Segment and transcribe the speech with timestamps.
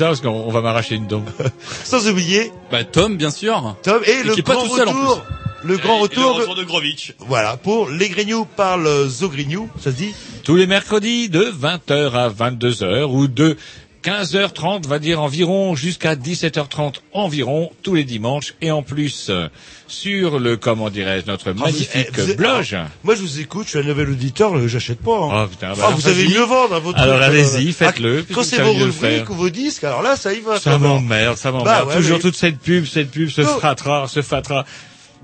[0.00, 1.22] Ça parce qu'on on va m'arracher une dent.
[1.84, 3.76] sans oublier Bah Tom, bien sûr.
[3.82, 5.24] Tom et, le qui est pas grand tout seul, en retour,
[5.62, 7.14] le grand Et- et retour, le retour de Grovitch.
[7.18, 12.28] voilà, pour les Grignoux parle Zogrignou, ça se dit Tous les mercredis de 20h à
[12.30, 13.56] 22h ou de
[14.02, 18.54] 15h30, va dire environ, jusqu'à 17h30 environ, tous les dimanches.
[18.62, 19.48] Et en plus, euh,
[19.90, 22.66] sur le, comment dirais-je, notre magnifique eh, vous êtes- blog.
[22.72, 25.10] alors, Moi je vous écoute, je suis un nouvel auditeur, j'achète pas.
[25.16, 25.44] hein.
[25.44, 28.32] Oh, putain, bah Ah, vous savez mieux vendre hein, votre Alors, allez-y, euh, faites-le, ah,
[28.34, 30.58] Quand c'est vos rubriques ou vos disques, alors là ça y va.
[30.60, 31.66] Ça m'emmerde, ça m'emmerde.
[31.66, 33.58] Bah ouais, Toujours mais- toute cette pub, cette pub, ce Non.
[33.58, 34.64] fatra, ce fatra.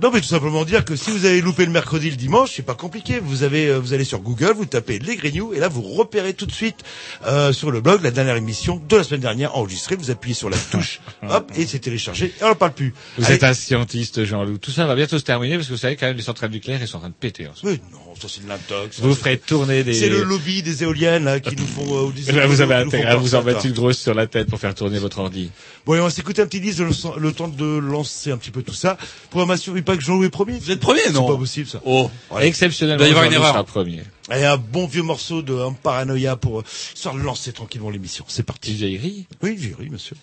[0.02, 2.62] Non, mais tout simplement dire que si vous avez loupé le mercredi, le dimanche, c'est
[2.62, 3.18] pas compliqué.
[3.18, 6.34] Vous avez, euh, vous allez sur Google, vous tapez les Grignoux, et là vous repérez
[6.34, 6.84] tout de suite
[7.26, 9.96] euh, sur le blog la dernière émission de la semaine dernière enregistrée.
[9.96, 12.26] Vous appuyez sur la touche, hop, et c'est téléchargé.
[12.26, 12.92] Et on n'en parle plus.
[13.16, 13.36] Vous Allez.
[13.36, 14.58] êtes un scientiste, Jean-Loup.
[14.58, 16.80] Tout ça va bientôt se terminer parce que vous savez quand même les centrales nucléaires,
[16.82, 17.46] ils sont en train de péter.
[17.48, 17.78] en ce non,
[18.21, 19.00] ça c'est de l'intox.
[19.00, 19.94] Vous Ça, ferez tourner des...
[19.94, 22.09] C'est le lobby des éoliennes là qui nous font.
[22.09, 24.15] euh, des- Eh ben, vous avez intérêt font à vous en mettre une grosse sur
[24.15, 25.50] la tête pour faire tourner votre ordi.
[25.84, 26.91] Bon, et on va s'écouter un petit disque, le,
[27.21, 28.97] le temps de lancer un petit peu tout ça.
[29.31, 30.59] Programmation, il pas que Jean-Louis est premier.
[30.59, 31.81] Vous êtes premier, C'est non pas possible ça.
[31.84, 32.10] Oh.
[32.31, 32.47] Voilà.
[32.47, 33.53] Exceptionnellement, Il doit y avoir une erreur.
[33.53, 34.03] sera premier.
[34.34, 38.25] Et un bon vieux morceau de un paranoïa pour euh, histoire de lancer tranquillement l'émission.
[38.28, 38.72] C'est parti.
[38.72, 39.26] vieillerie.
[39.43, 40.16] Oui, j'ai ri, monsieur.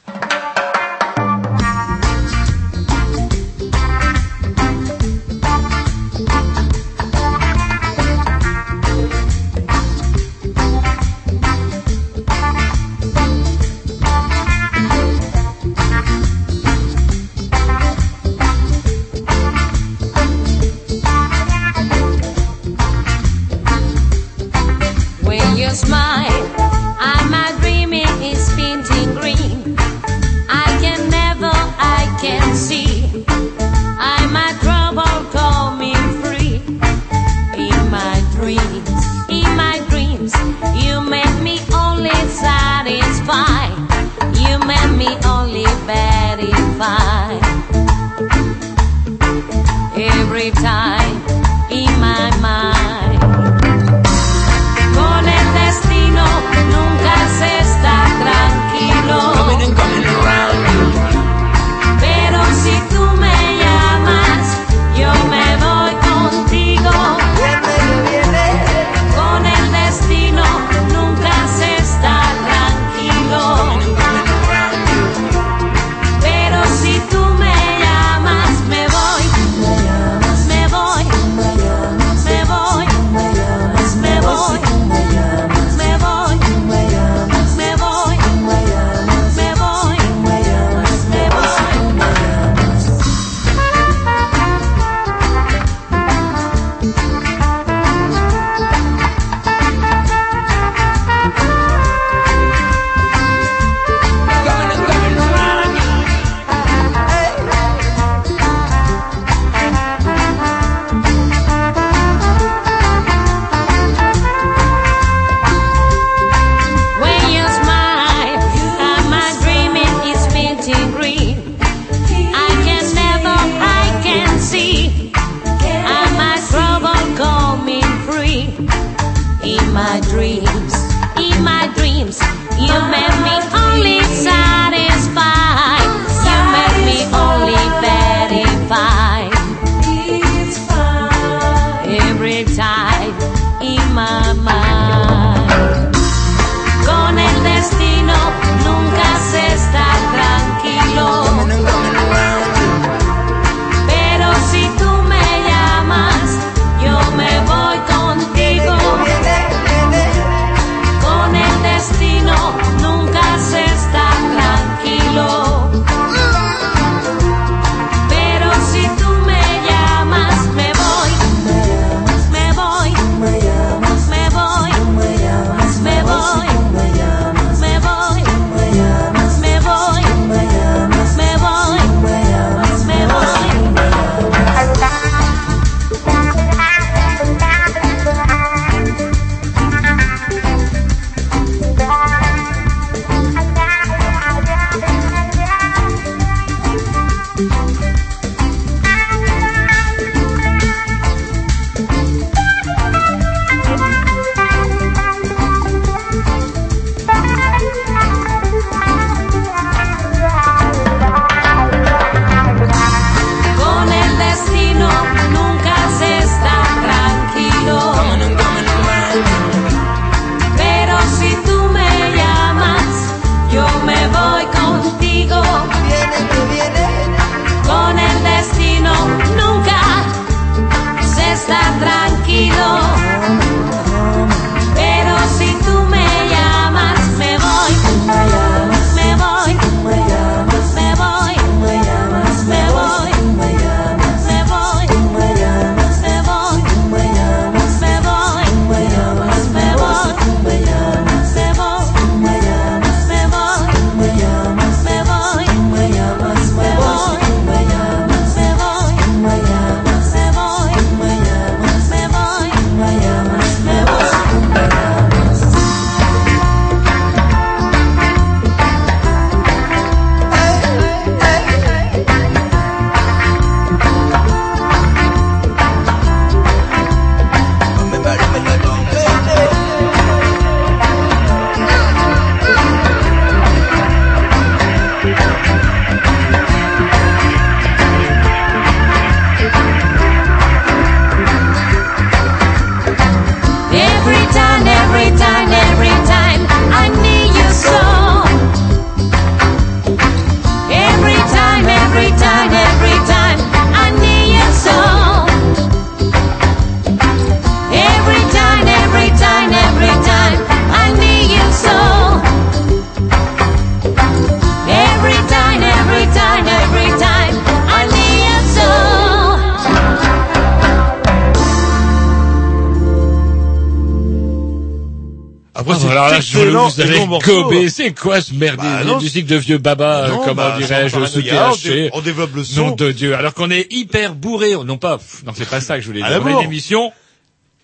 [326.82, 327.70] Vous.
[327.70, 330.94] C'est quoi ce merde Bah, non, musique de vieux baba, euh, Non, comment bah, dirais-je,
[330.94, 331.52] paranoïa,
[331.94, 332.68] on développe le son.
[332.68, 333.16] Nom de Dieu.
[333.16, 334.54] Alors qu'on est hyper bourré.
[334.66, 336.10] Non pas, pff, non c'est pas ça que je voulais dire.
[336.10, 336.44] On a une bourre.
[336.44, 336.92] émission,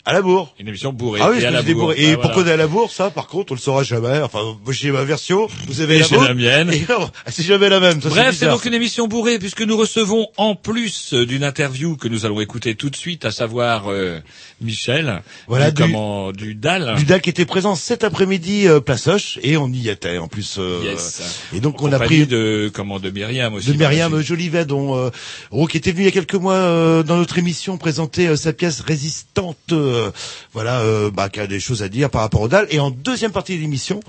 [0.06, 0.56] À la bourre.
[0.60, 1.20] une émission bourrée.
[1.22, 1.94] Ah oui, et à la bourre.
[1.96, 2.53] Et Ah, pourquoi voilà.
[2.53, 4.20] à la bourre, ça, par contre, on le saura jamais.
[4.22, 4.39] Enfin,
[4.72, 6.72] j'ai ma version, vous avez Et la j'ai la mienne.
[6.89, 8.01] Non, c'est jamais la même.
[8.01, 12.08] Ça, Bref, c'est donc une émission bourrée puisque nous recevons en plus d'une interview que
[12.08, 14.20] nous allons écouter tout de suite, à savoir euh,
[14.62, 16.96] Michel, Voilà, du, du- comment, du DAL.
[16.98, 20.56] Dudal qui était présent cet après-midi euh, place Hoche et on y était en plus.
[20.60, 21.46] euh, Yes.
[21.53, 23.68] Et donc En on a pris de comment de Myriam aussi.
[23.68, 24.20] de Myriam.
[24.22, 25.10] Jolivet, dont euh,
[25.51, 28.36] oh, qui était venu il y a quelques mois euh, dans notre émission présenter euh,
[28.36, 29.58] sa pièce résistante.
[29.89, 30.12] Euh,
[30.53, 32.67] voilà, euh, bah, qui a des choses à dire par rapport au DAL.
[32.69, 34.00] Et en deuxième partie de l'émission,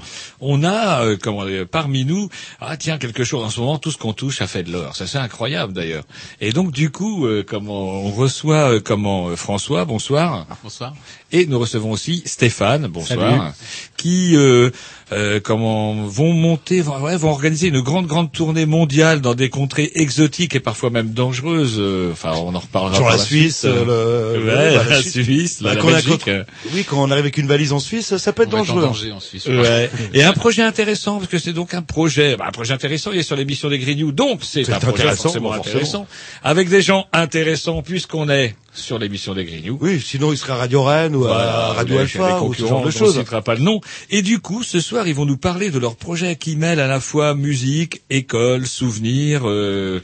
[0.40, 2.28] On a euh, parmi nous
[2.60, 4.96] ah tiens quelque chose en ce moment tout ce qu'on touche a fait de l'or.
[4.96, 6.04] Ça c'est incroyable d'ailleurs.
[6.40, 10.94] Et donc du coup euh, comment on reçoit euh, comment François bonsoir Bonsoir.
[11.32, 13.54] Et nous recevons aussi Stéphane bonsoir
[13.96, 14.70] qui euh,
[15.12, 19.48] euh, comment vont monter vont, ouais, vont organiser une grande grande tournée mondiale dans des
[19.50, 21.76] contrées exotiques et parfois même dangereuses.
[21.78, 25.00] euh, Enfin on en reparlera sur la la Suisse, euh, euh, le, ouais, bah, la
[25.02, 25.22] Suisse.
[25.24, 26.10] Suisse, la, Bah, la qu'on a Belgique.
[26.24, 28.62] contre- Oui, quand on arrive avec une valise en Suisse, ça peut être On va
[28.62, 28.86] être en dangereux.
[28.86, 29.46] danger en Suisse.
[29.46, 29.90] Ouais.
[30.14, 33.10] Et un projet intéressant parce que c'est donc un projet, bah, un projet intéressant.
[33.12, 35.74] Il est sur l'émission des Grignoux, donc c'est un projet intéressant, forcément bon, forcément.
[35.76, 36.06] intéressant,
[36.42, 39.78] avec des gens intéressants puisqu'on est sur l'émission des Grignoux.
[39.80, 42.82] Oui, sinon il serait à Radio Rennes ou à Radio on Alpha ou ce genre
[42.82, 43.18] de on choses.
[43.18, 43.80] citera pas le nom.
[44.10, 46.86] Et du coup, ce soir, ils vont nous parler de leur projet qui mêle à
[46.86, 50.00] la fois musique, école, souvenirs, euh,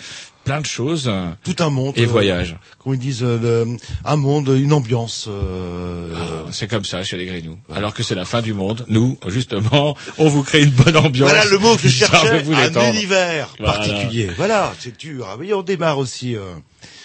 [0.47, 1.13] plein de choses
[1.45, 1.93] Tout un monde.
[1.99, 2.57] et euh, voyage.
[2.79, 5.27] Comment ils disent euh, le- un monde, une ambiance.
[5.29, 7.59] euh, Ah, C'est comme ça chez les Grignoux.
[7.75, 11.29] Alors que c'est la fin du monde, nous, justement, on vous crée une bonne ambiance.
[11.29, 13.73] Voilà le mot que je cherchais, vous un univers Voilà.
[13.75, 14.31] particulier.
[14.37, 15.27] Voilà, c'est dur.
[15.31, 16.35] Ah oui, on démarre aussi.
[16.37, 16.55] euh.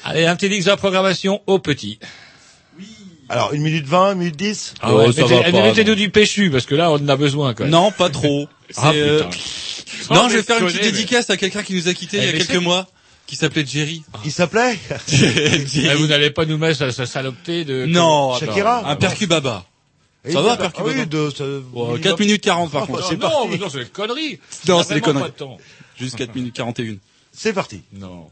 [0.05, 1.99] Allez, un petit X de la programmation au petit.
[3.29, 5.95] Alors, une minute vingt, une minute dix Ah Oh, ouais, mettez-nous non.
[5.95, 7.71] du péchu, parce que là, on en a besoin, quand même.
[7.71, 8.47] Non, pas trop.
[8.69, 10.15] C'est, Ah, euh, putain.
[10.15, 12.21] Non, je vais faire une petite mais- dédicace à quelqu'un qui nous a quittés Eh,
[12.21, 12.87] il y a mais quelques c'est- mois,
[13.31, 14.03] qui s'appelait Jerry.
[14.25, 14.77] Il s'appelait
[15.13, 17.85] Eh, vous n'allez pas nous mettre sa, sa salopeté de...
[17.85, 19.63] Non, Shakira un percubaba.
[20.29, 22.71] Ça va, a- Percu, ah oui, Baba de, ça- Bon, il 4 va- minutes 40
[22.73, 23.15] par Ah, contre.
[23.15, 24.37] non, mais non, c'est des conneries.
[24.67, 25.31] Non, c'est des conneries.
[25.97, 26.95] Juste 4 minutes 41.
[27.31, 27.81] C'est parti.
[27.93, 28.27] Non.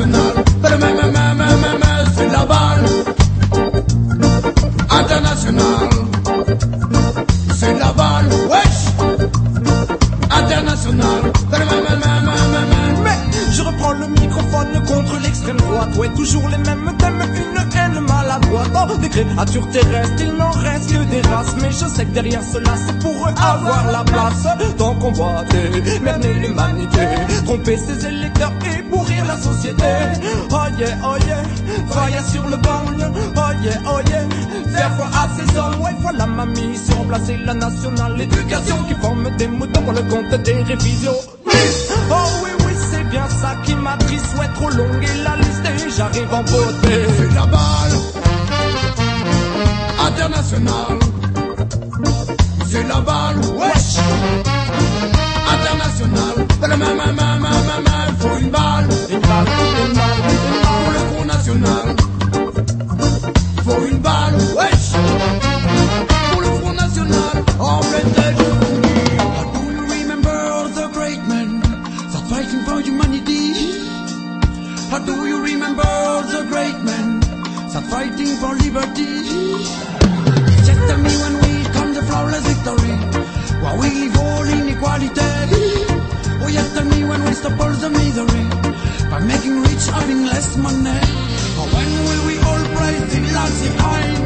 [0.00, 0.32] International.
[2.16, 2.84] C'est la balle
[4.90, 5.88] international.
[7.54, 8.78] C'est la balle wesh
[10.30, 11.32] international.
[13.02, 13.18] Mais
[13.52, 15.96] je reprends le microphone contre l'extrême droite.
[15.96, 18.70] Ouais, toujours les mêmes thèmes, une haine maladroite.
[18.74, 21.54] Oh, des créatures terrestres, il n'en reste que des races.
[21.60, 24.46] Mais je sais que derrière cela, c'est pour eux avoir la place.
[24.80, 25.44] On va
[26.02, 27.00] merner l'humanité,
[27.44, 28.82] tromper ses électeurs et
[29.28, 29.84] la société.
[30.50, 31.16] Oh yeah, oh
[32.10, 32.82] yeah, sur le banc.
[33.36, 34.24] Oh yeah, oh yeah,
[34.74, 35.80] faire foi à ces hommes.
[35.82, 40.34] Ouais, voilà ma mission, remplacer la nationale, l'éducation qui forme des moutons pour le compte
[40.42, 41.20] des révisions.
[42.10, 44.34] Oh oui, oui, c'est bien ça qui m'attriste.
[44.38, 46.94] Ouais, trop longue et la liste et j'arrive en beauté.
[47.18, 47.96] C'est la balle
[50.08, 50.98] internationale.
[52.70, 53.98] C'est la balle, wesh
[55.54, 56.38] internationale.
[58.20, 59.46] Même, même, même, même, même, même, faut une balle Une balle,
[59.80, 60.92] une balle, une pour balle.
[60.92, 61.86] le Front National.
[63.64, 64.88] Faut une balle, wesh
[66.32, 67.34] pour le Front National.
[67.60, 72.62] En pleine tête, je vous dis, How do you remember the great men that fighting
[72.66, 73.54] for humanity?
[74.90, 77.20] How do you remember the great men
[77.72, 79.12] that fighting for liberty?
[80.66, 82.94] Just tell me when we come the flawless victory,
[83.62, 84.38] while we live all
[86.50, 88.44] Oh, tell me when we stop all the misery.
[89.10, 91.00] By making rich, having less money.
[91.60, 94.16] Or when will we all praise the last behind,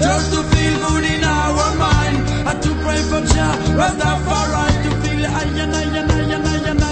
[0.00, 5.26] just to feel good in our mind, and to pray for Jah, Rastafari, to feel
[5.26, 6.91] I I I and I and I and I and I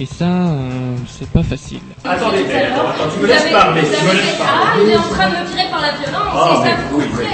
[0.00, 1.80] Et ça, euh, c'est pas facile.
[2.04, 4.82] Attendez, attends, attends, tu me laisses parler, tu me laisses Ah, parler.
[4.84, 7.26] il est en train de me tirer par la violence, Ah, c'est ça vous voulez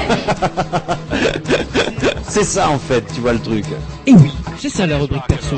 [2.28, 3.64] C'est ça en fait, tu vois le truc.
[4.08, 5.54] Et oui, c'est ça la rubrique perso.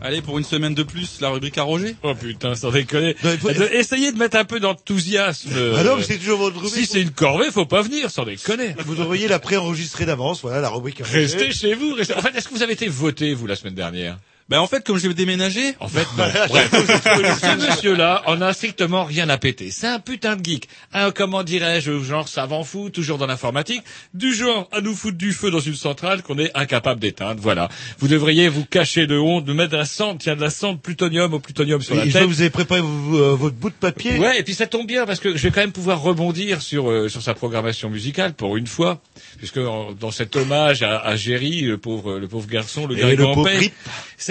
[0.00, 1.96] Allez, pour une semaine de plus, la rubrique à Roger.
[2.04, 3.16] Oh putain, sans déconner.
[3.24, 5.50] Non, il faut- Essayez de mettre un peu d'enthousiasme.
[5.78, 6.88] Ah non, mais c'est toujours votre Si rubrique.
[6.92, 8.76] c'est une corvée, faut pas venir, sans déconner.
[8.86, 11.00] Vous devriez la préenregistrer d'avance, voilà, la rubrique.
[11.00, 11.94] à Restez chez vous.
[11.94, 12.14] Restez...
[12.14, 14.16] En fait, est-ce que vous avez été voté, vous, la semaine dernière?
[14.50, 16.24] Ben en fait, comme j'ai déménagé, En fait, non.
[16.48, 16.70] Bref,
[17.40, 19.70] ce monsieur-là en a strictement rien à péter.
[19.70, 20.68] C'est un putain de geek.
[20.92, 23.82] Un, comment dirais-je, genre savant fou, toujours dans l'informatique,
[24.12, 27.40] du genre à nous foutre du feu dans une centrale qu'on est incapable d'éteindre.
[27.40, 27.70] Voilà.
[28.00, 30.78] Vous devriez vous cacher de honte, de mettre de la cendre, tiens, de la cendre
[30.78, 32.22] plutonium au plutonium sur la Et je tête.
[32.22, 34.18] que vous avez préparé vous- euh, votre bout de papier.
[34.18, 36.90] Ouais, et puis ça tombe bien parce que je vais quand même pouvoir rebondir sur
[36.90, 39.00] euh, sur sa programmation musicale pour une fois,
[39.38, 43.00] puisque en- dans cet hommage à, à Géry, le pauvre le pauvre garçon, le Et
[43.00, 43.48] gars le grand pauvre.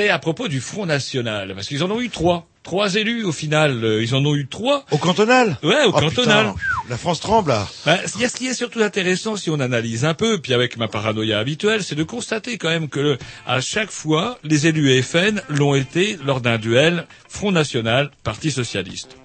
[0.04, 3.32] C'est à propos du Front National, parce qu'ils en ont eu trois, trois élus au
[3.32, 4.86] final, euh, ils en ont eu trois.
[4.92, 5.58] Au cantonal.
[5.64, 6.48] Ouais, au Oh, cantonal.
[6.48, 6.56] putain,
[6.90, 7.68] la France tremble là.
[8.16, 10.76] Il y a ce qui est surtout intéressant si on analyse un peu, puis avec
[10.76, 15.02] ma paranoïa habituelle, c'est de constater quand même que le- à chaque fois, les élus
[15.02, 19.16] FN l'ont été lors d'un duel Front National, Parti Socialiste.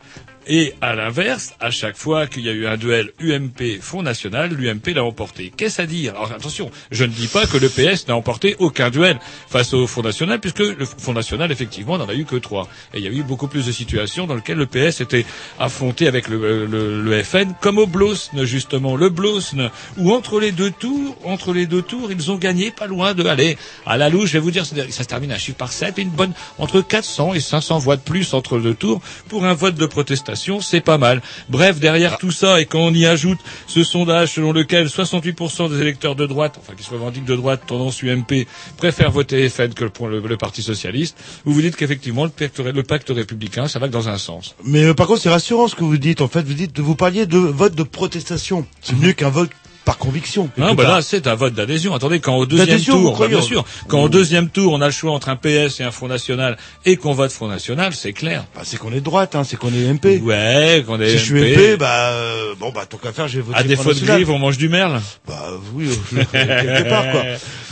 [0.51, 4.51] Et à l'inverse, à chaque fois qu'il y a eu un duel UMP Front National,
[4.55, 5.53] l'UMP l'a emporté.
[5.55, 6.15] Qu'est-ce à dire?
[6.15, 9.19] Alors attention, je ne dis pas que le PS n'a emporté aucun duel
[9.51, 12.67] face au Front National, puisque le Front National, effectivement, n'en a eu que trois.
[12.95, 15.27] Et il y a eu beaucoup plus de situations dans lesquelles le PS était
[15.59, 18.97] affronté avec le, le- le FN, comme au Blosne, justement.
[18.97, 22.87] Le Blosne, où entre les deux tours, entre les deux tours, ils ont gagné pas
[22.87, 24.29] loin de aller à la louche.
[24.31, 27.35] Je vais vous dire, ça se termine à chiffre par 7, une bonne, entre 400
[27.35, 30.99] et 500 voix de plus entre deux tours pour un vote de protestation, c'est pas
[30.99, 31.23] mal.
[31.49, 35.81] Bref, derrière tout ça, et quand on y ajoute ce sondage selon lequel 68% des
[35.81, 38.47] électeurs de droite, enfin qui se revendiquent de droite, tendance UMP,
[38.77, 42.59] préfèrent voter FN que pour le, le Parti Socialiste, vous vous dites qu'effectivement le pacte,
[42.61, 44.55] le pacte républicain, ça va que dans un sens.
[44.65, 46.21] Mais euh, par contre, c'est rassurant ce que vous dites.
[46.21, 48.67] En fait, vous dites, vous parliez de vote de protestation.
[48.81, 49.51] C'est mieux qu'un vote
[49.85, 50.51] par conviction.
[50.59, 51.95] Non, bah là, c'est un vote d'adhésion.
[51.95, 54.93] Attendez, quand au deuxième tour, bah, bien sûr, quand au deuxième tour, on a le
[54.93, 58.45] choix entre un PS et un Front National, et qu'on vote Front National, c'est clair.
[58.55, 60.21] Bah, c'est qu'on est de droite, hein, c'est qu'on est MP.
[60.23, 63.41] Ouais, qu'on est Si je suis MP, bah, euh, bon, bah, tant qu'à faire, j'ai
[63.41, 65.01] voté à défaut de grive, on mange du merle.
[65.27, 67.23] Bah, oui, euh, quelque part, quoi.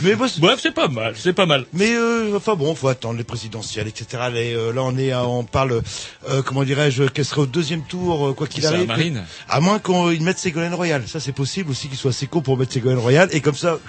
[0.01, 1.65] Mais moi, Bref, c'est pas mal, c'est pas mal.
[1.73, 4.05] Mais euh, enfin bon, faut attendre les présidentielles, etc.
[4.33, 5.81] Euh, là, on est, à- on parle,
[6.29, 8.81] euh, comment dirais-je, qu'elle serait au deuxième tour, quoi qu'il arrive.
[8.81, 9.23] à Marine.
[9.49, 11.03] À moins qu'ils mettent Ségolène Royal.
[11.07, 13.27] Ça, c'est possible aussi qu'ils soient assez cons pour mettre Ségolène Royal.
[13.31, 13.79] Et comme ça,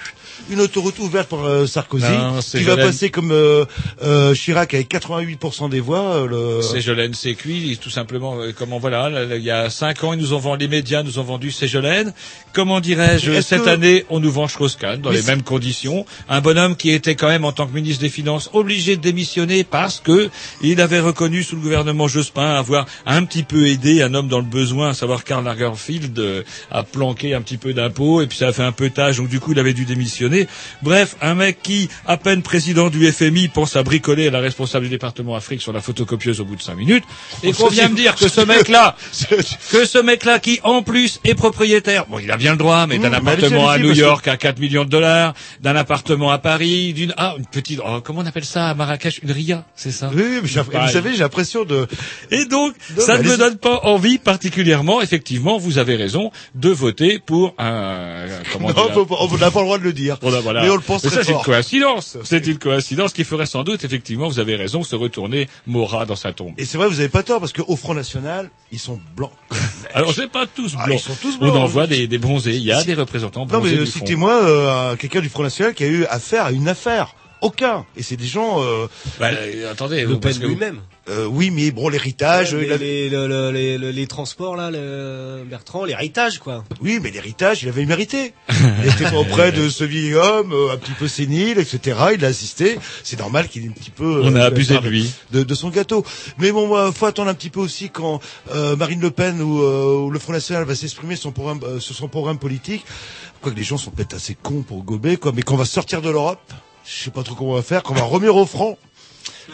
[0.49, 3.65] une autoroute ouverte pour euh, Sarkozy, Non, qui va passer comme euh,
[4.03, 5.99] euh, Chirac avec 88% des voix.
[6.15, 6.61] euh, le...
[6.61, 8.39] Ségolène, c'est cuit, tout simplement.
[8.39, 10.69] euh, Comment voilà, là, là, il y a cinq ans, ils nous ont vendu, les
[10.69, 12.13] médias nous ont vendu Ségolène.
[12.53, 16.05] Comment dirais-je, cette que- année, on nous vend Strauss-Kahn dans Mais les mêmes conditions.
[16.29, 19.63] Un bonhomme qui était quand même, en tant que ministre des Finances, obligé de démissionner
[19.63, 20.29] parce que
[20.61, 24.39] il avait reconnu sous le gouvernement Jospin avoir un petit peu aidé un homme dans
[24.39, 28.37] le besoin, à savoir Karl Lagerfeld, euh, à planquer un petit peu d'impôts, et puis
[28.37, 30.28] ça a fait un peu tâche, donc du coup, il avait dû démissionner.
[30.81, 34.85] Bref, un mec qui, à peine président du FMI, pense à bricoler à la responsable
[34.85, 37.03] du département Afrique sur la photocopieuse au bout de cinq minutes,
[37.43, 38.95] et qu'on vient me dire que ce mec-là,
[39.71, 42.97] que ce mec-là qui, en plus, est propriétaire, bon, il a bien le droit, mais
[42.97, 46.37] d'un Mmh, mais appartement à New York à 4 millions de dollars, d'un appartement à
[46.37, 49.91] Paris, d'une, ah, une petite, oh, comment on appelle ça à Marrakech, une ria, c'est
[49.91, 50.09] ça?
[50.13, 51.87] Oui, mais vous savez, j'ai l'impression de.
[52.31, 56.69] Et donc, Non, ça ne me donne pas envie particulièrement, effectivement, vous avez raison, de
[56.69, 60.17] voter pour un, comment Non, on n'a pas le droit de le dire.
[60.21, 60.61] Voilà, voilà.
[60.63, 62.17] Mais on le pense Mais très ça, c'est une coïncidence.
[62.23, 66.15] C'est une coïncidence qui ferait sans doute, effectivement, vous avez raison, se retourner Mora dans
[66.15, 66.53] sa tombe.
[66.57, 69.31] Et c'est vrai, vous avez pas tort, parce qu'au Front National, ils sont blancs.
[69.93, 70.99] Alors, c'est pas tous Ah, blancs.
[70.99, 71.55] ils sont tous On blancs.
[71.57, 72.55] en voit des, des bronzés.
[72.55, 73.99] Il y a des représentants Non, bronzés mais du front.
[73.99, 77.15] citez-moi euh, quelqu'un du Front National qui a eu affaire à une affaire.
[77.41, 77.85] Aucun.
[77.95, 78.61] Et c'est des gens.
[78.61, 78.87] Euh,
[79.19, 80.81] Bah, euh, attendez, Le vous, Pen parce que vous- lui-même.
[81.09, 82.53] euh, oui, mais bon, l'héritage.
[82.53, 86.65] Ouais, les, les, le- le- les, le- les transports là, le Bertrand, l'héritage quoi.
[86.81, 88.33] Oui, mais l'héritage, il avait mérité.
[88.83, 91.97] Il était auprès de ce vieil homme, euh, un petit peu sénile, etc.
[92.13, 92.77] Il a assisté.
[93.03, 94.21] C'est normal qu'il ait un petit peu.
[94.23, 95.09] On a abusé de lui.
[95.31, 96.03] De, de son gâteau.
[96.39, 98.19] Mais bon, euh, faut attendre un petit peu aussi quand
[98.53, 101.79] euh, Marine Le Pen ou, euh, ou le Front National va s'exprimer son programme, euh,
[101.79, 102.83] sur son programme politique.
[103.41, 105.31] Quoique les gens sont peut-être assez cons pour gober, quoi.
[105.33, 106.41] Mais qu'on va sortir de l'Europe,
[106.89, 108.77] je sais pas trop comment on va faire, qu'on va revenir au franc.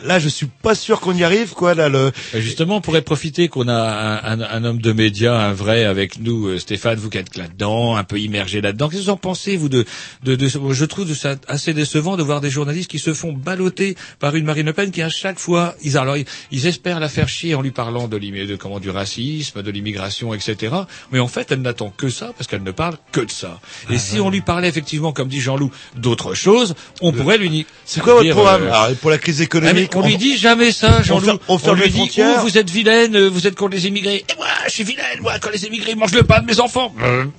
[0.04, 1.74] Là, je suis pas sûr qu'on y arrive, quoi.
[1.74, 1.98] Là, le.
[1.98, 5.86] Euh, Justement, on pourrait profiter qu'on a un, un- un homme de médias, un vrai,
[5.86, 8.90] avec nous, euh, Stéphane, vous qui êtes là-dedans, un peu immergé là-dedans.
[8.90, 9.86] Qu'est-ce que vous en pensez, vous, de,
[10.24, 13.96] de, de je trouve ça assez décevant de voir des journalistes qui se font balloter
[14.20, 17.10] par une Marine Le Pen qui, à chaque fois, ils, alors, ils, ils espèrent la
[17.10, 20.76] faire chier en lui parlant de, de, comment, du racisme, de l'immigration, etc.
[21.12, 23.60] Mais en fait, elle n'attend que ça, parce qu'elle ne parle que de ça.
[23.90, 27.66] Et si on lui parlait, effectivement, comme dit Jean-Loup, d'autres choses, on pourrait lui.
[27.86, 30.72] C'est quoi votre programme euh, Alors, pour la crise ah, mais on lui dit jamais
[30.72, 31.38] ça, Jean-Loup.
[31.48, 34.26] on ferme lui dit, oh, vous êtes vilaine, euh, vous êtes contre les immigrés.
[34.30, 36.94] Et moi, je suis vilaine, moi, quand les immigrés mangent le pain de mes enfants.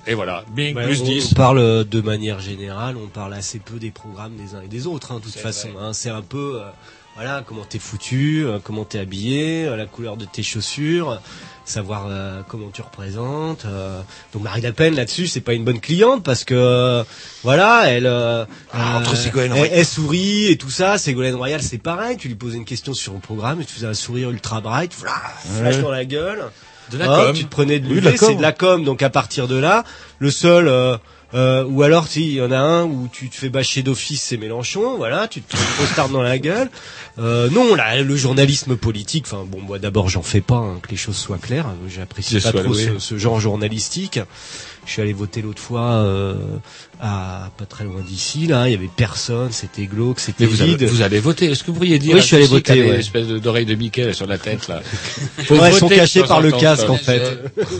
[0.07, 1.29] Et voilà, bing, Ouais, plus on, 10.
[1.33, 4.69] on parle euh, de manière générale, on parle assez peu des programmes des uns et
[4.69, 5.69] des autres, hein, de toute façon.
[5.81, 5.93] hein.
[5.93, 6.69] c'est un peu, euh,
[7.17, 11.21] voilà, comment t'es foutu, euh, comment t'es habillé, euh, la couleur de tes chaussures,
[11.65, 13.65] savoir euh, comment tu représentes.
[13.65, 14.01] euh.
[14.35, 17.05] Donc Marie Le Pen là-dessus, c'est pas une bonne cliente parce que, euh,
[17.43, 20.99] voilà, elle, euh, Ah, entre Ségolène elle, sourit et tout ça.
[20.99, 22.19] Ségolène Royal, c'est pareil.
[22.19, 24.93] Tu lui posais une question sur un programme, et tu faisais un sourire ultra bright,
[24.93, 25.13] flash,
[25.59, 25.83] flash Ouais.
[25.83, 26.45] dans la gueule.
[26.91, 27.35] De la Hop, com.
[27.35, 28.85] Tu te prenais de l'UV, c'est de la com.
[28.85, 29.85] Donc à partir de là,
[30.19, 30.97] le seul, euh,
[31.35, 34.37] euh, ou alors il y en a un où tu te fais bâcher d'office, c'est
[34.37, 34.97] Mélenchon.
[34.97, 36.71] Voilà, tu te trouves dans la gueule.
[37.19, 39.25] Euh, non, là, le journalisme politique.
[39.27, 41.67] Enfin bon, moi d'abord j'en fais pas, hein, que les choses soient claires.
[41.89, 44.21] J'apprécie pas trop ce genre journalistique.
[44.87, 46.35] Je suis allé voter l'autre fois euh,
[47.01, 48.47] à pas très loin d'ici.
[48.47, 49.51] Là, il y avait personne.
[49.51, 50.85] C'était glauque, c'était Mais vous, avez- vide.
[50.85, 51.47] vous allez voter.
[51.51, 52.97] Est-ce que vous pourriez dire Oui, je suis allé voter, ouais.
[52.99, 54.81] l'espèce de- d'oreille de Mickey sur la tête, là.
[55.51, 57.23] Ouais, elles sont temps par le casque en fait.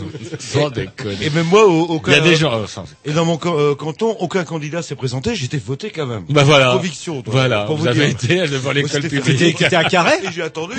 [0.39, 1.15] Sans déconner.
[1.21, 4.15] Et même moi, au, Il y a des gens, enfin, Et dans mon euh, canton,
[4.19, 5.33] aucun candidat s'est présenté.
[5.35, 6.25] J'étais voté quand même.
[6.29, 6.73] bah voilà.
[6.73, 7.23] Conviction.
[7.25, 7.63] Voilà.
[7.63, 8.43] pour Vous, vous avez dire.
[8.43, 9.57] été devant l'école publique.
[9.57, 10.75] T'étais à Carré j'ai attendu.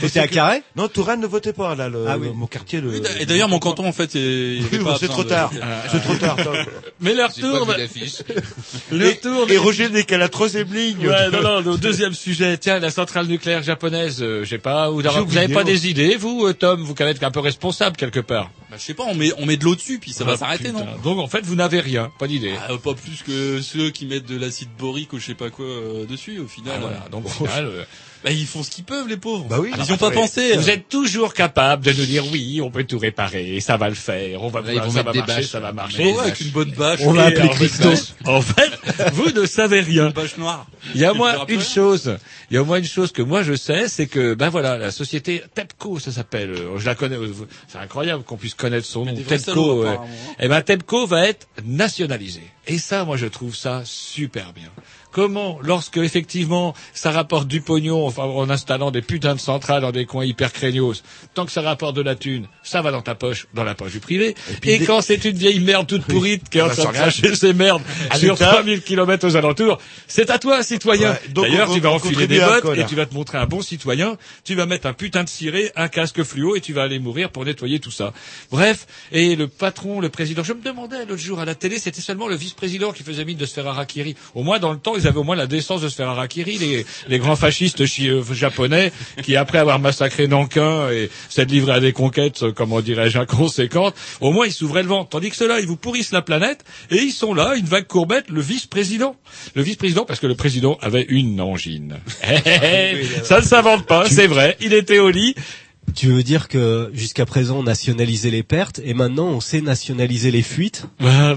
[0.00, 1.88] T'étais à Carré Non, Touraine ne votait pas là.
[1.88, 2.28] Le, Ah oui.
[2.34, 2.80] mon quartier.
[2.80, 4.10] Le, Et d'ailleurs, mon canton, en fait,
[4.60, 5.50] il y avait Oui, pas bon, c'est trop tard.
[5.90, 6.36] C'est trop tard.
[6.36, 6.54] Tom.
[7.00, 7.66] Mais leur tour,
[8.92, 9.50] leur tour.
[9.50, 11.06] Et Roger n'est qu'à la troisième ligne.
[11.06, 12.58] Ouais, non, non, deuxième sujet.
[12.58, 15.64] Tiens, la centrale nucléaire japonaise, euh, je sais pas, vous J'ai vous oublié, avez pas
[15.64, 18.50] des idées, vous, euh, Tom, vous qui êtes un peu responsable quelque part.
[18.70, 20.36] Bah, je sais pas, on met, on met de l'eau dessus, puis ça va Ah,
[20.36, 22.54] s'arrêter, non Donc en fait, vous n'avez rien, pas d'idée.
[22.68, 25.64] Ah, Pas plus que ceux qui mettent de l'acide borique ou je sais pas quoi
[25.64, 26.74] euh, dessus, au final.
[26.76, 27.06] Ah, voilà.
[27.10, 27.70] Donc au final,
[28.22, 29.46] Bah, ils font ce qu'ils peuvent, les pauvres.
[29.48, 29.70] Bah oui.
[29.78, 30.54] Ils y ont pas pensé.
[30.56, 33.94] Vous êtes toujours capable de nous dire oui, on peut tout réparer, ça va le
[33.94, 35.46] faire, on va, Là, ils vont ça va des marcher, bâches.
[35.46, 36.12] ça va marcher.
[36.12, 37.00] Ouais, avec une bonne bâche.
[37.02, 37.88] On va appeler en fait, Christo.
[38.26, 38.70] En fait,
[39.14, 40.08] vous ne savez rien.
[40.08, 40.66] Une bâche noire.
[40.94, 42.18] Il y a au moins une chose,
[42.50, 44.76] il y a au moins une chose que moi je sais, c'est que ben voilà,
[44.76, 46.50] la société Tepco, ça s'appelle.
[46.50, 47.16] euh, Je la connais.
[47.16, 47.32] euh,
[47.68, 49.14] C'est incroyable qu'on puisse connaître son nom.
[49.14, 49.86] Tepco.
[49.86, 49.98] hein.
[50.40, 52.42] eh ben Tepco va être nationalisé.
[52.66, 54.70] Et ça, moi, je trouve ça super bien.
[55.12, 59.90] Comment, lorsque effectivement ça rapporte du pognon, enfin, en installant des putains de centrales dans
[59.90, 61.02] des coins hyper craignos,
[61.34, 63.90] tant que ça rapporte de la thune, ça va dans ta poche, dans la poche
[63.90, 64.36] du privé.
[64.62, 67.52] Et, quand c'est une vieille merde toute pourrite qui est en train de cracher ses
[67.52, 67.82] merdes
[68.16, 68.52] sur l'État.
[68.52, 71.10] 3000 kilomètres aux alentours, c'est à toi, citoyen.
[71.10, 74.16] Ouais, D'ailleurs, tu vas enfiler des bottes et tu vas te montrer un bon citoyen.
[74.44, 77.30] Tu vas mettre un putain de ciré, un casque fluo et tu vas aller mourir
[77.30, 78.12] pour nettoyer tout ça.
[78.52, 82.00] Bref, et le patron, le président, je me demandais l'autre jour à la télé, c'était
[82.00, 84.14] seulement le vice-président qui faisait mine de se faire harakiri.
[84.34, 86.58] Au moins, dans le temps, ils avaient au moins la décence de se faire harakiri,
[86.58, 88.92] les, les grands fascistes euh, japonais,
[89.22, 93.94] qui après avoir massacré Nankin et s'être livrés à des conquêtes, euh, comment dirais-je, inconséquentes,
[94.20, 95.04] au moins ils s'ouvraient le vent.
[95.04, 98.28] Tandis que ceux-là, ils vous pourrissent la planète et ils sont là, une vague courbette,
[98.28, 99.16] le vice-président.
[99.54, 101.98] Le vice-président, parce que le président avait une angine.
[103.24, 104.56] Ça ne s'invente pas, c'est vrai.
[104.60, 105.34] Il était au lit.
[105.94, 110.30] Tu veux dire que jusqu'à présent on nationalisait les pertes et maintenant on sait nationaliser
[110.30, 110.84] les fuites?
[110.98, 111.36] Voilà.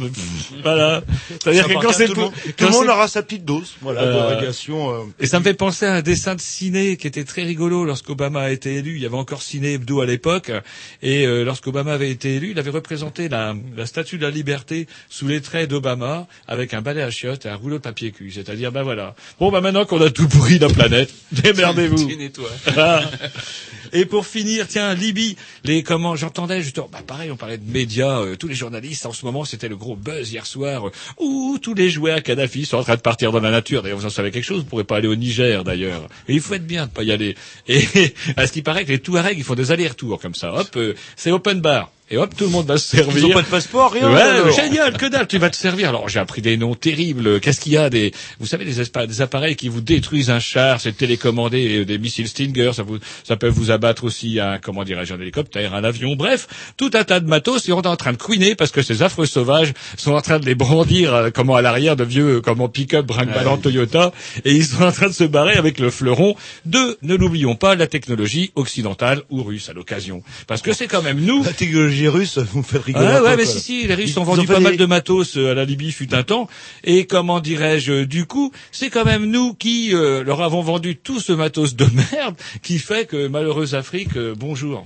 [0.61, 1.01] Voilà.
[1.29, 2.33] C'est-à-dire que quand c'est tout le le- monde.
[2.57, 4.91] Tout le monde aura sa petite dose, voilà, de Euh, régulation.
[4.93, 4.99] euh.
[5.19, 8.41] Et ça me fait penser à un dessin de ciné qui était très rigolo lorsqu'Obama
[8.41, 8.95] a été élu.
[8.95, 10.51] Il y avait encore Ciné Hebdo à l'époque.
[11.01, 14.87] Et euh, lorsqu'Obama avait été élu, il avait représenté la, la statue de la liberté
[15.09, 18.31] sous les traits d'Obama avec un balai à chiottes et un rouleau de papier cul.
[18.31, 19.15] C'est-à-dire, ben voilà.
[19.39, 22.07] Bon, ben maintenant qu'on a tout pourri la planète, démerdez-vous.
[23.93, 28.21] Et pour finir, tiens, Libye, les comment j'entendais justement, bah pareil, on parlait de médias,
[28.21, 31.59] euh, tous les journalistes en ce moment, c'était le gros buzz hier soir, euh, où
[31.61, 33.83] tous les jouets à Kadhafi sont en train de partir dans la nature.
[33.83, 36.09] D'ailleurs, vous en savez quelque chose, vous pourrez pas aller au Niger d'ailleurs.
[36.27, 37.35] Il faut être bien de pas y aller.
[37.67, 37.85] Et
[38.35, 40.51] à ce qui paraît que les Touaregs, ils font des allers-retours comme ça.
[40.53, 41.91] Hop, euh, c'est open bar.
[42.13, 43.17] Et hop, tout le monde va se servir.
[43.17, 44.07] Ils ont pas de passeport, rien.
[44.13, 45.89] Ouais, génial, que dalle, tu vas te servir.
[45.89, 47.39] Alors j'ai appris des noms terribles.
[47.39, 50.95] Qu'est-ce qu'il y a des, vous savez, des, appareils qui vous détruisent un char, c'est
[50.95, 55.15] télécommandé, euh, des missiles Stinger, ça vous, ça peut vous abattre aussi un, comment dirais-je,
[55.15, 56.47] un hélicoptère, un avion, bref,
[56.77, 57.67] tout un tas de matos.
[57.67, 60.37] Et on est en train de couiner parce que ces affreux sauvages sont en train
[60.37, 64.11] de les brandir, euh, comment à l'arrière de vieux, comment pick-up, brinque-ballant Toyota,
[64.45, 66.35] et ils sont en train de se barrer avec le fleuron
[66.67, 71.01] de, ne l'oublions pas, la technologie occidentale ou russe à l'occasion, parce que c'est quand
[71.01, 71.43] même nous.
[71.43, 73.05] La technologie russe, vous me faites rigoler.
[73.07, 73.51] Ah ouais, mais quoi.
[73.51, 75.91] si, si, les Russes ont vendu ont pas mal de matos euh, à la Libye
[75.91, 76.47] fut un temps.
[76.83, 80.95] Et comment dirais-je, euh, du coup, c'est quand même nous qui euh, leur avons vendu
[80.95, 84.85] tout ce matos de merde qui fait que malheureuse Afrique, euh, bonjour.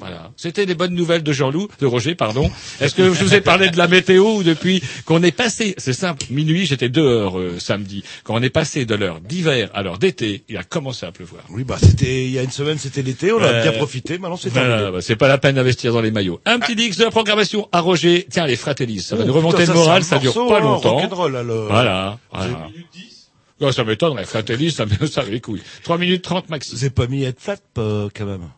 [0.00, 0.30] Voilà.
[0.36, 2.50] C'était les bonnes nouvelles de Jean-Loup, de Roger, pardon.
[2.80, 5.92] Est-ce que je vous ai parlé de la météo ou depuis qu'on est passé, c'est
[5.92, 9.98] simple, minuit, j'étais dehors euh, samedi, quand on est passé de l'heure d'hiver à l'heure
[9.98, 11.44] d'été, il a commencé à pleuvoir.
[11.50, 14.18] Oui, bah c'était il y a une semaine, c'était l'été, on a bien profité.
[14.18, 16.40] Maintenant, c'est Voilà, bah, c'est pas la peine d'investir dans les maillots.
[16.46, 18.26] Un petit dix de la programmation à Roger.
[18.30, 20.34] Tiens, les Fratellis, ça va Oh, nous remonter putain, le ça, moral, un ça dure
[20.34, 21.24] morceau, pas hein, longtemps.
[21.24, 21.66] alors.
[21.68, 22.18] Voilà.
[22.32, 22.68] voilà.
[23.60, 24.24] Oh, ça m'étonnerait.
[24.24, 25.62] Fratellis, ça me ça les couilles.
[25.84, 26.70] 3 minutes 30 maxi.
[26.72, 28.48] Vous avez pas mis Head Flat, euh, quand même?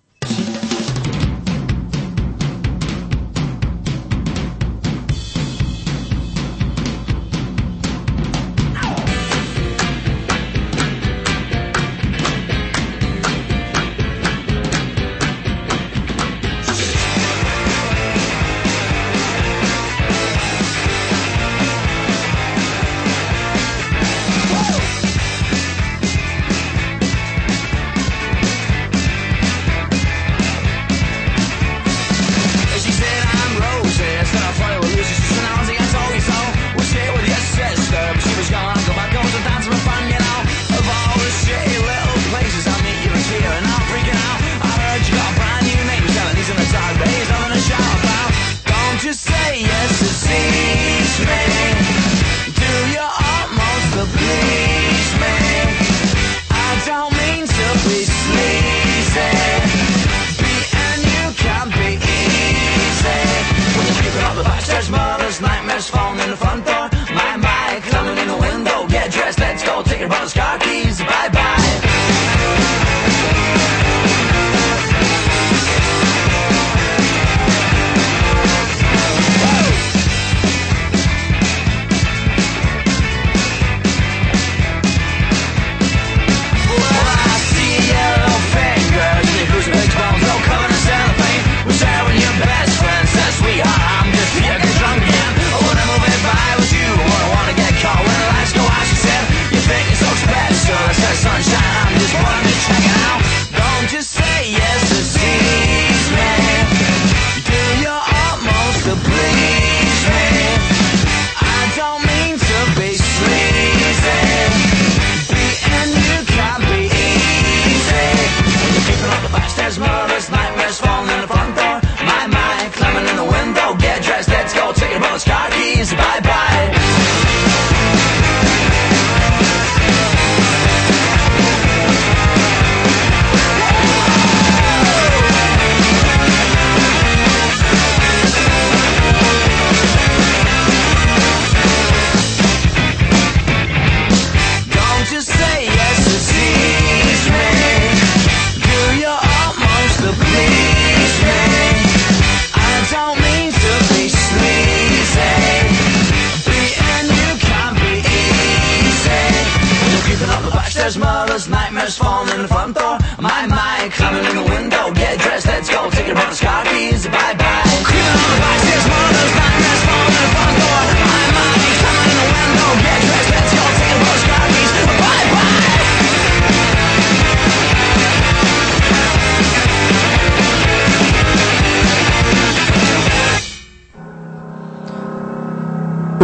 [160.82, 162.98] Backstairs, mother's nightmares falling in the front door.
[163.20, 166.16] My, in the window, get dressed, let's go, take it.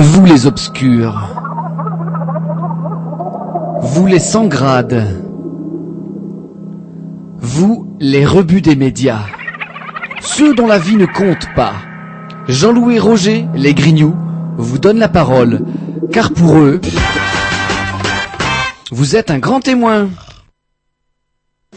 [0.01, 1.48] Vous les obscurs.
[3.99, 5.05] Vous les sans grades.
[7.41, 9.25] Vous les rebuts des médias.
[10.21, 11.73] Ceux dont la vie ne compte pas.
[12.47, 14.15] Jean-Louis Roger, les Grignoux,
[14.57, 15.63] vous donnent la parole,
[16.13, 16.81] car pour eux,
[18.93, 20.09] vous êtes un grand témoin.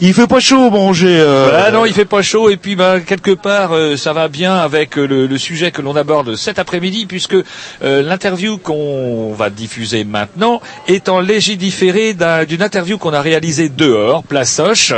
[0.03, 1.19] Il fait pas chaud, bon, j'ai...
[1.19, 1.63] Euh...
[1.67, 4.55] Ah non, il fait pas chaud et puis bah, quelque part euh, ça va bien
[4.55, 7.35] avec euh, le, le sujet que l'on aborde cet après-midi puisque
[7.83, 13.69] euh, l'interview qu'on va diffuser maintenant est en légiféré d'un- d'une interview qu'on a réalisée
[13.69, 14.91] dehors, place Soche,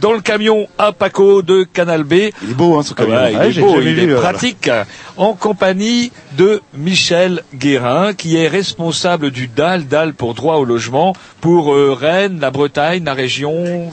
[0.00, 2.14] dans le camion à Paco de Canal B.
[2.42, 3.14] Il est beau, hein, ce camion.
[3.16, 4.68] Ah ouais, il Ouais, est j'ai beau, il est euh, pratique,
[5.16, 11.14] en compagnie de Michel Guérin, qui est responsable du DAL, DAL pour droit au logement,
[11.40, 13.90] pour euh, Rennes, la Bretagne, la région,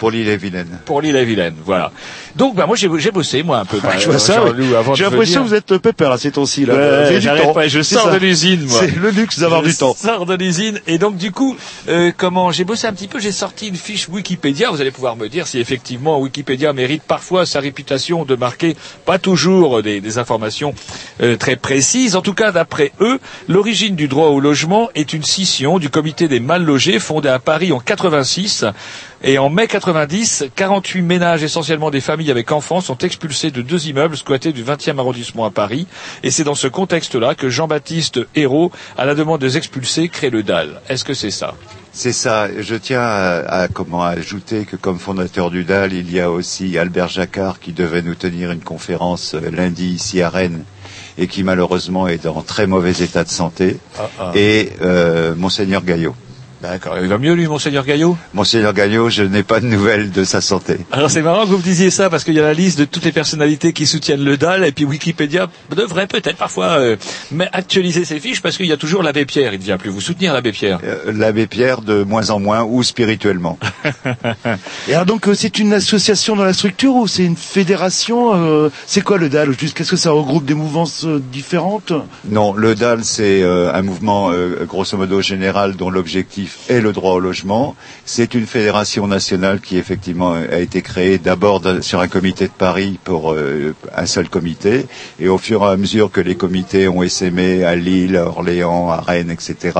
[0.00, 0.80] Pour l'île et Vilaine.
[0.86, 1.92] pour l'île et Vilaine, voilà.
[2.34, 3.78] Donc, bah, moi, j'ai j'ai bossé, moi, un peu.
[3.84, 4.64] Ah, je vois ça, oui.
[4.94, 6.74] J'ai l'impression que vous êtes pépère à ces temps-ci, là.
[6.74, 7.52] Ouais, du temps.
[7.52, 8.12] pas, je C'est sors ça.
[8.12, 8.80] de l'usine, moi.
[8.80, 9.94] C'est le luxe d'avoir Je du temps.
[9.94, 10.80] sors de l'usine.
[10.86, 11.56] Et donc, du coup,
[11.88, 14.70] euh, comment j'ai bossé un petit peu, j'ai sorti une fiche Wikipédia.
[14.70, 19.18] Vous allez pouvoir me dire si effectivement Wikipédia mérite parfois sa réputation de marquer pas
[19.18, 20.74] toujours des, des informations
[21.22, 22.16] euh, très précises.
[22.16, 26.26] En tout cas, d'après eux, l'origine du droit au logement est une scission du comité
[26.28, 28.64] des mal logés fondé à Paris en 86.
[29.22, 33.86] Et en mai 90, 48 ménages, essentiellement des familles avec enfants, sont expulsés de deux
[33.86, 35.86] immeubles squattés du 20e arrondissement à Paris.
[36.22, 40.42] Et c'est dans ce contexte-là que Jean-Baptiste Hérault, à la demande des expulsés, crée le
[40.42, 40.80] DAL.
[40.88, 41.54] Est-ce que c'est ça?
[41.92, 42.48] C'est ça.
[42.58, 46.78] Je tiens à, à comment ajouter que comme fondateur du DAL, il y a aussi
[46.78, 50.64] Albert Jacquard qui devait nous tenir une conférence euh, lundi ici à Rennes
[51.18, 54.32] et qui malheureusement est dans très mauvais état de santé, Ah, ah.
[54.34, 56.14] et euh, Monseigneur Gaillot.
[56.62, 56.96] D'accord.
[57.00, 58.16] Il va mieux lui, Monseigneur Gaillot?
[58.34, 60.78] Monseigneur Gaillot, je n'ai pas de nouvelles de sa santé.
[60.92, 62.84] Alors c'est marrant que vous me disiez ça parce qu'il y a la liste de
[62.84, 66.96] toutes les personnalités qui soutiennent le DAL et puis Wikipédia devrait peut-être parfois euh,
[67.52, 69.54] actualiser ses fiches parce qu'il y a toujours l'abbé Pierre.
[69.54, 70.78] Il ne vient plus vous soutenir l'abbé Pierre.
[70.84, 73.58] Euh, L'abbé Pierre de moins en moins ou spirituellement.
[74.88, 78.68] Et alors donc, euh, c'est une association dans la structure ou c'est une fédération euh,
[78.86, 81.92] C'est quoi le DAL Juste, Qu'est-ce que ça regroupe des mouvances différentes?
[82.28, 86.92] Non, le DAL, c'est euh, un mouvement euh, grosso modo général dont l'objectif est le
[86.92, 87.76] droit au logement.
[88.04, 92.98] C'est une fédération nationale qui effectivement a été créée d'abord sur un comité de Paris
[93.04, 94.86] pour euh, un seul comité,
[95.18, 98.90] et au fur et à mesure que les comités ont essaimé à Lille, à Orléans,
[98.90, 99.78] à Rennes, etc.,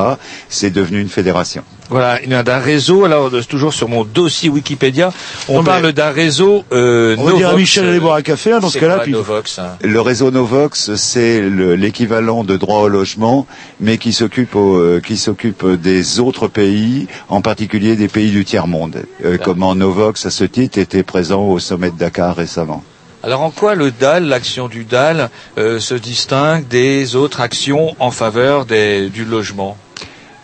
[0.49, 1.65] c'est devenu une fédération.
[1.91, 3.05] Voilà, il y a d'un réseau.
[3.05, 5.13] Alors euh, toujours sur mon dossier Wikipédia,
[5.49, 6.65] on Non, parle d'un réseau.
[6.73, 8.95] Euh, On Novox, Michel d'aller euh, boire un café, hein, dans ce cas-là.
[8.95, 9.13] quoi, Puis...
[9.13, 9.77] Novox, hein?
[9.83, 13.47] Le réseau Novox, c'est le- l'équivalent de droit au logement,
[13.81, 18.45] mais qui s'occupe au- euh, qui s'occupe des autres pays, en particulier des pays du
[18.45, 19.03] tiers monde.
[19.25, 22.85] Euh, comment Novox, à ce titre, était présent au sommet de Dakar récemment.
[23.23, 28.11] Alors en quoi le DAL, l'action du DAL, euh, se distingue des autres actions en
[28.11, 29.77] faveur des- du logement?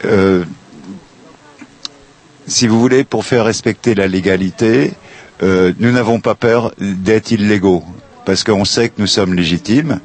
[0.04, 0.44] Euh,
[2.46, 4.92] si vous voulez, pour faire respecter la légalité,
[5.42, 7.82] euh, nous n'avons pas peur d'être illégaux,
[8.24, 10.00] parce qu'on sait que nous sommes légitimes,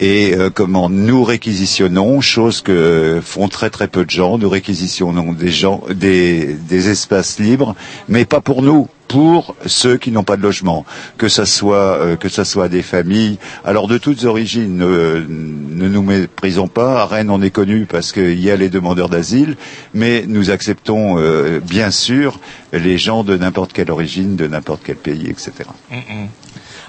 [0.00, 5.32] et euh, comment nous réquisitionnons, chose que font très très peu de gens, nous réquisitionnons
[5.32, 7.74] des gens, des, des espaces libres,
[8.08, 10.86] mais pas pour nous, pour ceux qui n'ont pas de logement,
[11.18, 13.36] que ça soit euh, que ça soit des familles.
[13.62, 17.02] Alors de toutes origines, ne, ne nous méprisons pas.
[17.02, 19.56] À Rennes, on est connu parce qu'il y a les demandeurs d'asile,
[19.92, 22.40] mais nous acceptons euh, bien sûr
[22.72, 25.52] les gens de n'importe quelle origine, de n'importe quel pays, etc.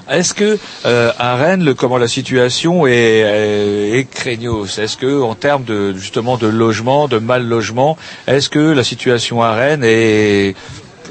[0.09, 4.77] Est-ce que euh, à Rennes, le, comment la situation est, est, est craignos?
[4.79, 9.41] Est-ce que en termes de justement de logement, de mal logement, est-ce que la situation
[9.41, 10.55] à Rennes est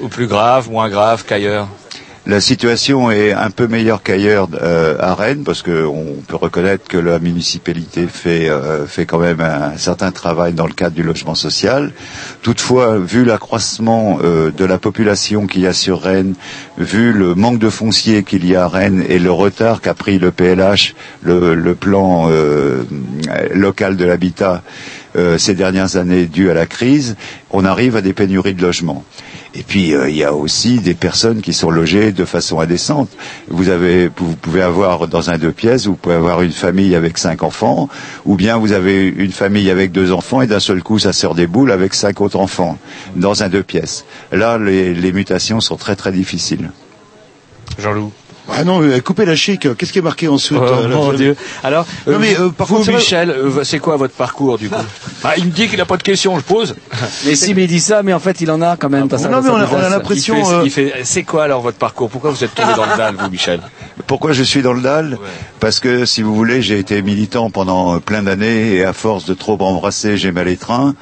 [0.00, 1.68] au plus grave, moins grave qu'ailleurs
[2.24, 6.96] La situation est un peu meilleure qu'ailleurs euh, à Rennes parce qu'on peut reconnaître que
[6.96, 11.35] la municipalité fait, euh, fait quand même un, certain travail dans le cadre du logement
[11.35, 11.90] social.
[12.42, 16.35] Toutefois, vu l'accroissement euh, de la population qu'il y a sur Rennes,
[16.78, 20.20] vu le manque de foncier qu'il y a à Rennes et le retard qu'a pris
[20.20, 22.85] le PLH, le, le plan euh,
[23.52, 24.62] local de l'habitat,
[25.16, 27.16] euh, ces dernières années dû à la crise,
[27.50, 29.05] on arrive à des pénuries de logements.
[29.54, 33.10] Et puis euh, il y a aussi des personnes qui sont logées de façon indécente.
[33.48, 37.18] Vous avez, vous pouvez avoir dans un deux pièces, vous pouvez avoir une famille avec
[37.18, 37.88] cinq enfants,
[38.24, 41.34] ou bien vous avez une famille avec deux enfants et d'un seul coup ça sort
[41.34, 42.78] des boules avec cinq autres enfants
[43.16, 44.04] dans un deux pièces.
[44.30, 46.70] Là, les, les mutations sont très très difficiles.
[47.78, 48.12] Jean-Loup.
[48.50, 49.68] Ah non, euh, coupez la chic.
[49.76, 51.37] Qu'est-ce qui est marqué ensuite Oh, euh, mon Dieu.
[51.62, 54.68] Alors, Non, mais, vous- euh, par vous, contre, Michel, euh, c'est quoi votre parcours du
[54.68, 54.74] coup
[55.24, 56.74] ah, Il me dit qu'il n'a pas de questions, je pose.
[57.24, 59.09] Mais si, mais il dit ça, mais en fait, il en a quand même.
[59.11, 59.90] sa- non, mais on a- on a besace.
[59.90, 62.11] l'impression, Il fait- euh, il fait- C'est quoi alors votre parcours?
[62.11, 63.61] Pourquoi vous êtes tombé dans le dalle, vous, Michel?
[64.08, 65.19] Pourquoi je suis dans le dalle
[65.60, 69.35] Parce que, si vous voulez, j'ai été militant pendant plein d'années et à force de
[69.35, 70.94] trop embrasser, j'ai mal étreint.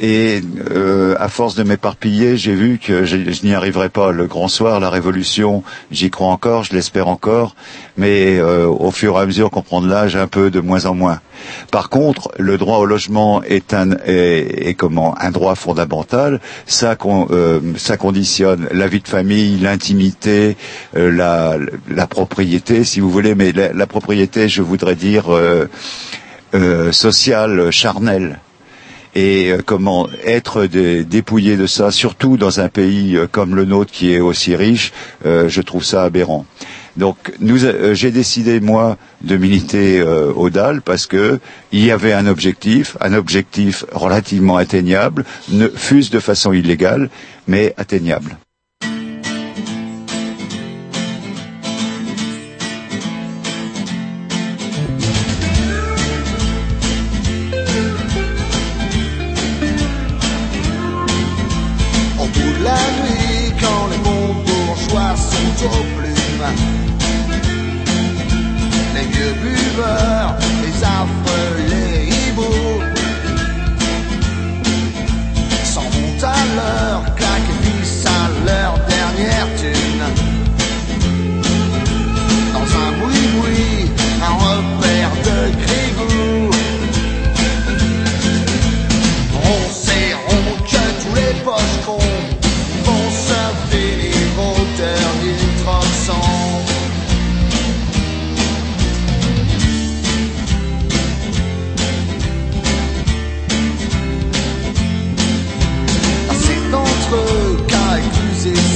[0.00, 0.40] Et
[0.70, 4.12] euh, à force de m'éparpiller, j'ai vu que je, n'y arriverais pas.
[4.12, 7.56] Le grand soir, la révolution, j'y crois encore, je l'espère encore,
[7.96, 10.86] mais euh, au fur et à mesure qu'on prend de l'âge, un peu de moins
[10.86, 11.20] en moins.
[11.72, 15.16] Par contre, le droit au logement est un est, est comment?
[15.20, 16.40] Un droit fondamental.
[16.66, 20.56] Ça, con- euh, ça conditionne la vie de famille, l'intimité,
[20.96, 21.56] euh, la,
[21.88, 23.34] la propriété, si vous voulez.
[23.34, 25.68] Mais la, la propriété, je voudrais dire euh,
[26.54, 28.38] euh, sociale, charnelle
[29.18, 33.64] et euh, comment être dé- dépouillé de ça, surtout dans un pays euh, comme le
[33.64, 34.92] nôtre qui est aussi riche,
[35.26, 36.46] euh, je trouve ça aberrant.
[36.96, 37.16] Donc
[37.94, 41.38] j'ai décidé moi de militer euh, au DAL parce que
[41.72, 47.08] il y avait un objectif, un objectif relativement atteignable, ne fût-ce de façon illégale,
[47.46, 48.36] mais atteignable.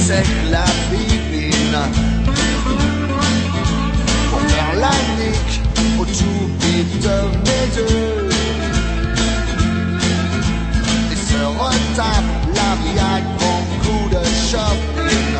[0.07, 1.79] Sec la pipine.
[4.29, 5.55] Pour faire la nique
[5.99, 6.45] au tout
[7.05, 8.29] de mes deux
[11.11, 12.69] et se retape la
[13.01, 15.33] à grands coups de shopping.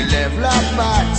[0.00, 1.15] Élève la patte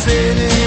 [0.00, 0.59] se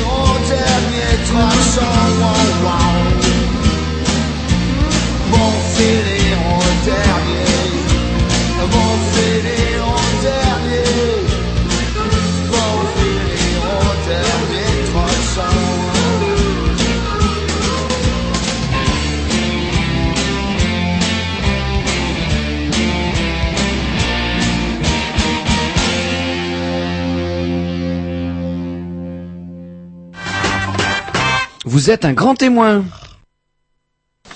[31.84, 32.86] Vous êtes un grand témoin.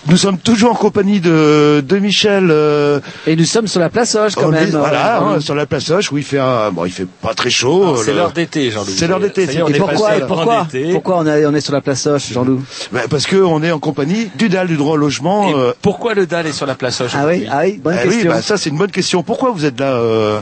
[0.09, 2.49] Nous sommes toujours en compagnie de, de Michel.
[2.51, 4.67] euh, Et nous sommes sur la place Hoche quand même.
[4.67, 7.07] est- voilà, Euh, hein, sur la place Hoche où il fait un, bon, il fait
[7.21, 7.83] pas très chaud.
[7.83, 8.91] Alors, c'est l'heure d'été, Jean-Loup.
[8.93, 9.43] C'est l'heure d'été.
[9.43, 12.61] Et pourquoi, et pourquoi, pourquoi on, est, on est sur la place Hoche, Jean-Loup?
[12.91, 15.47] Ben, parce que on est en compagnie du DAL, du droit au logement.
[15.49, 17.95] Et euh, pourquoi le dalle est sur la place Hoche Ah oui, ah oui, bonne
[18.03, 19.23] eh oui, bah, ça c'est une bonne question.
[19.23, 20.41] Pourquoi vous êtes là euh,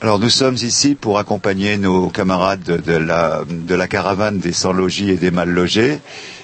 [0.00, 4.52] Alors nous sommes ici pour accompagner nos camarades de, de la, de la caravane des
[4.52, 5.98] sans-logis et des mal-logés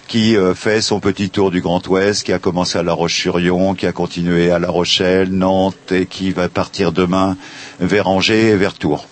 [0.08, 3.74] qui euh, fait son petit tour du Grand Ouest, qui a commencé à La Roche-sur-Yon,
[3.74, 7.36] qui a continué à La Rochelle, Nantes et qui va partir demain
[7.78, 9.06] vers Angers et vers Tours.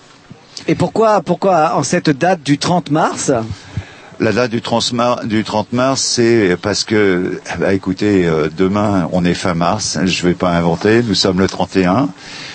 [0.66, 3.30] Et pourquoi, pourquoi en cette date du 30 mars?
[4.18, 9.08] La date du 30 mars, du 30 mars c'est parce que, bah, écoutez, euh, demain,
[9.12, 12.08] on est fin mars, je ne vais pas inventer, nous sommes le 31.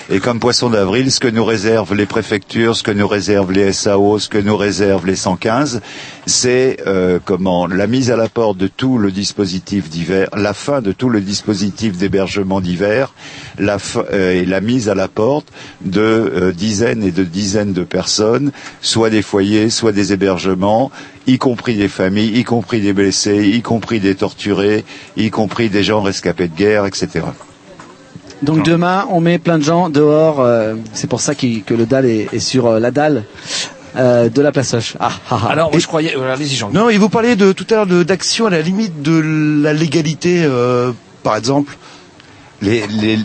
[0.09, 3.73] Et comme poisson d'avril, ce que nous réservent les préfectures, ce que nous réservent les
[3.73, 5.81] SAO, ce que nous réservent les 115,
[6.25, 10.81] c'est euh, comment la mise à la porte de tout le dispositif d'hiver, la fin
[10.81, 13.13] de tout le dispositif d'hébergement d'hiver,
[13.59, 13.79] la,
[14.13, 15.47] euh, et la mise à la porte
[15.81, 20.89] de euh, dizaines et de dizaines de personnes, soit des foyers, soit des hébergements,
[21.27, 24.85] y compris des familles, y compris des blessés, y compris des torturés,
[25.17, 27.25] y compris des gens rescapés de guerre, etc.
[28.41, 30.39] Donc demain, on met plein de gens dehors.
[30.41, 33.23] euh, c'est pour ça que le dalle est, est sur euh, la dalle
[33.95, 34.95] euh, de la place Hoche.
[34.99, 35.47] Ah, ah, ah.
[35.49, 36.15] Alors, moi, je croyais.
[36.15, 36.69] euh, Allez-y, Jean.
[36.71, 39.73] Non, et vous parliez de tout à l'heure de- d'action à la limite de la
[39.73, 40.91] légalité, euh,
[41.23, 41.75] par exemple.
[42.61, 43.19] les, les-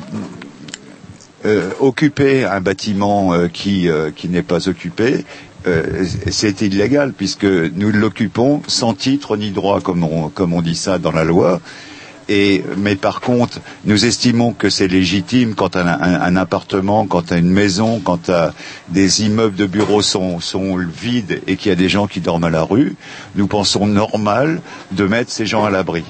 [1.45, 5.25] euh, occuper un bâtiment euh, qui, euh, qui n'est pas occupé,
[5.67, 10.77] euh, c'est illégal puisque nous l'occupons sans titre ni droit, comme on, comme on dit
[10.77, 11.61] ça dans la loi.
[12.29, 18.29] Mais par contre, nous estimons que c'est légitime quand un, appartement, quand une maison, quand
[18.29, 18.51] euh,
[18.89, 20.39] des immeubles de bureaux sont
[20.77, 22.97] vides et qu'il y a des gens qui dorment à la rue,
[23.35, 24.61] nous pensons normal
[24.93, 26.05] de mettre ces gens à l'abri.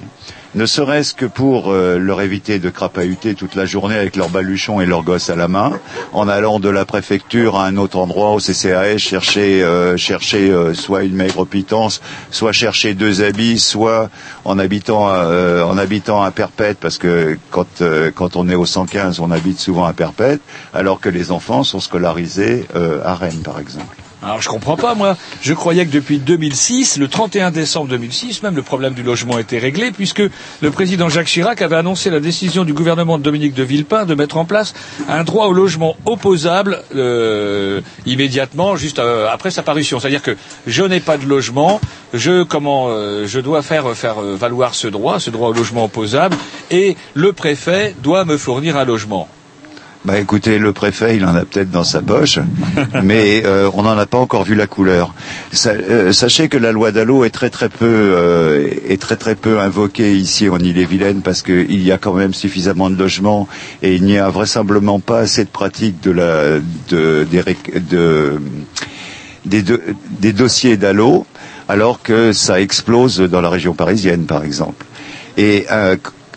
[0.55, 4.82] Ne serait-ce que pour euh, leur éviter de crapahuter toute la journée avec leurs baluchons
[4.82, 5.72] et leurs gosses à la main,
[6.12, 10.74] en allant de la préfecture à un autre endroit au CCAS chercher, euh, chercher euh,
[10.74, 14.11] soit une maigre pitance, soit chercher deux habits, soit
[14.44, 17.82] en habitant, en habitant à Perpète, parce que quand,
[18.14, 20.40] quand on est au 115, on habite souvent à Perpète,
[20.74, 22.66] alors que les enfants sont scolarisés
[23.05, 24.01] à Rennes, par exemple.
[24.22, 25.16] Alors je comprends pas moi.
[25.40, 29.58] Je croyais que depuis 2006, le 31 décembre 2006, même le problème du logement était
[29.58, 30.22] réglé puisque
[30.60, 34.14] le président Jacques Chirac avait annoncé la décision du gouvernement de Dominique de Villepin de
[34.14, 34.74] mettre en place
[35.08, 39.98] un droit au logement opposable euh, immédiatement juste euh, après sa parution.
[39.98, 40.36] C'est-à-dire que
[40.68, 41.80] je n'ai pas de logement,
[42.14, 46.36] je comment euh, je dois faire faire valoir ce droit, ce droit au logement opposable
[46.70, 49.26] et le préfet doit me fournir un logement.
[50.05, 52.40] Bah écoutez, le préfet, il en a peut-être dans sa poche,
[53.05, 55.14] mais euh, on n'en a pas encore vu la couleur.
[55.53, 59.36] Sa- euh, sachez que la loi Dallot est très très peu euh, est très très
[59.36, 63.46] peu invoquée ici en Ille-et-Vilaine parce qu'il y a quand même suffisamment de logements
[63.82, 67.44] et il n'y a vraisemblablement pas assez de pratique de la de des,
[67.88, 68.40] de-
[69.44, 69.78] des, do-
[70.18, 71.26] des dossiers Dallot,
[71.68, 74.84] alors que ça explose dans la région parisienne, par exemple.
[75.36, 75.66] Et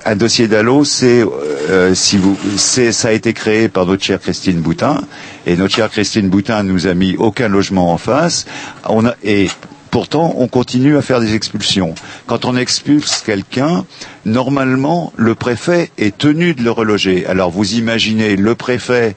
[0.05, 4.19] un, dossier d'Allo, c'est euh, si vous, c'est ça a été créé par notre chère
[4.19, 5.01] Christine Boutin,
[5.45, 8.45] et notre chère Christine Boutin nous a mis aucun logement en face.
[8.87, 9.49] On a, et
[9.95, 11.95] Pourtant, on continue à faire des expulsions.
[12.27, 13.85] Quand on expulse quelqu'un,
[14.25, 17.25] normalement, le préfet est tenu de le reloger.
[17.27, 19.15] Alors, vous imaginez le préfet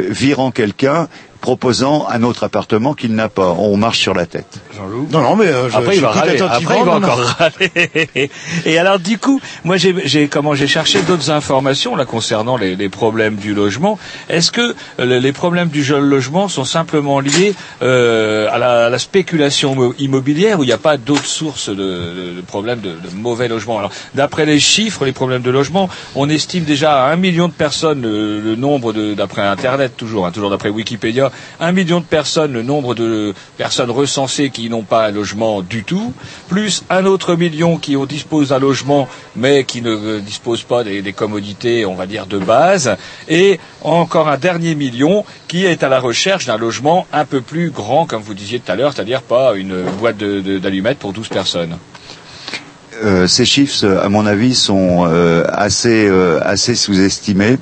[0.00, 1.06] euh, virant quelqu'un,
[1.40, 3.50] proposant un autre appartement qu'il n'a pas.
[3.58, 4.58] On marche sur la tête.
[4.76, 6.40] Jean-Loup Non, non, mais euh, je, Après, il va râler.
[6.40, 7.06] Après, il va Non, non.
[7.08, 8.30] encore râler.
[8.64, 12.88] Et alors, du coup, moi, j'ai, comment j'ai cherché d'autres informations là concernant les, les
[12.88, 13.98] problèmes du logement.
[14.28, 18.90] Est-ce que euh, les problèmes du jeune logement sont simplement liés euh, à, la, à
[18.90, 22.80] la spéculation immo- immobilière ou il n'y a pas d'autres sources de, de- de problèmes
[22.80, 27.04] de, de mauvais logement Alors, d'après les chiffres, les problèmes de logement, on estime déjà
[27.06, 31.25] à un million de personnes le, le nombre d'après Internet toujours, hein, toujours d'après Wikipédia,
[31.60, 35.84] un million de personnes, le nombre de personnes recensées qui n'ont pas un logement du
[35.84, 36.12] tout,
[36.48, 41.12] plus un autre million qui disposent d'un logement mais qui ne euh, disposent pas des,
[41.12, 42.96] commodités, on va dire, de base,
[43.28, 47.70] et encore un dernier million qui est à la recherche d'un logement un peu plus
[47.70, 51.76] grand, comme vous disiez tout à l'heure, c'est-à-dire pas une boîte d'allumettes pour 12 personnes.
[53.04, 57.58] Euh, ces chiffres, à mon avis, sont euh, assez, euh, assez sous-estimés.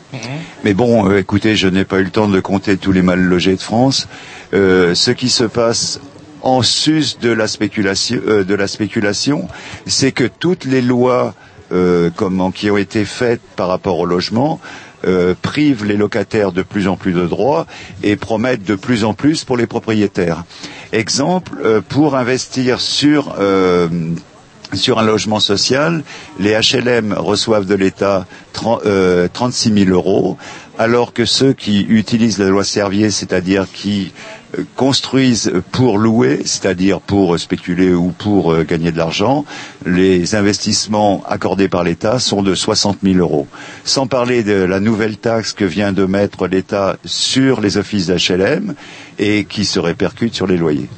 [0.65, 3.21] Mais bon, euh, écoutez, je n'ai pas eu le temps de compter tous les mal
[3.21, 4.09] logés de France.
[4.53, 6.01] Euh, ce qui se passe
[6.43, 9.49] en sus de la spéculation, euh, de la spéculation,
[9.87, 11.35] c'est que toutes les lois
[11.73, 14.61] euh, comment, qui ont été faites par rapport au logement
[15.07, 17.67] euh, privent les locataires de plus en plus de droits
[18.03, 20.45] et promettent de plus en plus pour les propriétaires.
[20.93, 23.89] Exemple, euh, pour investir sur euh,
[24.77, 26.03] sur un logement social,
[26.39, 30.37] les HLM reçoivent de l'État 30 euh, 36 000 euros,
[30.79, 34.13] alors que ceux qui utilisent la loi Servier, c'est-à-dire qui
[34.59, 39.45] euh, construisent pour louer, c'est-à-dire pour spéculer ou pour euh, gagner de l'argent,
[39.87, 43.47] les investissements accordés par l'État sont de 60 000 euros.
[43.85, 48.75] Sans parler de la nouvelle taxe que vient de mettre l'État sur les offices d'HLM
[49.19, 50.89] et qui se répercute sur les loyers.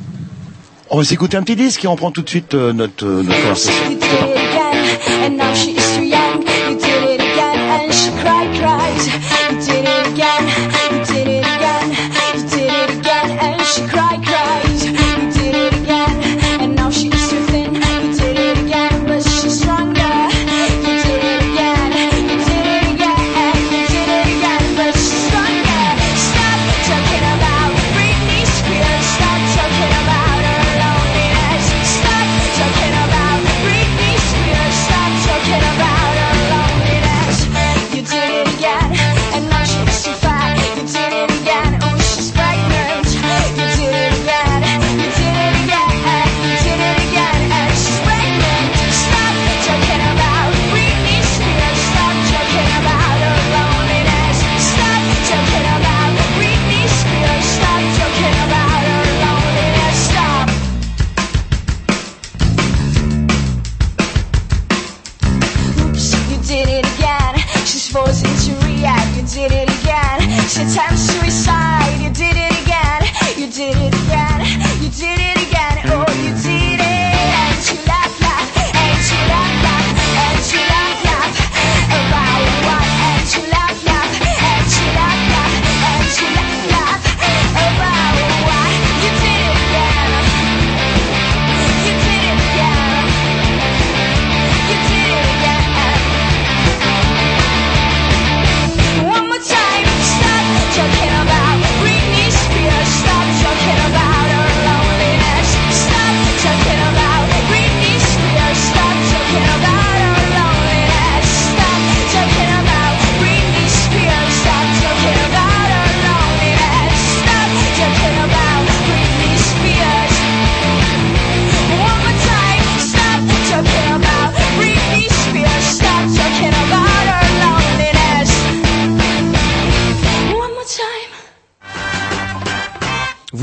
[0.89, 3.23] On va s'écouter un petit disque et on prend tout de suite euh, notre, euh,
[3.23, 3.73] notre conversation.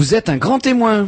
[0.03, 1.07] Vous êtes un grand témoin.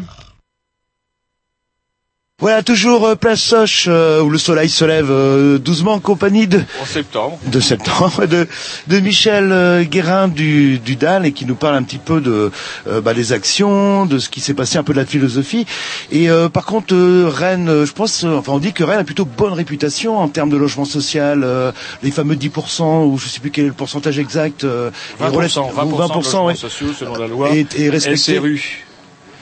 [2.41, 6.47] Voilà, toujours euh, place Soche, euh, où le soleil se lève euh, doucement en compagnie
[6.47, 7.39] de, En septembre.
[7.47, 8.45] de septembre, de,
[8.87, 12.51] de Michel euh, Guérin du, du DAL et qui nous parle un petit peu de
[12.87, 15.65] euh, bah, des actions, de ce qui s'est passé, un peu de la philosophie.
[16.11, 18.99] Et euh, par contre, euh, Rennes, euh, je pense, euh, enfin on dit que Rennes
[18.99, 21.71] a plutôt bonne réputation en termes de logement social, euh,
[22.03, 24.65] les fameux 10% ou je sais plus quel est le pourcentage exact.
[24.65, 24.91] Euh,
[25.21, 26.55] est 20%, 20%, relative- ou 20% de logements ouais.
[26.55, 28.35] sociaux selon la loi Et- et respecté.
[28.35, 28.84] SRU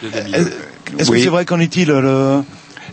[0.03, 0.51] de 2002.
[0.99, 1.17] Est-ce Oui.
[1.17, 2.41] que c'est vrai qu'en est-il le...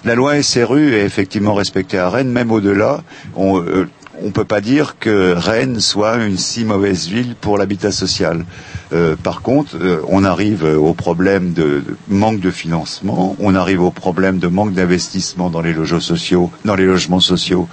[0.05, 3.03] La loi SRU est effectivement respectée à Rennes, même au-delà.
[3.37, 3.87] On euh,
[4.23, 8.45] on peut pas dire que Rennes soit une si mauvaise ville pour l'habitat social.
[8.93, 13.83] Euh, par contre, euh, on arrive au problème de, de manque de financement, on arrive
[13.83, 17.69] au problème de manque d'investissement dans les logements sociaux, dans les logements sociaux,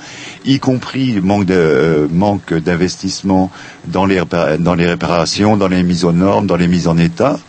[0.46, 3.52] y compris manque de euh, manque d'investissement
[3.86, 6.98] dans les répar- dans les réparations, dans les mises aux normes, dans les mises en
[6.98, 7.40] état.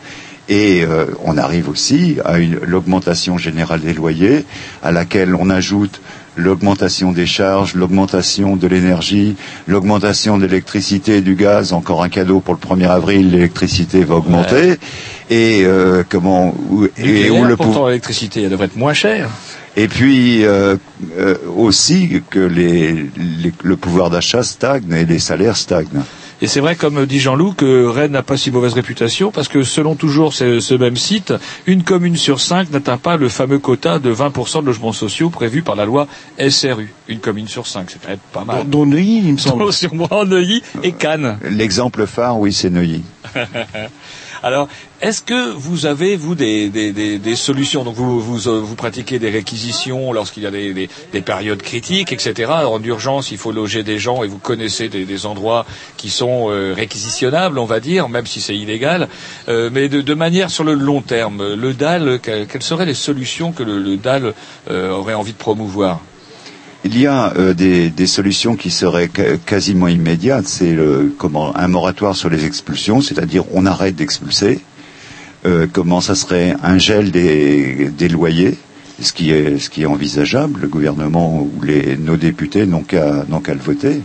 [0.48, 4.44] Et euh, on arrive aussi à une- l'augmentation générale des loyers,
[4.82, 6.00] à laquelle on ajoute
[6.36, 9.34] l'augmentation des charges, l'augmentation de l'énergie,
[9.66, 11.72] l'augmentation de l'électricité et du gaz.
[11.72, 14.76] Encore un cadeau pour le 1er avril, l'électricité va augmenter.
[15.30, 19.28] Et euh, comment où, et où le pourtant pouvoir l'électricité elle devrait être moins chère.
[19.76, 20.76] et puis euh,
[21.18, 26.02] euh, aussi que les, les- le pouvoir d'achat stagne et les salaires stagnent.
[26.40, 29.64] Et c'est vrai, comme dit Jean-Loup, que Rennes n'a pas si mauvaise réputation parce que
[29.64, 31.34] selon toujours ce, ce même site,
[31.66, 35.62] une commune sur cinq n'atteint pas le fameux quota de 20% de logements sociaux prévu
[35.62, 36.06] par la loi
[36.48, 36.92] SRU.
[37.08, 38.68] Une commune sur cinq, c'est peut-être pas mal.
[38.68, 39.64] Dont Neuilly, il me semble.
[39.64, 41.38] Dont sur moi, Neuilly et Cannes.
[41.42, 43.02] L'exemple phare, oui, c'est Neuilly.
[44.42, 44.68] Alors,
[45.00, 49.18] est-ce que vous avez, vous, des, des, des, solutions Donc, vous, vous, euh, vous pratiquez
[49.18, 52.50] des réquisitions lorsqu'il y a des, des, des périodes critiques, etc.
[52.66, 55.66] En urgence, il faut loger des gens et vous connaissez des, endroits
[55.96, 59.08] qui sont euh, réquisitionnables, on va dire, même si c'est illégal.
[59.48, 62.94] Euh, mais de, de manière sur le long terme, le DAL, que- quelles seraient les
[62.94, 64.34] solutions que le, le DAL
[64.70, 66.00] aurait envie de promouvoir?
[66.84, 69.10] Il y a euh, des, des solutions qui seraient
[69.44, 70.46] quasiment immédiates.
[70.46, 70.76] C'est
[71.18, 74.60] comment un moratoire sur les expulsions, c'est-à-dire on arrête d'expulser.
[75.46, 78.56] Euh, comment ça serait un gel des, des loyers,
[79.00, 80.60] ce qui est ce qui est envisageable.
[80.62, 84.00] Le gouvernement ou les, nos députés n'ont qu'à qu'à le voter.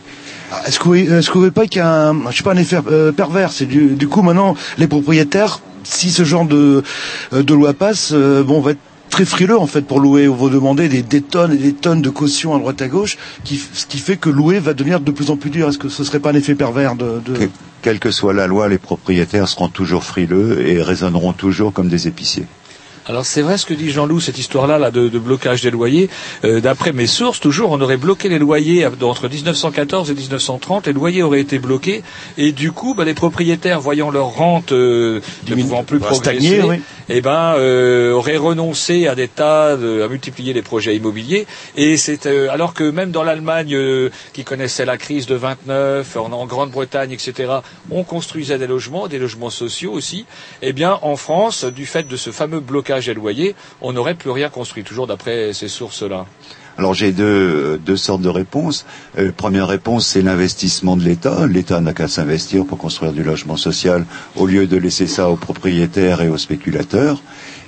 [0.52, 2.54] Ah, Est-ce que, vous- est-ce que vous pas qu'il y a un, je sais pas,
[2.54, 3.52] un effet euh, pervers?
[3.52, 6.84] C'est du, du coup maintenant les propriétaires, si ce genre de,
[7.34, 8.80] euh, de loi passe, euh, bon, on va être
[9.14, 10.28] très frileux en fait pour louer.
[10.28, 13.86] On va demander des, tonnes et des tonnes de cautions à droite à gauche, ce
[13.86, 15.70] qui fait que louer va devenir de plus en plus dur.
[15.70, 17.38] Est-ce que ce serait pas un effet pervers de, de...
[17.38, 17.50] Que-
[17.84, 22.08] quelle que soit la loi, les propriétaires seront toujours frileux et raisonneront toujours comme des
[22.08, 22.46] épiciers.
[23.06, 26.10] Alors c'est vrai ce que dit Jean-Loup, cette histoire-là là, de, de blocage des loyers.
[26.46, 30.88] Euh, D'après mes sources, toujours, on aurait bloqué les loyers entre 1914 et 1930.
[30.88, 32.02] Les loyers auraient été bloqués
[32.38, 36.62] et du coup, bah, les propriétaires, voyant leur rente euh, ne pouvant plus progresser, stagner,
[36.64, 36.82] oui.
[37.10, 41.46] eh ben, euh, auraient renoncé à des tas, de- à multiplier les projets immobiliers.
[41.76, 46.16] Et c'est euh, alors que même dans l'Allemagne, euh, qui connaissait la crise de 29,
[46.16, 47.52] en, en Grande-Bretagne, etc.,
[47.92, 50.26] on construisait des logements, des logements sociaux aussi.
[50.62, 52.93] Eh bien, en France, du fait de ce fameux blocage
[53.82, 56.26] on n'aurait plus rien construit, toujours d'après ces sources-là.
[56.78, 58.86] Alors j'ai deux, deux sortes de réponses.
[59.20, 61.46] Euh, première réponse, c'est l'investissement de l'État.
[61.46, 65.36] L'État n'a qu'à s'investir pour construire du logement social au lieu de laisser ça aux
[65.36, 67.22] propriétaires et aux spéculateurs.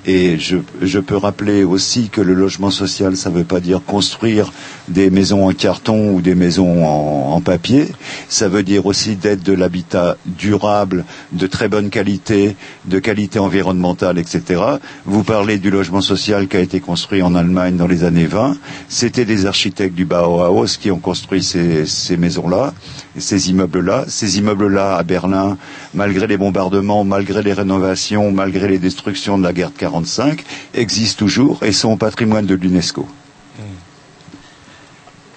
[0.07, 4.53] Et je, peux rappeler aussi que le logement social, ça ne veut pas dire construire
[4.87, 7.87] des maisons en carton ou des maisons en, papier.
[8.29, 14.17] Ça veut dire aussi d'être de l'habitat durable, de très bonne qualité, de qualité environnementale,
[14.17, 14.61] etc.
[15.05, 18.57] Vous parlez du logement social qui a été construit en Allemagne dans les années 20.
[18.87, 22.73] C'était des architectes du Bauhaus qui ont construit ces, ces maisons-là,
[23.17, 24.05] ces immeubles-là.
[24.07, 25.57] Ces immeubles-là à Berlin,
[25.93, 30.43] malgré les bombardements, malgré les rénovations, malgré les destructions de la guerre de 45,
[30.73, 33.07] existent toujours et sont au patrimoine de l'UNESCO.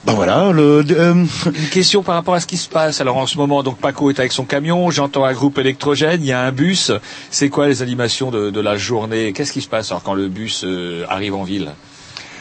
[0.06, 1.12] Ben voilà, le, euh,
[1.46, 3.00] Une question par rapport à ce qui se passe.
[3.00, 6.26] Alors en ce moment, donc Paco est avec son camion, j'entends un groupe électrogène, il
[6.28, 6.92] y a un bus.
[7.30, 9.32] C'est quoi les animations de, de la journée?
[9.32, 11.72] Qu'est-ce qui se passe alors quand le bus euh, arrive en ville?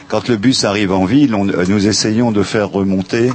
[0.08, 3.32] Quand le bus arrive en ville, on- euh, nous essayons de faire remonter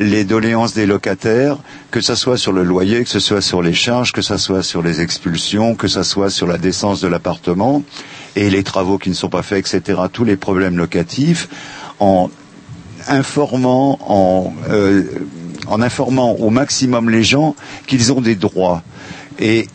[0.00, 1.58] les doléances des locataires,
[1.92, 4.62] que ce soit sur le loyer, que ce soit sur les charges, que ce soit
[4.62, 7.82] sur les expulsions, que ce soit sur la décence de l'appartement
[8.36, 10.00] et les travaux qui ne sont pas faits, etc.
[10.12, 11.48] Tous les problèmes locatifs,
[12.00, 12.30] en
[13.06, 13.98] informant,
[14.70, 15.02] euh,
[15.66, 17.54] en informant au maximum les gens
[17.86, 18.82] qu'ils ont des droits.
[19.38, 19.68] Et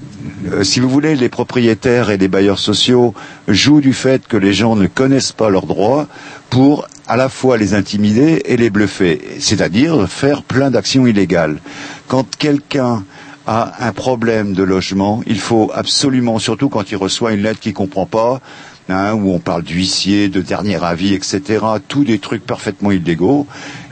[0.52, 3.14] euh, si vous voulez, les propriétaires et les bailleurs sociaux
[3.48, 6.08] jouent du fait que les gens ne connaissent pas leurs droits
[6.50, 11.60] pour à la fois les intimider et les bluffer, c'est-à-dire faire plein d'actions illégales.
[12.08, 13.04] Quand quelqu'un
[13.46, 17.74] a un problème de logement, il faut absolument, surtout quand il reçoit une lettre qu'il
[17.74, 18.42] comprend pas,
[18.90, 23.48] hein, où on parle d'huissier, de dernier avis, etc., tous des trucs parfaitement illégaux,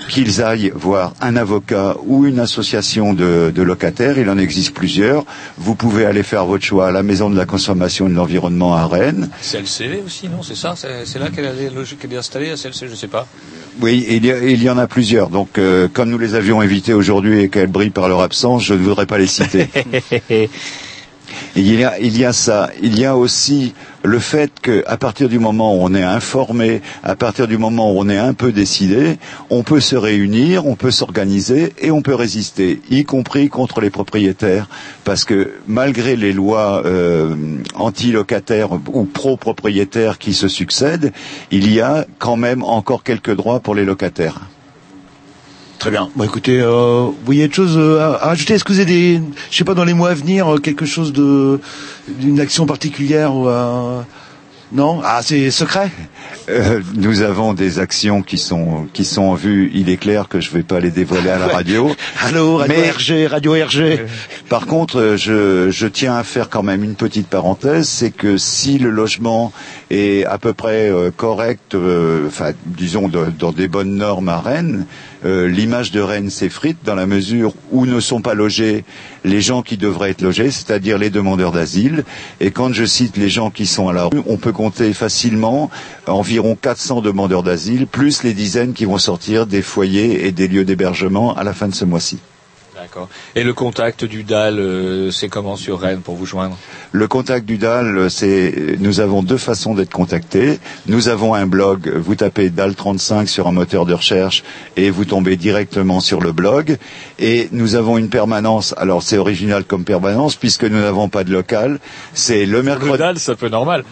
[0.09, 5.25] qu'ils aillent voir un avocat ou une association de, de locataires, il en existe plusieurs.
[5.57, 8.75] Vous pouvez aller faire votre choix à la Maison de la Consommation et de l'Environnement
[8.75, 9.29] à Rennes.
[9.41, 10.43] CLCV aussi, non?
[10.43, 10.75] C'est ça?
[10.75, 13.27] C'est là qu'elle est, qu'elle est installée, la CLC, je sais pas.
[13.80, 15.30] Oui, il y, en a plusieurs.
[15.30, 18.74] Donc, euh, comme nous les avions invités aujourd'hui et qu'elles brillent par leur absence, je
[18.74, 19.67] ne voudrais pas les citer.
[21.55, 22.69] Il y, a, il ça.
[22.82, 23.73] Il y a aussi
[24.03, 27.99] le fait qu'à partir du moment où on est informé, à partir du moment où
[27.99, 29.17] on est un peu décidé,
[29.49, 33.89] on peut se réunir, on peut s'organiser et on peut résister, y compris contre les
[33.89, 34.67] propriétaires,
[35.03, 37.36] parce que malgré les lois euh,
[37.75, 41.11] anti-locataires ou pro-propriétaires qui se succèdent,
[41.51, 44.50] il y a quand même encore quelques droits pour les locataires.
[45.82, 46.09] Très bien.
[46.15, 48.86] Bon, écoutez, euh, vous voyez autre chose euh, à, à rajouter Est-ce que vous avez
[49.15, 51.59] des, je sais pas, dans les mois à venir, euh, quelque chose de,
[52.07, 54.01] d'une action particulière ou euh,
[54.71, 55.01] non?
[55.03, 55.89] Ah, c'est secret?
[56.49, 59.71] Euh, nous avons des actions qui sont qui sont en vue.
[59.73, 61.89] Il est clair que je ne vais pas les dévoiler à la radio.
[62.21, 64.01] Allô, Radio Mais- RG, Radio RG.
[64.49, 68.77] Par contre, je, je tiens à faire quand même une petite parenthèse, c'est que si
[68.77, 69.51] le logement
[69.91, 72.29] est à peu près euh, correct, euh,
[72.65, 74.85] disons dans des bonnes normes à Rennes,
[75.25, 78.83] euh, l'image de Rennes s'effrite dans la mesure où ne sont pas logés
[79.23, 82.05] les gens qui devraient être logés, c'est-à-dire les demandeurs d'asile.
[82.39, 85.69] Et quand je cite les gens qui sont à la rue, on peut compter facilement
[86.07, 90.65] environ 400 demandeurs d'asile, plus les dizaines qui vont sortir des foyers et des lieux
[90.65, 92.19] d'hébergement à la fin de ce mois-ci.
[92.91, 93.07] D'accord.
[93.35, 96.57] Et le contact du DAL, euh, c'est comment sur Rennes pour vous joindre?
[96.91, 100.59] Le contact du DAL, c'est nous avons deux façons d'être contactés.
[100.87, 104.43] Nous avons un blog, vous tapez DAL 35 sur un moteur de recherche
[104.75, 106.77] et vous tombez directement sur le blog.
[107.17, 108.75] Et nous avons une permanence.
[108.75, 111.79] Alors c'est original comme permanence puisque nous n'avons pas de local.
[112.13, 112.91] C'est le mercredi.
[112.91, 113.85] Le DAL, un peu normal.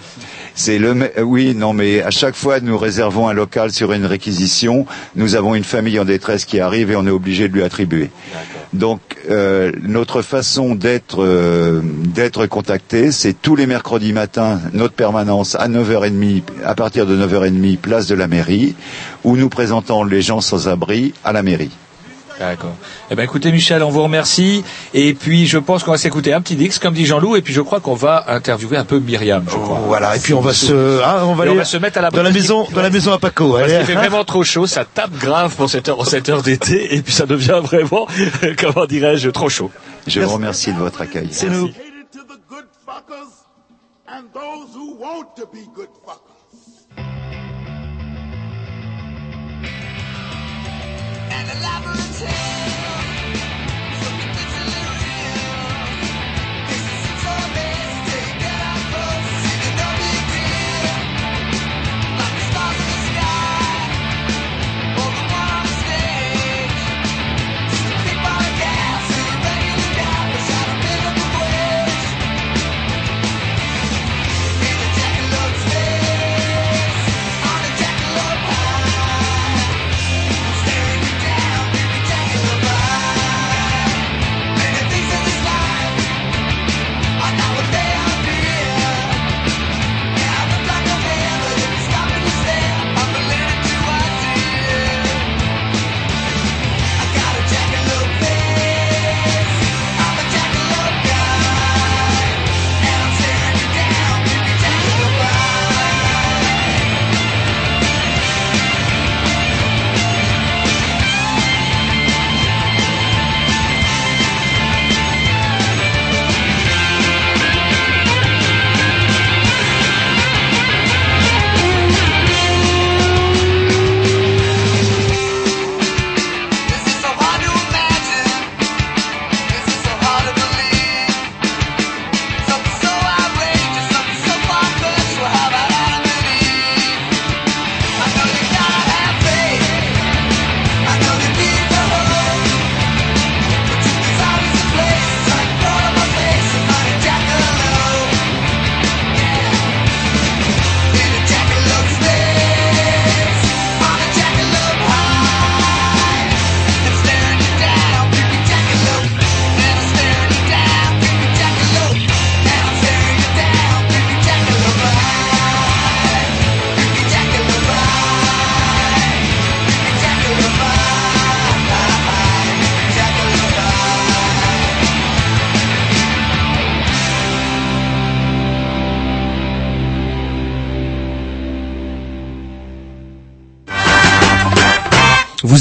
[0.60, 4.06] C'est le euh, oui non mais à chaque fois nous réservons un local sur une
[4.06, 4.86] réquisition.
[5.16, 8.10] Nous avons une famille en détresse qui arrive et on est obligé de lui attribuer.
[8.74, 9.00] Donc
[9.30, 15.70] euh, notre façon d'être euh, d'être contacté, c'est tous les mercredis matins notre permanence à
[15.70, 18.76] 9h30 à partir de 9h30 place de la mairie
[19.24, 21.72] où nous présentons les gens sans abri à la mairie.
[22.40, 22.76] D'accord.
[23.12, 24.64] Eh ben écoutez Michel, on vous remercie.
[24.94, 27.54] Et puis je pense qu'on va s'écouter un petit Dix, comme dit Jean-Loup, et puis
[27.54, 29.80] je crois qu'on va interviewer un peu Myriam, je crois.
[29.86, 32.02] Voilà, et puis on va se, ah, on va aller on va se mettre à
[32.02, 33.58] la dans la maison, dans la maison à Paco.
[33.58, 36.96] Parce qu'il fait vraiment trop chaud, ça tape grave pour cette heure, cette heure d'été,
[36.96, 38.08] et puis ça devient vraiment,
[38.58, 39.70] comment dirais-je, trop chaud.
[40.08, 41.28] Je vous remercie de votre accueil.
[41.32, 41.70] C'est nous.
[51.40, 52.79] in the laboratory.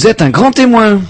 [0.08, 1.00] Êtes un grand témoin.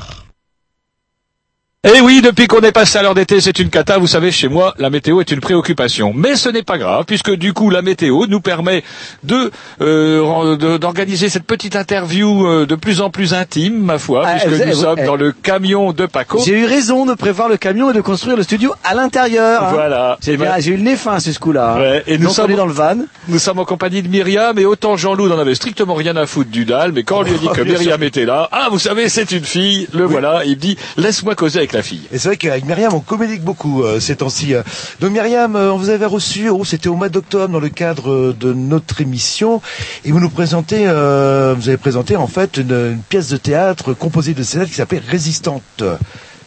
[2.08, 3.98] Eh oui, depuis qu'on est passé à l'heure d'été, c'est une cata.
[3.98, 6.14] Vous savez, chez moi, la météo est une préoccupation.
[6.16, 8.82] Mais ce n'est pas grave, puisque du coup, la météo nous permet
[9.24, 9.50] de
[9.82, 14.66] euh, d'organiser cette petite interview euh, de plus en plus intime, ma foi, Ah, puisque
[14.66, 15.04] nous sommes eh.
[15.04, 16.40] dans le camion de Paco.
[16.46, 19.64] J'ai eu raison de prévoir le camion et de construire le studio à l'intérieur.
[19.64, 19.70] hein.
[19.74, 20.16] Voilà.
[20.24, 21.76] Bien- ben- j'ai eu le nez fin ce coup-là.
[21.78, 22.00] hein.
[22.06, 22.96] Et nous Donc sommes on est dans le van.
[23.28, 26.48] Nous sommes en compagnie de Myriam et autant Jean-Loup n'en avait strictement rien à foutre
[26.50, 27.80] du dalle, mais quand on lui a dit que Bien sûr.
[27.80, 31.34] Myriam était là, ah vous savez c'est une fille, le voilà, il me dit laisse-moi
[31.34, 31.97] causer avec la fille.
[32.12, 34.54] Et c'est vrai qu'avec Myriam, on communique beaucoup euh, ces temps-ci.
[35.00, 38.10] Donc Myriam, euh, on vous avait reçu, oh, c'était au mois d'octobre dans le cadre
[38.10, 39.60] euh, de notre émission,
[40.04, 44.42] et vous nous présentez, vous avez présenté en fait une, pièce de théâtre composée de
[44.42, 45.82] scénettes qui s'appelait Résistante.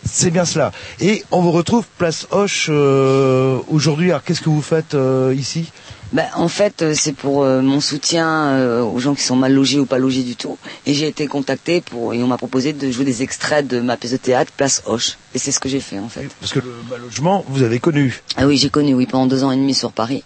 [0.04, 0.72] C'est bien cela.
[1.00, 4.10] Et on vous retrouve place Hoche aujourd'hui.
[4.10, 4.96] Alors qu'est-ce que vous faites
[5.36, 5.72] ici?
[6.14, 9.54] Ben, en fait, euh, c'est pour euh, mon soutien euh, aux gens qui sont mal
[9.54, 10.58] logés ou pas logés du tout.
[10.86, 13.96] Et j'ai été contacté pour, et on m'a proposé de jouer des extraits de ma
[13.96, 15.18] pièce de théâtre, Place Hoche.
[15.34, 16.28] Et c'est ce que j'ai fait, en fait.
[16.42, 18.22] Parce que le mal logement, vous avez connu.
[18.36, 20.24] Ah oui, j'ai connu, oui, pendant deux ans et demi sur Paris.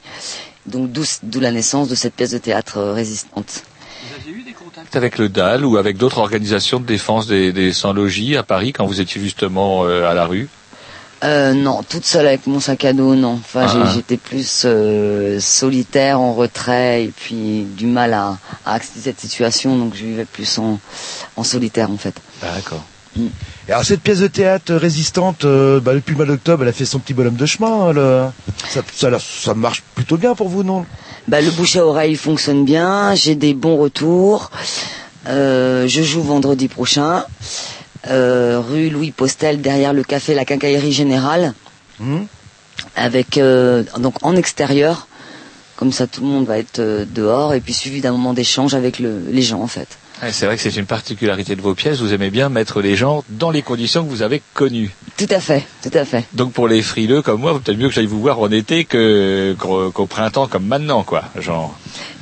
[0.66, 3.64] Donc, d'où d'où la naissance de cette pièce de théâtre euh, résistante.
[4.94, 8.86] Avec le DAL ou avec d'autres organisations de défense des, des sans-logis à Paris quand
[8.86, 10.50] vous étiez justement euh, à la rue?
[11.26, 13.34] Euh, non, toute seule avec mon sac à dos, non.
[13.44, 13.92] Enfin, Ah.
[13.94, 19.76] j'étais plus euh, solitaire, en retrait, et puis du mal à, à accepter cette situation,
[19.78, 20.80] donc je vivais plus en,
[21.36, 22.16] en solitaire, en fait.
[22.42, 22.84] D'accord.
[23.18, 26.74] Et alors cette pièce de théâtre résistante, euh, bah, depuis le mois d'octobre, elle a
[26.74, 27.90] fait son petit bonhomme de chemin.
[27.96, 28.34] hein,
[28.68, 30.86] Ça, ça, marche plutôt bien pour vous, non?
[31.30, 34.52] Bah, le bouche à oreille fonctionne bien, j'ai des bons retours.
[35.28, 37.24] Euh, je joue vendredi prochain,
[38.08, 41.54] rue Louis Postel, derrière le café La Quincaillerie Générale,
[42.00, 42.24] Hmm
[42.98, 45.08] avec euh, donc en extérieur,
[45.78, 48.74] comme ça tout le monde va être euh, dehors, et puis suivi d'un moment d'échange
[48.74, 49.88] avec le- les gens en fait.
[50.32, 53.24] C'est vrai que c'est une particularité de vos pièces, vous aimez bien mettre les gens
[53.30, 54.94] dans les conditions que vous avez connues.
[55.18, 56.24] Tout à fait, tout à fait.
[56.34, 59.56] Donc pour les frileux comme moi, peut-être mieux que j'aille vous voir en été que
[59.60, 61.24] qu'au qu'au printemps comme maintenant, quoi.
[61.40, 61.78] Genre.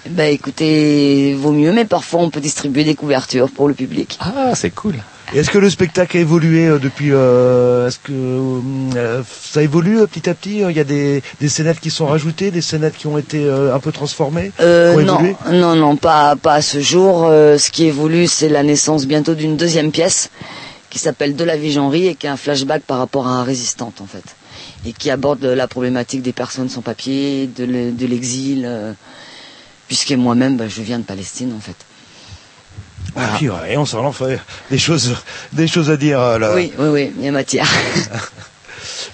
[0.10, 4.18] Bah écoutez, vaut mieux, mais parfois on peut distribuer des couvertures pour le public.
[4.22, 4.96] Ah, c'est cool.
[5.36, 10.30] Est-ce que le spectacle a évolué euh, depuis euh, Est-ce que euh, ça évolue petit
[10.30, 13.18] à petit Il y a des, des scénettes qui sont rajoutées, des scénettes qui ont
[13.18, 15.18] été un peu transformées, Euh, non,
[15.52, 17.26] non, non, pas, pas à ce jour.
[17.30, 20.30] Ce qui évolue, c'est la naissance bientôt d'une deuxième pièce
[20.92, 21.76] qui s'appelle De la vie
[22.08, 24.36] et qui est un flashback par rapport à résistante en fait,
[24.86, 28.70] et qui aborde la problématique des personnes sans papier, de le- de l'exil,
[29.88, 31.76] puisque moi-même, bah, je viens de Palestine en fait.
[33.16, 34.40] Ah, puis, ouais, et on s'en en fait
[34.72, 35.16] des choses,
[35.52, 36.20] des choses à dire.
[36.20, 36.54] euh, Là.
[36.56, 37.68] Oui, oui, oui, il y a matière.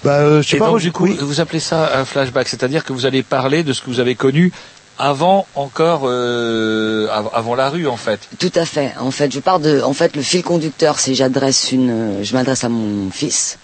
[0.02, 0.66] Bah, euh, je sais Et pas.
[0.66, 1.16] donc, du coup, oui.
[1.20, 4.14] vous appelez ça un flashback, c'est-à-dire que vous allez parler de ce que vous avez
[4.14, 4.50] connu
[4.98, 8.20] avant encore, euh, av- avant la rue, en fait.
[8.38, 8.92] Tout à fait.
[8.98, 9.80] En fait, je pars de.
[9.82, 12.22] En fait, le fil conducteur, c'est j'adresse une.
[12.22, 13.58] Je m'adresse à mon fils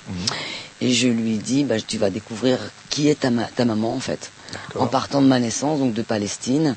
[0.83, 2.59] et je lui dis, bah, tu vas découvrir
[2.91, 4.31] qui est ta, ma- ta maman en fait,
[4.79, 6.77] en partant de ma naissance, donc de Palestine,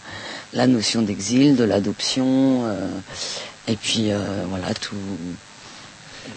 [0.53, 2.88] la notion d'exil, de l'adoption, euh,
[3.70, 4.95] et puis euh, voilà tout.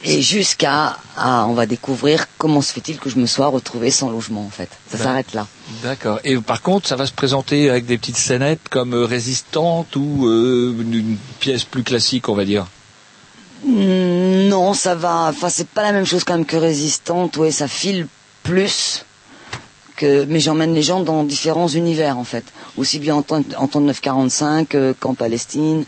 [0.04, 4.44] Et jusqu'à, on va découvrir comment se fait-il que je me sois retrouvée sans logement
[4.44, 4.68] en fait.
[4.90, 5.46] Ça s'arrête là.
[5.82, 6.18] D'accord.
[6.24, 10.26] Et par contre, ça va se présenter avec des petites scénettes comme euh, résistante ou
[10.26, 12.66] euh, une, pièce plus classique, on va dire?
[13.64, 15.28] Mm, Non, ça va.
[15.30, 17.36] Enfin, c'est pas la même chose quand même que résistante.
[17.36, 18.06] Ouais, ça file
[18.42, 19.04] plus.
[19.96, 22.44] Que, mais j'emmène les gens dans différents univers en fait.
[22.76, 25.84] Aussi bien en temps, en temps de 945 euh, qu'en Palestine,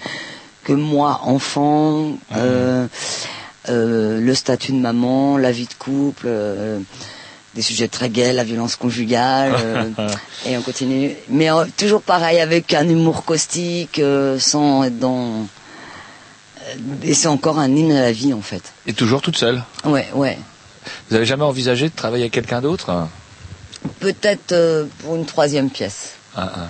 [0.64, 2.86] que moi enfant, euh,
[3.68, 6.80] euh, le statut de maman, la vie de couple, euh,
[7.54, 9.54] des sujets très gays, la violence conjugale,
[10.46, 11.12] et on continue.
[11.28, 14.00] Mais toujours pareil avec un humour caustique,
[14.38, 15.46] sans être dans
[17.02, 18.72] et c'est encore un hymne à la vie en fait.
[18.86, 19.62] Et toujours toute seule.
[19.84, 20.38] Ouais, ouais.
[21.08, 23.06] Vous avez jamais envisagé de travailler avec quelqu'un d'autre?
[24.00, 26.14] Peut-être pour une troisième pièce.
[26.34, 26.68] Ah, ah.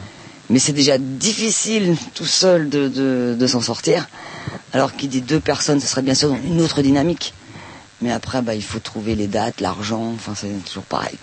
[0.51, 4.07] Mais c'est déjà difficile tout seul de, de, de s'en sortir.
[4.72, 7.32] Alors qu'il dit deux personnes, ce serait bien sûr une autre dynamique.
[8.03, 11.14] Mais après, bah, il faut trouver les dates, l'argent, enfin c'est toujours pareil.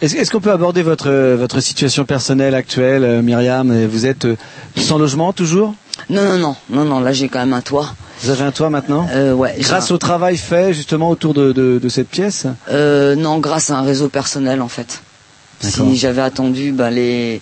[0.00, 3.86] Est-ce qu'on peut aborder votre, votre situation personnelle actuelle, euh, Myriam?
[3.86, 4.36] Vous êtes euh,
[4.76, 5.74] sans logement toujours?
[6.08, 7.94] Non, non, non, non, non, là j'ai quand même un toit.
[8.22, 9.06] Vous avez un toit maintenant?
[9.10, 9.56] Euh, ouais.
[9.58, 12.46] Grâce un- au travail fait justement autour de, de, de cette pièce?
[12.70, 15.02] Euh, non, grâce à un réseau personnel en fait.
[15.60, 17.40] Si j'avais attendu ben, les...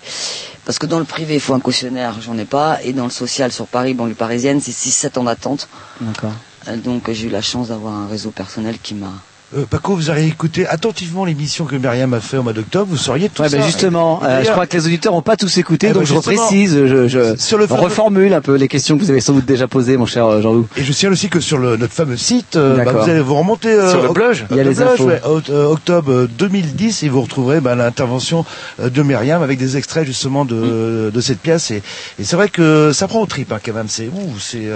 [0.65, 2.81] Parce que dans le privé, il faut un cautionnaire, j'en ai pas.
[2.83, 5.67] Et dans le social sur Paris, banlieue parisienne, c'est 6-7 ans d'attente.
[5.99, 6.33] D'accord.
[6.67, 9.11] Euh, Donc j'ai eu la chance d'avoir un réseau personnel qui m'a...
[9.57, 12.87] Euh, Paco, vous avez écouté attentivement l'émission que Myriam a fait au mois d'octobre.
[12.89, 13.57] Vous sauriez tout Ouais, ça.
[13.57, 16.07] ben justement, euh, je crois que les auditeurs n'ont pas tous écouté, Eh donc ben,
[16.07, 19.33] je reprécise, je, je sur le reformule un peu les questions que vous avez sans
[19.33, 20.67] doute déjà posées, mon cher euh, Jean-Loup.
[20.77, 23.35] Et je signale aussi que sur le, notre fameux site, euh, bah, vous allez vous
[23.35, 25.03] remonter euh, Sur le blog, il y a le les infos.
[25.05, 28.45] ouais, euh, octobre euh, 2010 et vous retrouverez bah, l'intervention
[28.81, 31.11] de Myriam avec des extraits justement de, Mm.
[31.11, 31.81] de cette pièce et,
[32.19, 33.87] et c'est vrai que ça prend au trip hein, quand même.
[33.89, 34.67] C'est ouh, c'est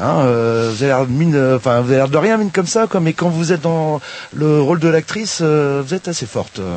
[0.00, 2.86] hein, vous avez l'air de mine, enfin vous avez l'air de rien mine comme ça,
[2.86, 4.00] quoi, mais quand vous êtes dans
[4.34, 6.58] le rôle de l'actrice, euh, vous êtes assez forte.
[6.58, 6.76] euh.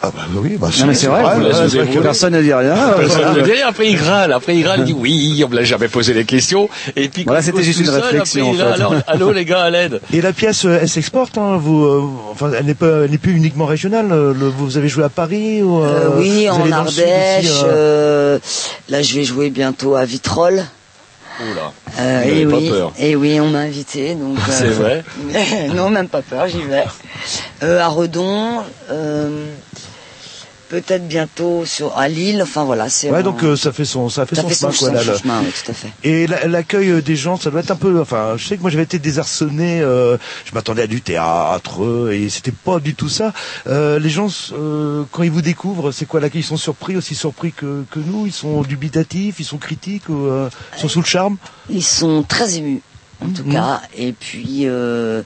[0.00, 2.40] Ah bah oui, bah, Non mais c'est vrai, vous- ouais, c'est vrai que- personne ne
[2.40, 2.72] dit rien.
[2.96, 3.32] Personne Voilà.
[3.32, 3.66] ne dit rien.
[3.66, 4.32] Après, il râle.
[4.32, 4.78] Après, il râle.
[4.78, 6.68] Il dit oui, on me l'a jamais posé les questions.
[6.94, 8.70] Et puis, Voilà, quand il c'était juste une seul, réflexion, après, en fait.
[8.70, 10.00] râle, Alors, allô, les gars, à l'aide.
[10.12, 11.36] Et la pièce, euh, elle s'exporte.
[11.36, 14.12] Hein, vous, euh, enfin, elle n'est pas, elle n'est plus uniquement régionale.
[14.12, 17.50] euh, le- vous avez joué à Paris ou, Euh, euh, oui, en sud Ardèche.
[17.64, 18.38] euh, euh,
[18.90, 20.64] là, je vais jouer bientôt à Vitrolles.
[21.40, 21.72] Oula.
[21.98, 24.38] Euh, et n'avez pas oui, et on m'a invité, donc.
[24.48, 25.04] C'est vrai
[25.74, 26.84] Non, même pas peur, j'y vais.
[27.62, 29.46] Euh, à Redon, euh,
[30.68, 32.40] peut-être bientôt sur à Lille.
[32.42, 33.10] Enfin voilà, c'est.
[33.10, 35.00] Ouais, un- donc euh, ça fait son, ça fait ça son fait chemin, son, quoi.
[35.02, 35.88] son là, chemin, oui, tout à fait.
[36.04, 38.00] Et la- l'accueil euh, des gens, ça doit être un peu.
[38.00, 39.80] Enfin, je sais que moi j'avais été désarçonné.
[39.80, 43.32] euh, je m'attendais à du théâtre et c'était pas du tout ça.
[43.66, 47.14] Euh, les gens, euh, quand ils vous découvrent, c'est quoi l'accueil Ils sont surpris, aussi
[47.14, 48.26] surpris que, que nous?
[48.26, 51.36] Ils sont dubitatifs, ils sont critiques, ou, euh, ils sont sous le charme?
[51.70, 52.80] Ils sont très émus,
[53.22, 53.52] en tout Mhm.
[53.52, 53.80] cas.
[53.96, 55.22] Et puis, euh,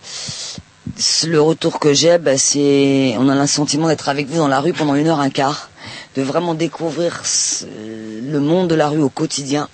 [1.27, 4.61] le retour que j'ai, bah, c'est, on a le sentiment d'être avec vous dans la
[4.61, 5.71] rue pendant une heure un quart,
[6.17, 7.65] de vraiment découvrir ce-
[8.31, 9.69] le monde de la rue au quotidien.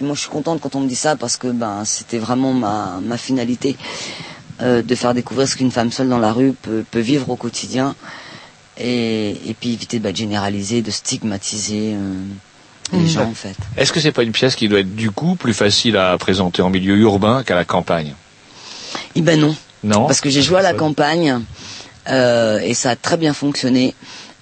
[0.00, 2.52] Et moi, je suis contente quand on me dit ça parce que ben, c'était vraiment
[2.52, 3.76] ma, ma finalité
[4.62, 7.36] euh, de faire découvrir ce qu'une femme seule dans la rue peut, peut vivre au
[7.36, 7.94] quotidien.
[8.80, 12.14] Et, et puis éviter bah, de généraliser, de stigmatiser euh,
[12.92, 13.06] les Mhm.
[13.08, 13.56] gens en fait.
[13.76, 16.62] Est-ce que c'est pas une pièce qui doit être du coup plus facile à présenter
[16.62, 18.14] en milieu urbain qu'à la campagne?
[19.16, 19.54] Eh ben non.
[19.84, 20.06] Non.
[20.06, 21.40] Parce que j'ai joué à la campagne
[22.10, 23.94] Euh, et ça a très bien fonctionné.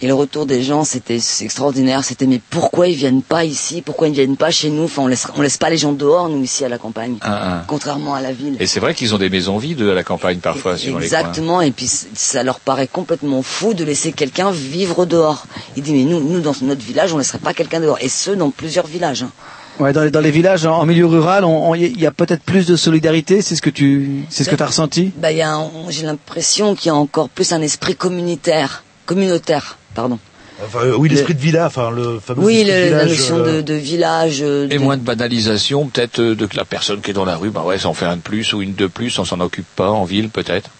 [0.03, 2.05] Et le retour des gens, c'était extraordinaire.
[2.05, 3.83] C'était mais pourquoi ils viennent pas ici?
[3.83, 4.85] Pourquoi ils ne viennent pas chez nous?
[4.85, 7.41] Enfin, on laisse on laisse pas les gens dehors, nous ici à la campagne, Ah,
[7.43, 7.65] ah.
[7.67, 8.57] contrairement à la ville.
[8.61, 11.19] Et c'est vrai qu'ils ont des maisons vides à la campagne parfois, suivant les coins.
[11.19, 11.61] Exactement.
[11.61, 15.47] Et puis ça leur paraît complètement fou de laisser quelqu'un vivre dehors.
[15.77, 17.99] Il dit mais nous, nous dans notre village, on laisserait pas quelqu'un dehors.
[18.01, 19.23] Et ce dans plusieurs villages.
[19.25, 19.31] hein.
[19.79, 22.11] Ouais, dans les, dans les villages, en, en milieu rural, on- on- il y a
[22.11, 23.43] peut-être plus de solidarité.
[23.43, 25.13] C'est ce que tu, c'est ce que tu as ressenti?
[25.17, 28.85] Bah, il y a un- j'ai l'impression qu'il y a encore plus un esprit communautaire,
[29.05, 30.19] communautaire, pardon.
[30.65, 33.19] Enfin, euh, oui, l'esprit de villa, enfin le fameux Oui, esprit de le- la village,
[33.19, 34.39] notion euh, de, de village.
[34.41, 37.27] euh, Et de- moins de banalisation, peut-être euh, de que la personne qui est dans
[37.27, 39.27] la rue, bah ouais, ça en fait un de plus ou une de plus, on
[39.27, 40.71] s'en occupe pas en ville peut-être?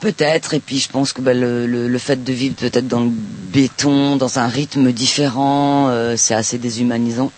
[0.00, 3.00] Peut-être, et puis je pense que bah, le, le, le fait de vivre peut-être dans
[3.00, 3.10] le
[3.52, 7.30] béton, dans un rythme différent, euh, c'est assez déshumanisant,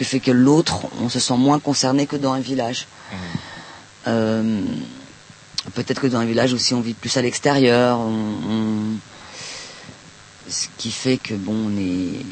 [0.00, 2.86] que fait que l'autre, on se sent moins concerné que dans un village.
[4.08, 4.62] Euh,
[5.74, 8.96] peut-être que dans un village aussi on vit plus à l'extérieur, on- on-
[10.48, 12.24] ce qui fait que bon, on est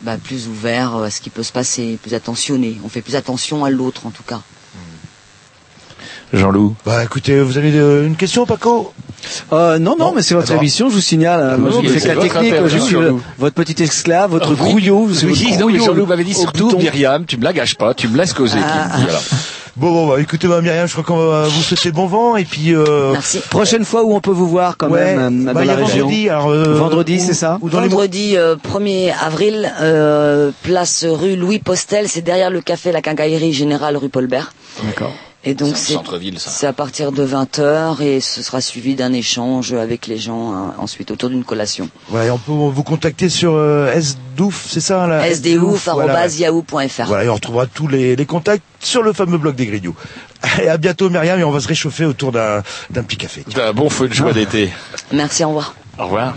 [0.00, 2.80] bah, plus ouvert à ce qui peut se passer, plus attentionné.
[2.84, 4.40] On fait plus attention à l'autre en tout cas.
[6.32, 6.74] Jean-Loup.
[6.86, 8.92] Bah écoutez, vous avez euh, une question, Paco?
[9.52, 10.60] Euh, non, non, mais c'est votre Ah bon.
[10.60, 11.50] émission, je vous signale.
[11.54, 13.16] Ah Moi, non, je mais fais la technique, je suis Jean-Loup.
[13.16, 14.56] le- votre petit esclave, votre Ah oui.
[14.70, 15.08] grouillot.
[15.10, 16.78] je suis Oui, votre non, mais grouillot Jean-Loup m'avait dit surtout, bouton.
[16.78, 18.58] Myriam, tu me la gâches pas, tu me laisses causer.
[18.62, 18.98] Ah.
[19.76, 22.44] Bon, bon, bah, écoutez, bah, Myriam, je crois qu'on va vous souhaiter bon vent et
[22.44, 22.74] puis.
[22.74, 23.14] Euh,
[23.50, 25.70] Prochaine fois où on peut vous voir quand Ouais, même euh, bah, dans il y
[25.70, 25.98] a la région.
[26.04, 31.04] vendredi, alors, euh, vendredi, c'est ça ou dans les Vendredi euh, 1er avril, euh, place
[31.08, 34.52] rue Louis Postel, c'est derrière le café La Quincaillerie Générale rue Paulbert.
[34.84, 35.12] D'accord.
[35.44, 40.16] Et donc C'est à partir de 20h et ce sera suivi d'un échange avec les
[40.16, 41.88] gens hein, ensuite autour d'une collation.
[42.08, 45.28] Voilà, et on peut vous contacter sur euh, SDouf, c'est ça là?
[45.34, 47.04] Sdouf.yahoo.fr.
[47.06, 49.96] Voilà, et on retrouvera tous les, les contacts sur le fameux blog des Grignoux.
[50.62, 53.44] Et à bientôt, Myriam, et on va se réchauffer autour d'un d'un petit café.
[53.56, 54.70] Un bon feu de joie d'été.
[55.12, 55.74] Merci, au revoir.
[55.98, 56.34] Au revoir.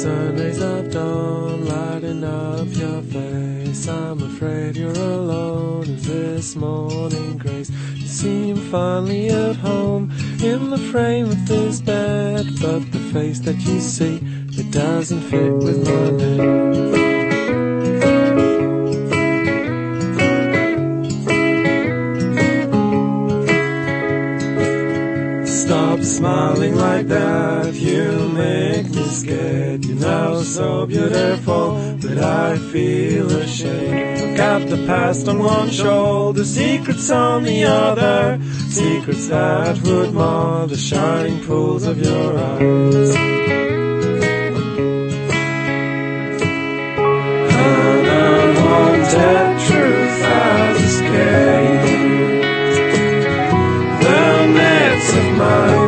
[0.00, 3.86] Seen the sun rays of dawn lighting up your face.
[3.86, 7.70] I'm afraid you're alone in this morning grace.
[7.96, 10.10] You seem finally at home
[10.42, 14.20] in the frame of this bed, but the face that you see
[14.56, 17.20] it doesn't fit with my name.
[25.46, 29.79] Stop smiling like that, you make me scared.
[30.00, 34.34] Know, so beautiful, but I feel ashamed.
[34.34, 38.40] Got the past on one shoulder, secrets on the other.
[38.70, 43.14] Secrets that would mar the shining pools of your eyes.
[47.52, 51.84] An unwanted truth has escaped
[54.02, 55.79] the nets of my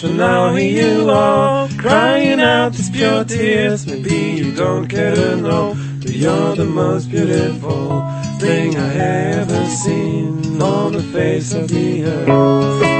[0.00, 3.86] for now, here you are, crying out these pure tears.
[3.86, 8.00] Maybe you don't care to know, but you're the most beautiful
[8.38, 12.99] thing I ever seen on the face of the earth.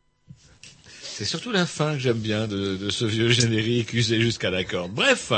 [1.21, 4.91] C'est surtout la fin que j'aime bien de, ce vieux générique usé jusqu'à la corde.
[4.91, 5.31] Bref,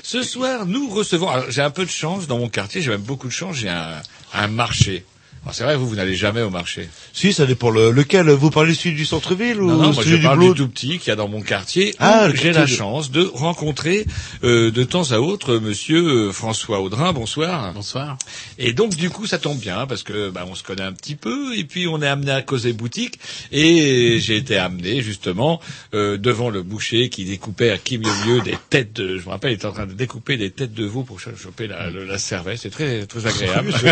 [0.00, 1.28] ce soir, nous recevons...
[1.48, 4.46] J'ai un peu de chance dans mon quartier, j'ai même beaucoup de chance, j'ai un
[4.46, 5.04] marché.
[5.44, 6.88] Alors, c'est vrai, vous, vous n'allez jamais au marché.
[7.12, 8.30] Si, ça dépend le, lequel.
[8.30, 10.98] Vous parlez celui du centre-ville ou Non, non, moi celui je parle du tout petit
[10.98, 11.94] qu'il y a dans mon quartier.
[11.98, 14.06] Ah, j'ai la de- chance de rencontrer
[14.42, 17.12] euh, de temps à autre Monsieur euh, François Audrin.
[17.12, 17.74] Bonsoir.
[17.74, 18.16] Bonsoir.
[18.58, 21.14] Et donc du coup ça tombe bien parce que bah, on se connaît un petit
[21.14, 23.18] peu et puis on est amené à causer boutique
[23.52, 25.60] et j'ai été amené justement
[25.92, 29.18] euh, devant le boucher qui découpait à qui mieux mieux des têtes de.
[29.18, 31.36] Je me rappelle il était en train de découper des têtes de veau pour ch-
[31.36, 32.56] choper la, la cervelle.
[32.56, 33.72] C'est très très agréable.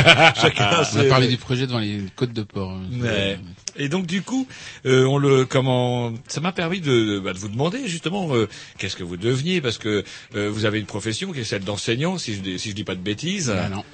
[0.95, 2.78] on a parlé du projet devant les côtes de port.
[3.01, 3.39] Ouais.
[3.77, 4.47] Et donc du coup,
[4.86, 8.48] euh, on le comment ça m'a permis de, bah, de vous demander justement euh,
[8.78, 9.60] qu'est-ce que vous deveniez?
[9.60, 10.05] Parce que
[10.35, 12.85] euh, vous avez une profession qui est celle d'enseignant si je dis- si je dis
[12.85, 13.51] pas de bêtises.
[13.56, 13.85] Ah non.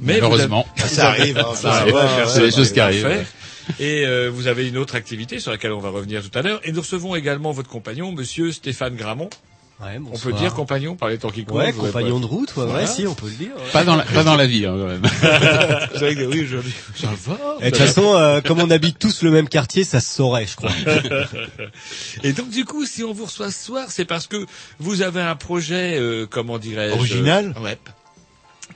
[0.00, 0.48] Mais avez-
[0.88, 1.94] Ça arrive, hein, ça arrive.
[2.28, 3.26] c'est ouais, des choses qui arrivent, ouais.
[3.78, 6.60] Et euh, vous avez une autre activité sur laquelle on va revenir tout à l'heure.
[6.64, 9.30] Et nous recevons également votre compagnon, Monsieur Stéphane Gramont.
[9.82, 11.56] Ouais, on peut dire compagnon par les temps qui courent.
[11.56, 12.86] Ouais, je compagnon pas- de route, ouais, ouais, Voilà.
[12.86, 13.50] si, on peut le dire.
[13.56, 13.70] ouais.
[13.72, 15.02] Pas dans la, pas dans la vie, hein, quand même.
[15.92, 16.72] C'est vrai que oui, aujourd'hui.
[16.94, 17.38] Ça va.
[17.60, 20.46] Et de toute façon, euh, comme on habite tous le même quartier, ça se saurait,
[20.46, 20.70] je crois.
[22.22, 24.46] Et donc du coup, si on vous reçoit ce soir, c'est parce que
[24.78, 27.78] vous avez un projet, euh, comment dirais-je, Original euh, ouais,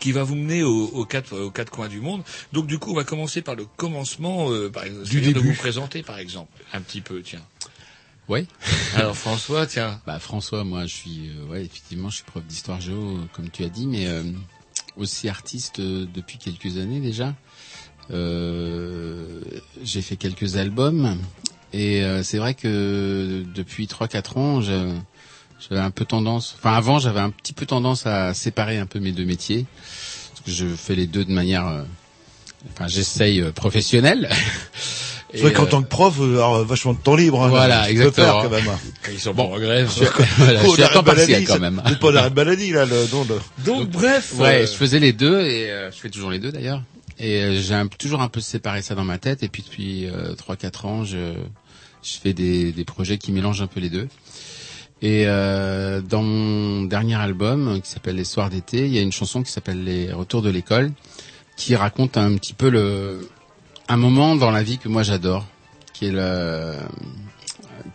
[0.01, 2.23] qui va vous mener aux, aux quatre aux quatre coins du monde.
[2.53, 5.35] Donc du coup, on va commencer par le commencement, euh, par exemple, Du c'est-à-dire de
[5.41, 5.53] début.
[5.53, 7.41] vous présenter, par exemple, un petit peu, tiens.
[8.29, 8.47] Oui.
[8.97, 10.01] Alors François, tiens.
[10.07, 13.63] Bah François, moi je suis, euh, ouais, effectivement, je suis prof d'histoire géo, comme tu
[13.65, 14.23] as dit, mais euh,
[14.97, 17.35] aussi artiste euh, depuis quelques années déjà.
[18.11, 19.41] Euh,
[19.83, 21.19] j'ai fait quelques albums
[21.73, 24.95] et euh, c'est vrai que depuis 3-4 ans, je-
[25.59, 29.01] j'avais un peu tendance, enfin avant j'avais un petit peu tendance à séparer un peu
[29.01, 29.67] mes deux métiers,
[30.31, 31.83] parce que je fais les deux de manière, euh,
[32.73, 34.29] enfin j'essaye euh, professionnelle.
[35.35, 37.43] C'est vrai qu'en euh, tant que prof, vous avez vachement de temps libre.
[37.45, 38.27] Hein, Voilà, exactement.
[38.27, 38.69] peur, quand même.
[38.69, 38.79] hein.
[39.13, 39.91] Ils sont pas en grève.
[39.99, 40.05] Je
[40.65, 41.83] Oh, suis à l'arrêt temps partiel quand même.
[41.85, 44.35] N'êtes pas d'arrêt de maladie, là, le, non, le- Donc, bref.
[44.39, 46.83] Ouais, euh, je faisais les deux et euh, je fais toujours les deux d'ailleurs.
[47.19, 49.43] Et euh, j'ai toujours un peu séparé ça dans ma tête.
[49.43, 51.17] Et puis depuis euh, 3-4 ans, je,
[52.03, 54.09] je fais des, des projets qui mélangent un peu les deux.
[55.03, 59.03] Et euh, dans mon dernier album euh, qui s'appelle Les Soirs d'été, il y a
[59.03, 60.93] une chanson qui s'appelle Les Retours de l'école,
[61.57, 63.29] qui raconte un petit peu le
[63.89, 65.47] un moment dans la vie que moi j'adore,
[65.93, 66.75] qui est le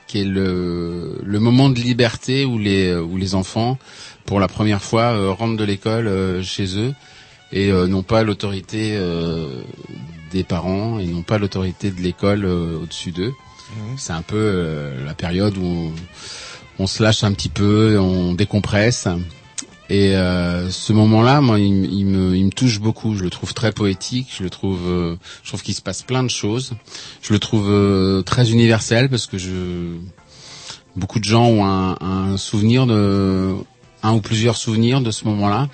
[0.08, 3.78] qui est le, le moment de liberté où les où les enfants
[4.26, 6.94] pour la première fois euh, rentrent de l'école euh, chez eux
[7.52, 8.98] et euh, n'ont pas l'autorité
[10.32, 13.34] des parents et n'ont pas l'autorité de l'école au-dessus d'eux.
[13.76, 13.98] Mhm.
[13.98, 15.92] C'est un peu la période où on,
[16.80, 19.08] on se lâche un petit peu, on décompresse.
[19.92, 23.14] Et euh, ce moment-là, moi, il, il me, il me touche beaucoup.
[23.18, 24.30] Je le trouve très poétique.
[24.38, 26.76] Je le trouve, euh, je trouve qu'il se passe plein de choses.
[27.22, 29.98] Je le trouve euh, très universel parce que je,
[30.96, 33.54] beaucoup de gens ont un, un souvenir de,
[34.02, 35.68] un ou plusieurs souvenirs de ce moment-là.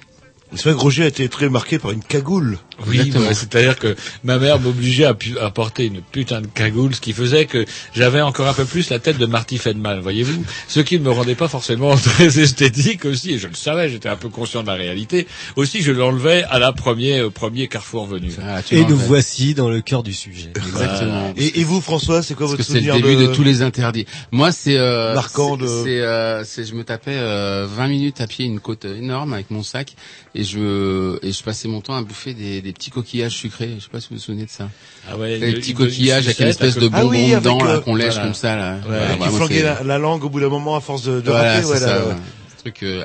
[0.56, 2.58] C'est vrai que Roger a été très marqué par une cagoule.
[2.86, 5.16] Oui, c'est-à-dire que ma mère m'obligeait à,
[5.50, 9.00] porter une putain de cagoule, ce qui faisait que j'avais encore un peu plus la
[9.00, 10.44] tête de Marty Feldman, voyez-vous.
[10.68, 14.10] Ce qui ne me rendait pas forcément très esthétique aussi, et je le savais, j'étais
[14.10, 15.28] un peu conscient de la réalité.
[15.56, 18.32] Aussi, je l'enlevais à la première, au premier carrefour venu.
[18.72, 20.52] Et nous voici dans le cœur du sujet.
[20.56, 21.34] Exactement.
[21.38, 23.34] Et, et vous, François, c'est quoi votre que c'est le souvenir début de...
[23.34, 24.06] tous les interdits.
[24.32, 28.22] Moi, c'est euh, Marquant c'est- de- c'est, euh, c'est- je me tapais euh, 20 minutes
[28.22, 29.96] à pied une côte énorme avec mon sac
[30.36, 33.72] et je et je passais mon temps à bouffer des, des petits coquillages sucrés.
[33.78, 34.70] Je sais pas si vous vous souvenez de ça.
[35.10, 37.82] Ah ouais, une- petits coquillages avec une espèce de bonbon Ah avec, dedans là euh,
[37.82, 38.80] qu'on lèche comme ça là.
[39.22, 41.90] Qui flanquait la, la langue au bout d'un moment à force de, Voilà, c'est ça.
[41.90, 42.14] euh,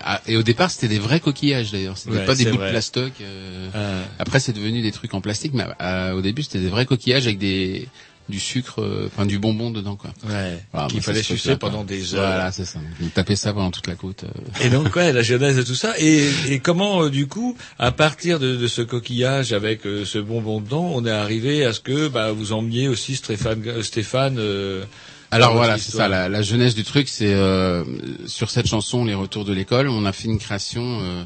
[0.04, 1.96] ah, et au départ, c'était des vrais coquillages d'ailleurs.
[1.96, 2.66] C'était Ouais, pas des bouts vrai.
[2.66, 3.12] de plastoc.
[3.20, 4.02] euh.
[4.18, 7.26] Après, c'est devenu des trucs en plastique, mais euh, au début, c'était des vrais coquillages
[7.26, 7.86] avec des
[8.32, 10.10] du sucre, euh, enfin du bonbon dedans quoi.
[10.28, 12.26] Ouais, Voilà, qu'il moi, fallait sucer pendant des heures.
[12.26, 12.80] Voilà, c'est ça.
[13.14, 14.24] Tapais ça pendant toute la côte.
[14.24, 14.64] euh.
[14.66, 15.94] Et donc ouais, la genèse de tout ça.
[15.98, 20.18] Et, et comment euh, du coup, à partir de, de ce coquillage avec euh, ce
[20.18, 24.36] bonbon dedans, on est arrivé à ce que bah, vous emmeniez aussi Stéphane, Stéphane.
[24.38, 24.82] euh,
[25.30, 26.08] Alors voilà, c'est ça.
[26.08, 27.84] La, la jeunesse du truc, c'est euh,
[28.26, 29.88] sur cette chanson, les retours de l'école.
[29.88, 31.24] On a fait une création euh,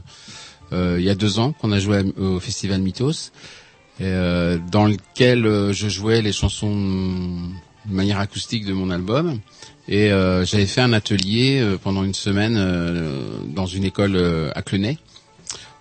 [0.73, 3.31] euh, il y a deux ans qu'on a joué au festival Mythos,
[4.01, 6.71] euh, dans lequel euh, je jouais les chansons
[7.89, 9.41] une manière acoustique de mon album.
[9.89, 14.17] Et euh, j'avais fait un atelier euh, pendant une semaine euh, dans une école
[14.55, 14.99] à Clenay.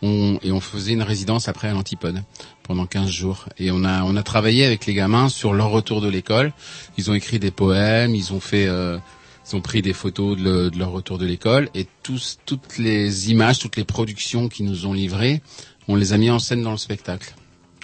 [0.01, 2.21] On, et on faisait une résidence après à l'Antipode
[2.63, 3.45] pendant 15 jours.
[3.57, 6.53] Et on a, on a travaillé avec les gamins sur leur retour de l'école.
[6.97, 8.65] Ils ont écrit des poèmes, ils ont fait...
[8.65, 13.31] ils ont pris des photos de, de leur retour de l'école et tous, toutes les
[13.31, 15.41] images, toutes les productions qu'ils nous ont livrées,
[15.87, 17.35] on les a mis en scène dans le spectacle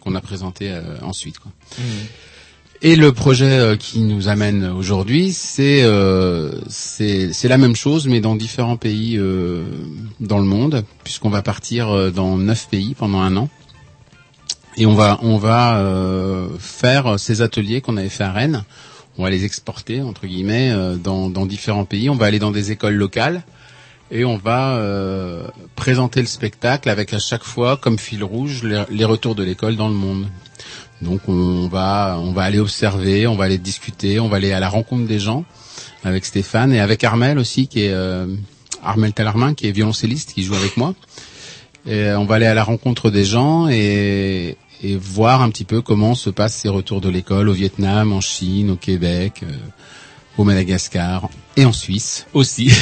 [0.02, 1.40] qu'on a présenté euh, ensuite.
[1.40, 1.52] Quoi.
[2.84, 8.22] Et le projet euh, qui nous amène aujourd'hui, c'est euh, c'est la même chose, mais
[8.22, 9.64] dans différents pays euh,
[10.19, 13.49] dans le monde, puisqu'on va partir euh, dans neuf pays pendant un an.
[14.78, 18.64] Et on va on va euh, faire ces ateliers qu'on avait fait à Rennes.
[19.19, 22.10] On va les exporter entre guillemets euh, dans dans différents pays.
[22.10, 23.44] On va aller dans des écoles locales
[24.11, 29.05] et on va euh, présenter le spectacle avec à chaque fois comme fil rouge les,
[29.05, 30.27] retours de l'école dans le monde.
[31.01, 34.59] Donc on va on va aller observer, on va aller discuter, on va aller à
[34.59, 35.45] la rencontre des gens
[36.03, 38.27] avec Stéphane et avec Armel aussi qui est euh,
[38.83, 40.93] Armel Talarmin qui est violoncelliste qui joue avec moi.
[41.88, 45.65] Et euh, on va aller à la rencontre des gens et, et voir un petit
[45.65, 49.51] peu comment se passent ces retours de l'école au Vietnam, en Chine, au Québec, euh,
[50.37, 52.71] au Madagascar et en Suisse aussi.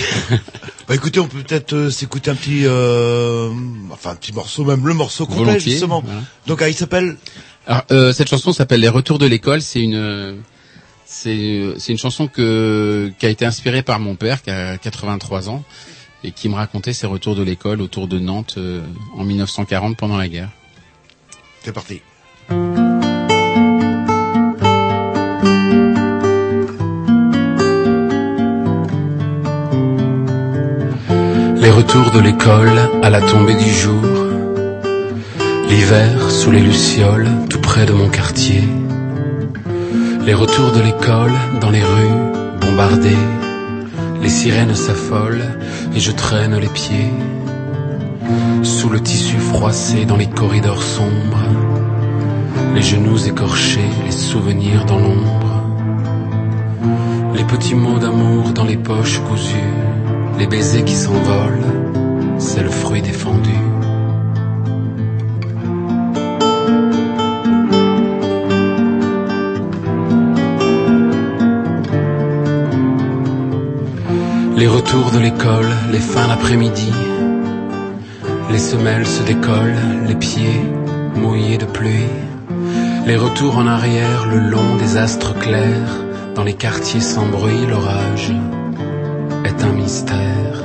[0.88, 3.52] Bah écoutez, on peut peut-être euh, s'écouter un petit, euh,
[3.92, 6.02] enfin un petit morceau, même le morceau complet Volontiers, justement.
[6.04, 6.22] voilà.
[6.48, 7.16] Donc ah, il s'appelle
[7.68, 9.62] Alors, euh, cette chanson s'appelle Les Retours de l'école.
[9.62, 10.42] C'est une,
[11.06, 15.50] c'est, c'est une chanson que, qui a été inspirée par mon père, qui a 83
[15.50, 15.64] ans,
[16.24, 18.82] et qui me racontait ses retours de l'école autour de Nantes euh,
[19.16, 20.50] en 1940 pendant la guerre.
[21.64, 22.02] C'est parti.
[31.80, 34.04] Les retours de l'école à la tombée du jour.
[35.70, 38.64] L'hiver sous les lucioles, tout près de mon quartier.
[40.26, 41.32] Les retours de l'école
[41.62, 42.20] dans les rues,
[42.60, 43.24] bombardées.
[44.22, 45.56] Les sirènes s'affolent
[45.96, 47.14] et je traîne les pieds.
[48.62, 51.48] Sous le tissu froissé dans les corridors sombres.
[52.76, 55.64] Les genoux écorchés, les souvenirs dans l'ombre.
[57.36, 59.89] Les petits mots d'amour dans les poches cousues.
[60.40, 61.66] Les baisers qui s'envolent,
[62.38, 63.50] c'est le fruit défendu.
[74.56, 76.94] Les retours de l'école, les fins d'après-midi.
[78.50, 79.76] Les semelles se décollent,
[80.08, 80.62] les pieds
[81.16, 82.08] mouillés de pluie.
[83.06, 85.98] Les retours en arrière le long des astres clairs.
[86.34, 88.32] Dans les quartiers sans bruit, l'orage
[89.60, 90.64] est un mystère.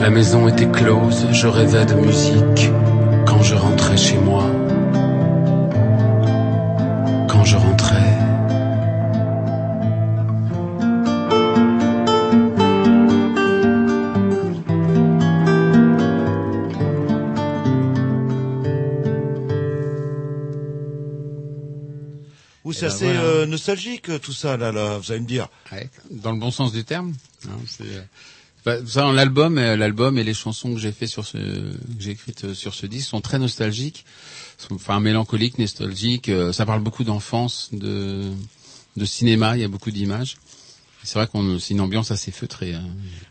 [0.00, 2.70] La maison était close, je rêvais de musique
[3.26, 4.44] quand je rentrais chez moi.
[23.70, 25.48] Nostalgique tout ça là, là, vous allez me dire.
[26.10, 27.14] Dans le bon sens du terme.
[27.48, 28.02] hein, euh,
[28.64, 32.44] bah, l'album, euh, l'album et les chansons que j'ai fait sur ce, que j'ai écrites
[32.44, 34.04] euh, sur ce disque sont très nostalgiques,
[34.70, 36.28] enfin mélancoliques, nostalgiques.
[36.28, 38.30] euh, ça parle beaucoup d'enfance, de,
[38.96, 39.56] de cinéma.
[39.56, 40.36] Il y a beaucoup d'images.
[41.02, 42.74] C'est vrai qu'on, c'est une ambiance assez feutrée.
[42.74, 42.84] hein.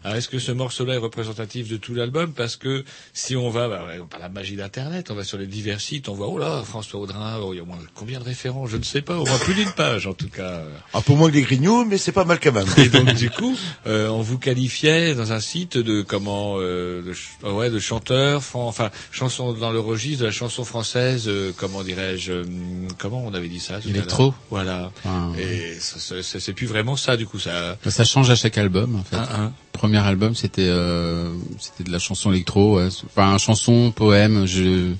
[0.03, 2.33] Alors, est-ce que ce morceau-là est représentatif de tout l'album?
[2.33, 2.83] Parce que
[3.13, 6.09] si on va, bah, ouais, par la magie d'Internet, on va sur les divers sites,
[6.09, 8.69] on voit, oh là, François Audrin, oh, il y a au moins combien de références?
[8.71, 10.63] Je ne sais pas, au moins plus d'une page en tout cas.
[10.93, 12.67] Un peu moins que les grignoux, mais c'est pas mal quand même.
[12.77, 13.55] Et donc du coup,
[13.85, 17.77] euh, on vous qualifiait dans un site de comment, euh, de, ch- ah ouais, de
[17.79, 22.87] chanteur, fran- enfin chanson dans le registre de la chanson française, euh, comment dirais-je, hum,
[22.97, 24.33] comment on avait dit ça tout Électro.
[24.49, 24.91] Voilà.
[25.37, 27.58] Et ça- ça- ça- c'est plus vraiment ça du coup, ça.
[27.83, 29.15] Bah, Ça change à chaque album en fait.
[29.15, 29.53] Un, un.
[29.71, 32.89] Premier album c'était euh, c'était de la chanson électro, ouais.
[33.05, 34.45] enfin chanson, poème.
[34.45, 34.91] Je,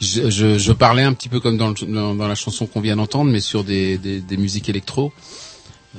[0.00, 2.80] je je je parlais un petit peu comme dans, le- dans, dans la chanson qu'on
[2.80, 5.12] vient d'entendre, mais sur des, des, des musiques électro.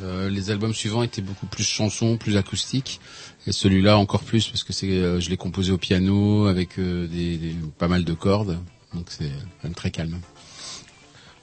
[0.04, 3.00] Euh, les albums suivants étaient beaucoup plus chansons, plus acoustiques,
[3.48, 7.08] et celui-là encore plus parce que c'est euh, je l'ai composé au piano avec euh,
[7.08, 8.58] des, des- pas mal de cordes,
[8.94, 10.20] donc c'est quand même très calme.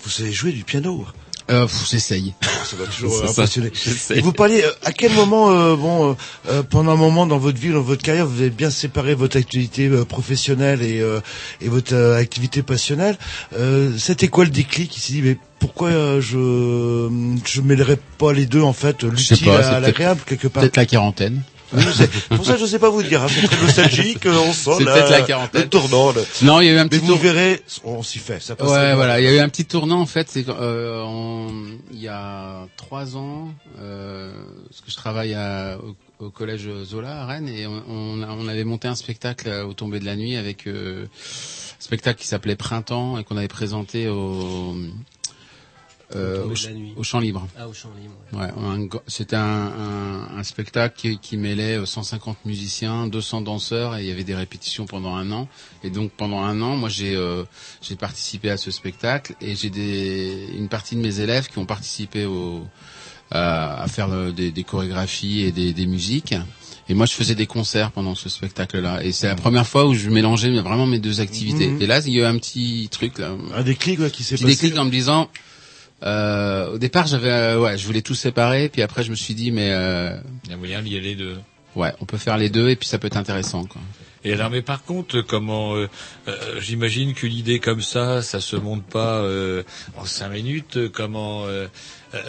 [0.02, 1.06] Vous savez jouer du piano
[1.50, 2.34] Euh, J'essaye.
[2.40, 3.30] Ça va toujours euh, ça.
[3.42, 3.72] impressionner.
[4.14, 6.14] Et vous parliez, euh, à quel moment, euh, bon, euh,
[6.48, 9.36] euh, pendant un moment dans votre vie, dans votre carrière, vous avez bien séparé votre
[9.36, 11.20] activité professionnelle et, euh,
[11.60, 13.16] et votre activité passionnelle.
[13.58, 17.08] Euh, C'était quoi le déclic qui s'est dit, mais pourquoi euh, je
[17.44, 20.62] je mêlerais pas les deux en fait, l'utile à l'agréable quelque part?
[20.62, 21.42] Peut-être la quarantaine.
[22.30, 23.22] Pour ça, je sais pas vous dire.
[23.22, 24.26] hein, c'est très nostalgique.
[24.26, 25.62] euh, On sent C'est la- peut-être la quarantaine.
[25.62, 26.12] le tournant.
[26.12, 28.40] le- Non, il y a eu un petit Mais vous verrez, on s'y fait.
[28.42, 30.28] Ça passe Ouais, voilà, il y a eu un petit tournant en fait.
[30.30, 31.48] C'est euh, en-
[31.92, 33.48] il y a trois ans,
[33.80, 34.32] euh,
[34.68, 35.78] parce que je travaille à,
[36.20, 39.64] au, au collège Zola à Rennes et on, on, on avait monté un spectacle euh,
[39.64, 43.48] au tombé de la nuit avec euh, un spectacle qui s'appelait Printemps et qu'on avait
[43.48, 44.74] présenté au
[46.16, 46.44] euh,
[46.96, 47.46] Au Champ Libre.
[47.58, 48.14] Ah, au Champ Libre.
[48.32, 53.96] Ouais, un c'était un, un, un spectacle qui, qui mêlait euh, 150 musiciens, 200 danseurs
[53.96, 55.48] et il y avait des répétitions pendant un an.
[55.84, 57.44] Et donc pendant un an, moi j'ai euh,
[57.80, 61.66] j'ai participé à ce spectacle et j'ai des une partie de mes élèves qui ont
[61.66, 62.66] participé au
[63.30, 66.34] à, à faire le- des, des chorégraphies et des, des musiques.
[66.88, 69.02] Et moi, je faisais des concerts pendant ce spectacle-là.
[69.04, 71.68] Et c'est la première fois où je mélangeais vraiment mes deux activités.
[71.68, 71.80] Mhm.
[71.80, 73.30] Et là, il y a eu un petit truc là.
[73.54, 74.46] Un déclic ouais, qui s'est passé.
[74.46, 75.30] déclic en me disant.
[76.02, 79.34] Euh, au départ, j'avais, euh, ouais, je voulais tout séparer, puis après, je me suis
[79.34, 81.38] dit, mais euh, Il y a moyen lier les deux.
[81.76, 83.80] ouais, on peut faire les deux, et puis ça peut être intéressant, quoi.
[84.24, 85.88] Et alors, mais par contre, comment euh,
[86.28, 89.64] euh, j'imagine qu'une idée comme ça, ça se monte pas euh,
[89.96, 90.78] en cinq minutes.
[90.92, 91.66] Comment euh,
[92.14, 92.20] euh,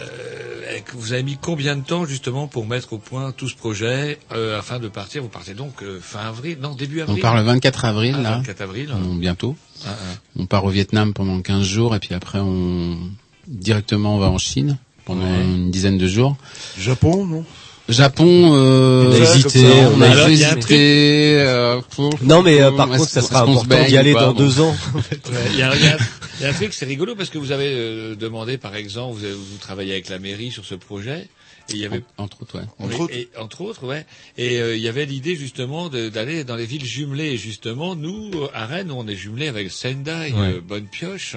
[0.94, 4.58] vous avez mis combien de temps justement pour mettre au point tout ce projet euh,
[4.58, 5.22] afin de partir?
[5.22, 7.18] Vous partez donc fin avril, non début avril?
[7.18, 8.30] On part le 24 avril, Ah, là.
[8.38, 8.92] 24 avril.
[8.92, 9.54] On- bientôt.
[9.86, 10.14] Ah, ah.
[10.36, 12.98] On part au Vietnam pendant 15 jours, et puis après, on
[13.46, 15.42] directement on va en Chine pendant Ouais.
[15.44, 16.36] une dizaine de jours.
[16.78, 17.44] Japon, non?
[17.86, 21.34] Japon, euh, On a hésité, on a hésité.
[21.38, 24.38] euh, pour- Non, mais euh, par contre, ça sera important d'y aller pas, dans bon.
[24.40, 24.74] deux ans.
[24.94, 25.02] Ouais,
[25.52, 25.98] Il y, a, il y a-
[26.40, 29.18] il y a un truc, c'est rigolo parce que vous avez euh, demandé, par exemple,
[29.18, 31.28] vous, avez- vous travaillez avec la mairie sur ce projet,
[31.68, 32.64] et il y avait Entre autres, ouais.
[32.78, 33.14] Entre autres.
[33.14, 34.06] et, entre autres, ouais.
[34.38, 37.32] Et euh, il y avait l'idée justement d'aller dans les villes jumelées.
[37.32, 40.54] Et justement, nous, euh, à Rennes, on est jumelé avec Sendai, Ouais.
[40.54, 41.36] euh, Bonne Pioche.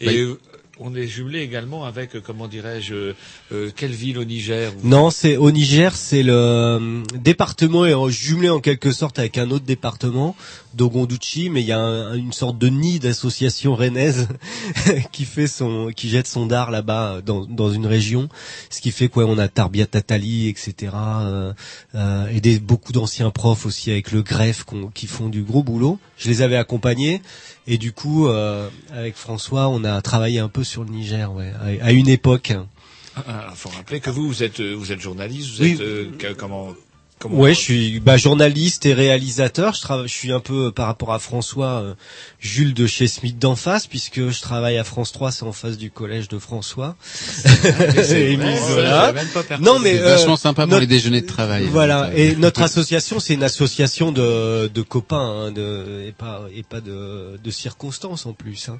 [0.00, 0.38] Et Bah, euh,
[0.78, 3.12] on est jumelé également avec, euh, comment dirais-je, euh,
[3.52, 8.50] euh, quelle ville au Niger Non, c'est au Niger, c'est le euh, département est jumelé
[8.50, 10.36] en quelque sorte avec un autre département,
[10.76, 14.28] Dogonduchi, mais il y a un- une sorte de nid d'association rennaise
[15.12, 18.28] qui fait son, qui jette son dard là-bas dans, dans une région,
[18.70, 20.92] ce qui fait quoi, on a Tarbia Tatali, etc.
[20.94, 21.52] euh,
[21.94, 25.62] euh, et des, beaucoup d'anciens profs aussi avec le greffe qu'on- qui font du gros
[25.62, 25.98] boulot.
[26.18, 27.22] Je les avais accompagnés
[27.66, 31.52] et du coup, euh, avec François, on a travaillé un peu sur le Niger, ouais,
[31.80, 32.52] à, à une époque.
[33.26, 35.72] Ah, faut rappeler que vous, vous êtes, euh, vous êtes journaliste, vous Oui.
[35.72, 36.74] êtes euh, comment
[37.24, 39.74] Ouais, je suis bah, journaliste et réalisateur.
[39.74, 41.94] Je travaille, je suis un peu euh, par rapport à François euh,
[42.40, 45.78] Jules de chez Smith d'en face, puisque je travaille à France 3, c'est en face
[45.78, 46.94] du collège de François.
[48.74, 49.42] vrai, même pas.
[49.58, 51.64] Non, mais C'est euh, vachement sympa pour notre- les déjeuners de travail.
[51.70, 52.02] Voilà.
[52.04, 55.16] Donc, euh, Et notre association, c'est une association de, de copains,
[55.46, 58.68] hein, de, et pas et pas de, de circonstances en plus.
[58.68, 58.78] Hein.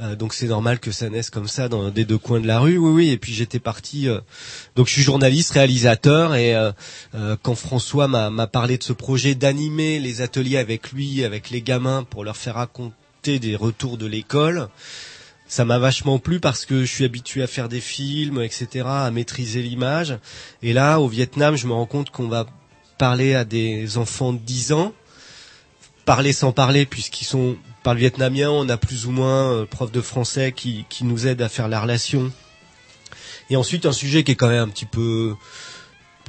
[0.00, 2.60] Euh, donc c'est normal que ça naisse comme ça dans des deux coins de la
[2.60, 2.78] rue.
[2.78, 3.10] Oui, oui.
[3.10, 4.08] Et puis j'étais parti.
[4.08, 4.20] euh,
[4.76, 6.70] donc je suis journaliste, réalisateur, et euh,
[7.16, 11.62] euh, quand François m'a parlé de ce projet d'animer les ateliers avec lui, avec les
[11.62, 14.68] gamins, pour leur faire raconter des retours de l'école.
[15.48, 19.10] Ça m'a vachement plu parce que je suis habitué à faire des films, etc., à
[19.10, 20.18] maîtriser l'image.
[20.62, 22.44] Et là, au Vietnam, je me rends compte qu'on va
[22.98, 24.92] parler à des enfants de 10 ans,
[26.04, 29.90] parler sans parler, puisqu'ils sont par le vietnamien, on a plus ou moins euh, prof
[29.90, 32.30] de français qui, qui nous aide à faire la relation.
[33.48, 35.34] Et ensuite, un sujet qui est quand même un petit peu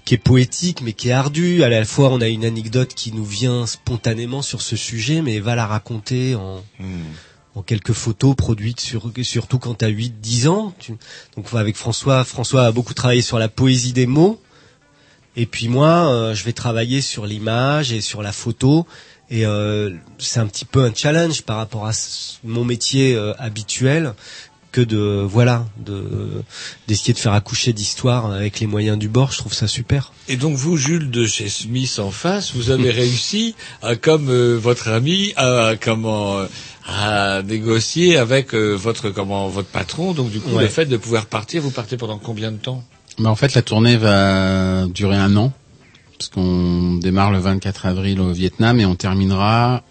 [0.06, 1.64] qui est poétique mais qui est ardu.
[1.64, 5.40] À la fois, on a une anecdote qui nous vient spontanément sur ce sujet, mais
[5.40, 6.64] va la raconter en,
[7.56, 10.74] en quelques photos produites sur, surtout quand tu as 8-10 ans.
[10.80, 10.96] Tu-
[11.38, 14.42] donc avec François, François a beaucoup travaillé sur la poésie des mots.
[15.36, 18.86] Et puis moi, euh, je vais travailler sur l'image et sur la photo.
[19.32, 19.90] Et euh,
[20.20, 21.92] c'est un petit peu un challenge par rapport à
[22.44, 24.14] mon métier euh, habituel
[24.74, 26.04] que de voilà de
[26.90, 29.32] d'essayer de faire accoucher d'histoire avec les moyens du bord.
[29.32, 30.12] Je trouve ça super.
[30.28, 34.58] Et donc vous, Jules de chez Smith en face, vous avez réussi à, comme euh,
[34.62, 36.48] votre ami, à comment euh,
[36.88, 40.12] à négocier avec euh, votre comment votre patron.
[40.14, 40.64] Donc du coup, Ouais.
[40.64, 42.84] le fait de pouvoir partir, vous partez pendant combien de temps?
[43.20, 45.54] Bah, en fait, la tournée va durer un an,
[46.18, 49.84] parce qu'on démarre le 24 avril au Vietnam et on terminera.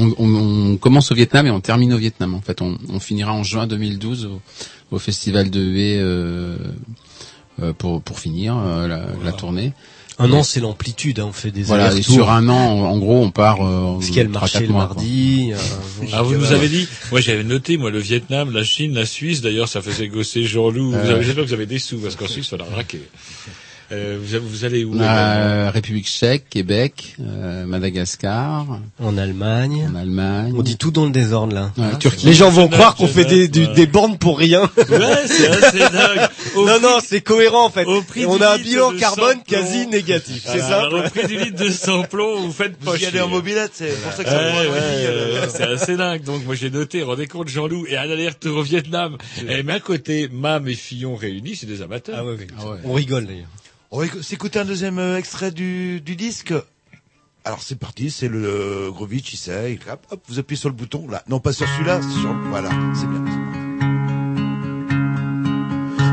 [0.00, 2.34] On, on- on commence au Vietnam et on termine au Vietnam.
[2.34, 4.40] En fait, on, on finira en juin 2012 au,
[4.90, 6.56] au festival de Hué euh,
[7.62, 9.72] euh, pour pour finir euh, la, la tournée.
[10.18, 11.18] Un Et- an, c'est l'amplitude.
[11.20, 12.14] hein, on fait des Voilà, et allers-retours.
[12.14, 13.62] sur un an, en, gros, on part.
[13.66, 15.50] Euh, Parce qu'il y a le marché mois, mardi.
[15.54, 15.56] euh,
[16.12, 19.40] Ah, vous nous avez dit Moi, j'avais noté, moi, le Vietnam, la Chine, la Suisse.
[19.40, 20.90] D'ailleurs, ça faisait gosser Jean-Loup.
[20.90, 21.14] Vous Euh.
[21.14, 23.00] avez, j'espère que vous avez des sous, parce qu'en Suisse, on a raqué.
[23.92, 28.66] Euh, vous, vous allez où Euh, République tchèque, Québec, euh, Madagascar.
[29.02, 29.88] En Allemagne.
[29.92, 30.52] En Allemagne.
[30.56, 31.72] On dit tout dans le désordre là.
[31.76, 32.26] Ouais, Turquie.
[32.26, 33.74] Les gens vont Genève, croire qu'on fait des, du- ouais.
[33.74, 34.62] des bornes pour rien.
[34.76, 36.28] Ouais, c'est assez dingue.
[36.54, 37.84] Au non, prix- non, c'est cohérent en fait.
[38.08, 41.62] prix on a un bilan carbone quasi négatif, c'est Voilà, ça Au prix du litre
[41.64, 44.36] de samplon, vous faites Vous pas y allez en mobilette, c'est pour ça que ça
[44.38, 45.46] Ouais, euh.
[45.48, 46.22] c'est assez dingue.
[46.24, 49.16] Donc moi j'ai noté, rendez compte Jean-Loup et un aller-retour au Vietnam.
[49.48, 52.16] Et mais à côté, Mam et Fillon réunis, c'est des amateurs.
[52.18, 52.78] Ah ouais, ouais.
[52.84, 53.48] On rigole d'ailleurs.
[53.90, 56.54] On va écou- s'écouter un deuxième euh, extrait du, du disque.
[57.44, 60.68] Alors c'est parti, c'est le euh, Grovitch, il sait, il clappe, hop, vous appuyez sur
[60.68, 61.22] le bouton, là.
[61.28, 63.24] Non, pas sur celui-là, sur, voilà, c'est bien.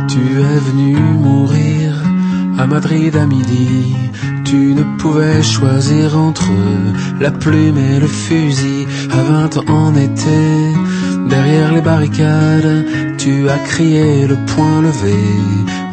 [0.10, 2.02] Tu es venu mourir
[2.58, 3.94] à Madrid à midi.
[4.46, 6.50] Tu ne pouvais choisir entre
[7.20, 8.88] la plume et le fusil.
[9.12, 10.74] À 20 ans en été,
[11.30, 15.20] derrière les barricades, tu as crié le poing levé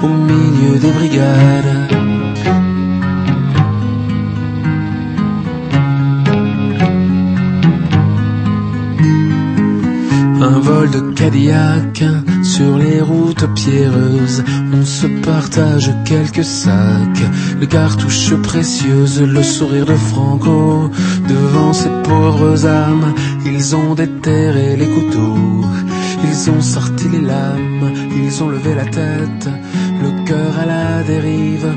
[0.06, 1.72] au milieu des brigades.
[10.40, 12.04] Un vol de Cadillac
[12.44, 14.44] sur les routes pierreuses.
[14.72, 17.24] On se partage quelques sacs,
[17.60, 20.90] les cartouches précieuses, le sourire de Franco
[21.28, 23.14] devant ces pauvres âmes.
[23.46, 25.64] Ils ont déterré les couteaux,
[26.26, 29.48] ils ont sorti les lames, ils ont levé la tête,
[30.02, 31.68] le cœur à la dérive.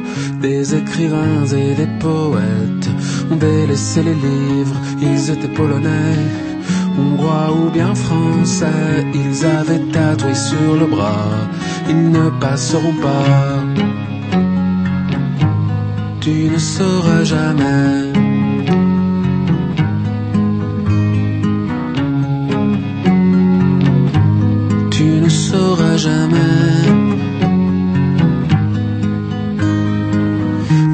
[0.42, 2.90] Des écrivains et des poètes
[3.32, 6.48] ont délaissé les livres, ils étaient polonais
[7.00, 11.30] hongrois ou bien français, ils avaient tatoué sur le bras,
[11.90, 13.64] ils ne passeront pas.
[16.22, 18.37] Tu ne sauras jamais.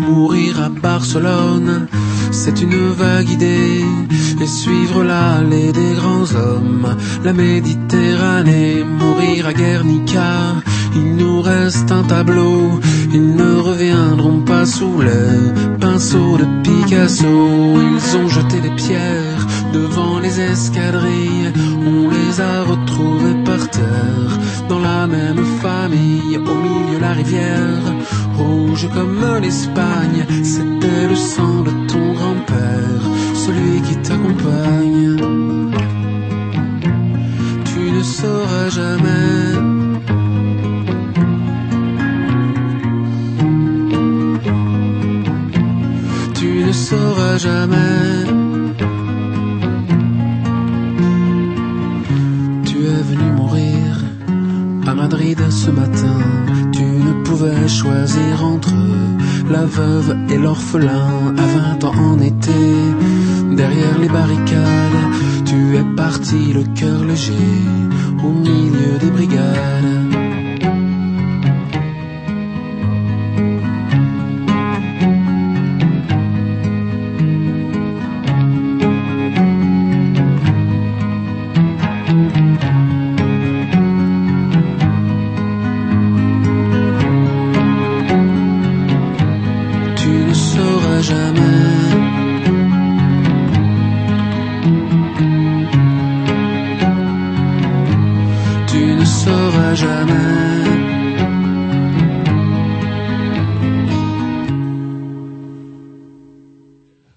[0.06, 1.88] Mourir à Barcelone,
[2.32, 3.84] c'est une vague idée.
[4.42, 10.56] Et suivre l'allée des grands hommes, la Méditerranée, mourir à Guernica.
[10.96, 12.80] Il nous reste un tableau,
[13.14, 17.26] ils ne reviendront pas sous les pinceaux de Picasso.
[17.26, 19.33] Ils ont jeté des pierres
[19.74, 21.52] devant les escadrilles,
[21.94, 24.34] on les a retrouvés par terre,
[24.70, 27.86] dans la même famille, au milieu de la rivière,
[28.38, 33.04] rouge comme l'Espagne, c'était le sang de ton grand-père,
[33.44, 35.18] celui qui t'accompagne.
[37.70, 39.44] Tu ne sauras jamais.
[46.36, 48.23] Tu ne sauras jamais.
[55.04, 56.18] Madrid ce matin.
[56.72, 58.74] Tu ne pouvais choisir entre
[59.52, 61.10] la veuve et l'orphelin.
[61.44, 61.46] À
[61.82, 62.62] 20 ans en été,
[63.52, 65.04] derrière les barricades,
[65.44, 67.50] tu es parti le cœur léger
[68.24, 70.03] au milieu des brigades.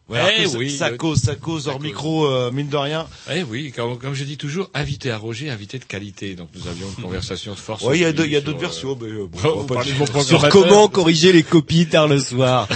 [0.08, 2.76] Ouais, alors Eh ça- oui, ça euh, cause, ça cause hors micro, euh, mine de
[2.76, 3.08] rien.
[3.28, 6.36] Eh oui, comme, comme je dis toujours, invité à Roger, invité de qualité.
[6.36, 7.82] Donc nous avions une conversation de force.
[7.82, 10.22] Ouais, il y a d'autres euh, versions, mais, euh, bon, on va pas.
[10.22, 12.68] Sur comment corriger les copies tard le soir.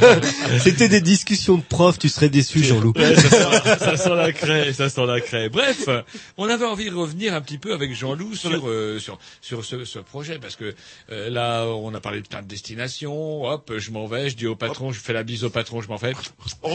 [0.60, 2.92] C'était des discussions de profs, tu serais déçu Jean-Loup.
[2.96, 5.48] Ouais, ça, sent, ça sent la craie, ça sent la craie.
[5.48, 5.88] Bref,
[6.36, 9.84] on avait envie de revenir un petit peu avec Jean-Loup sur euh, sur sur ce,
[9.84, 10.74] ce projet parce que
[11.10, 13.44] euh, là on a parlé de plein de destinations.
[13.44, 15.88] Hop, je m'en vais, je dis au patron, je fais la bise au patron, je
[15.88, 16.12] m'en vais.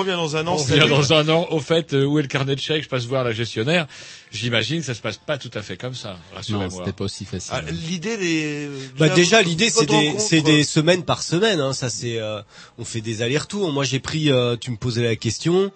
[0.01, 0.53] On revient dans un an.
[0.53, 1.47] On revient dans un an.
[1.51, 2.83] Au fait, euh, où est le carnet de chèques?
[2.83, 3.87] Je passe voir la gestionnaire.
[4.31, 6.11] J'imagine que ça se passe pas tout à fait comme ça.
[6.11, 6.69] Non, Rassurez-moi.
[6.69, 7.53] c'était pas aussi facile.
[7.53, 8.69] Ah, l'idée, les.
[8.97, 12.41] Bah déjà l'idée c'est des c'est des semaines par semaine hein, ça c'est euh,
[12.77, 13.71] on fait des allers-retours.
[13.71, 15.71] Moi j'ai pris euh, tu me posais la question.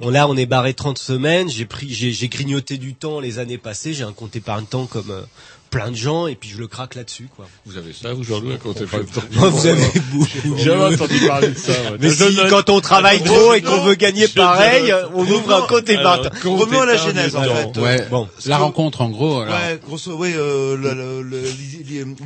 [0.00, 3.38] Bon, là on est barré 30 semaines, j'ai pris j'ai j'ai grignoté du temps les
[3.38, 5.22] années passées, j'ai un compte épargne temps comme euh,
[5.70, 7.46] plein de gens et puis je le craque là-dessus quoi.
[7.66, 9.00] Vous avez ça, vous Jean-Louis, à compter par
[9.32, 9.82] Moi, vous avez
[10.12, 10.26] beaucoup.
[10.56, 11.72] J'ai jamais entendu parler de ça.
[11.72, 11.98] ouais.
[12.00, 15.66] Mais Je si, quand on travaille trop et qu'on veut gagner pareil, on ouvre un
[15.66, 16.28] compte épargne.
[16.44, 17.78] Revenons à la genèse, en fait.
[17.80, 18.06] Ouais.
[18.10, 18.28] Bon.
[18.46, 19.40] La rencontre, en gros.
[19.40, 20.76] alors, Ouais, grosso, ouais, euh,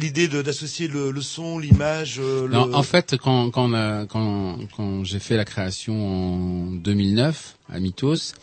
[0.00, 2.18] l'idée- d'associer le, le son, l'image.
[2.20, 2.56] euh, le...
[2.56, 7.78] en fait, quand quand on a- quand, quand j'ai fait la création en 2009 à
[7.80, 8.34] Mythos,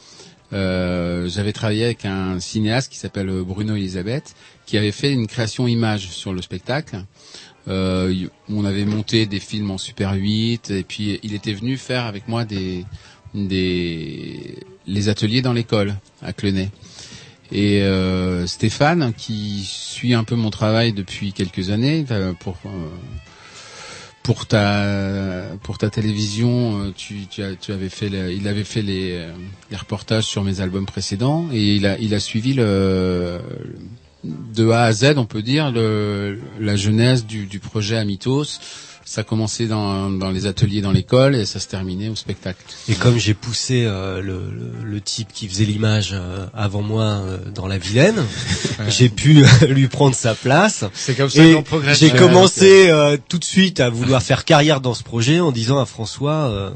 [0.54, 4.34] euh, j'avais travaillé avec un cinéaste qui s'appelle Bruno Elisabeth,
[4.70, 7.04] qui avait fait une création image sur le spectacle.
[7.68, 12.06] Euh, on avait monté des films en Super 8 et puis il était venu faire
[12.06, 12.86] avec moi des
[13.34, 16.70] des les ateliers dans l'école à Clenay.
[17.52, 22.70] Et euh, Stéphane, qui suit un peu mon travail depuis quelques années, euh, pour euh,
[24.22, 29.30] pour ta pour ta télévision, euh, tu, tu, tu avais fait il avait fait les,
[29.72, 33.40] les reportages sur mes albums précédents et il a il a suivi le
[34.24, 38.46] de A à Z, on peut dire le, la genèse du, du projet Amitos.
[39.06, 42.64] Ça commençait dans, dans les ateliers dans l'école et ça se terminait au spectacle.
[42.88, 47.04] Et comme j'ai poussé euh, le, le, le type qui faisait l'image euh, avant moi
[47.04, 48.24] euh, dans la Vilaine,
[48.88, 50.84] j'ai pu euh, lui prendre sa place.
[50.94, 51.98] C'est comme ça qu'on progresse.
[51.98, 55.80] j'ai commencé euh, tout de suite à vouloir faire carrière dans ce projet en disant
[55.80, 56.70] à François, euh,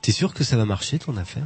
[0.00, 1.44] t'es sûr que ça va marcher ton affaire?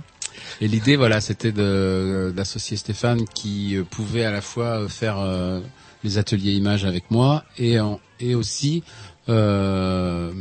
[0.60, 5.60] Et l'idée, voilà, c'était d'associer Stéphane qui euh, pouvait à la fois euh, faire euh,
[6.04, 8.82] les ateliers images avec moi et en- et aussi
[9.28, 10.32] euh,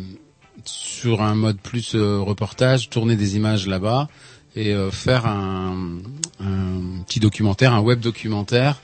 [0.63, 4.07] sur un mode plus reportage, tourner des images là-bas
[4.55, 5.97] et faire un,
[6.39, 8.79] un petit documentaire, un web documentaire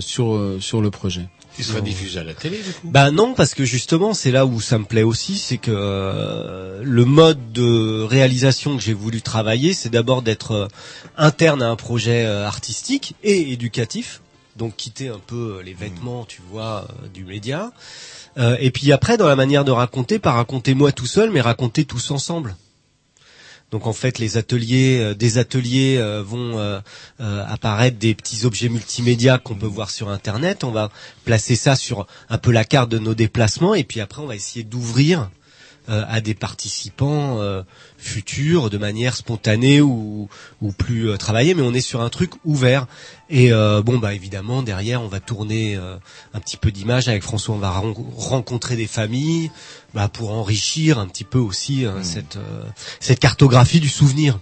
[0.00, 1.28] sur sur le projet.
[1.58, 2.90] Il sera diffusé à la télé, du coup.
[2.90, 6.80] Bah non, parce que justement, c'est là où ça me plaît aussi, c'est que euh,
[6.82, 10.68] le mode de réalisation que j'ai voulu travailler, c'est d'abord d'être euh,
[11.16, 14.22] interne à un projet euh, artistique et éducatif,
[14.56, 17.72] donc quitter un peu euh, les vêtements, tu vois, du média.
[18.38, 21.40] Euh, et puis après, dans la manière de raconter, pas raconter moi tout seul, mais
[21.40, 22.56] raconter tous ensemble.
[23.72, 26.80] Donc en fait, les ateliers, euh, des ateliers euh, vont euh,
[27.18, 30.62] apparaître des petits objets multimédia qu'on peut voir sur Internet.
[30.62, 30.90] On va
[31.24, 34.36] placer ça sur un peu la carte de nos déplacements et puis après, on va
[34.36, 35.30] essayer d'ouvrir
[35.88, 37.40] à des participants
[37.98, 40.28] futurs de manière spontanée ou,
[40.78, 42.86] plus travaillée, mais on est sur un truc ouvert.
[43.28, 47.56] Et bon, bah évidemment, derrière, on va tourner un petit peu d'images avec François.
[47.56, 49.50] On va ren- rencontrer des familles
[49.94, 52.64] bah, pour enrichir un petit peu aussi euh, cette euh,
[53.00, 54.38] cette cartographie du souvenir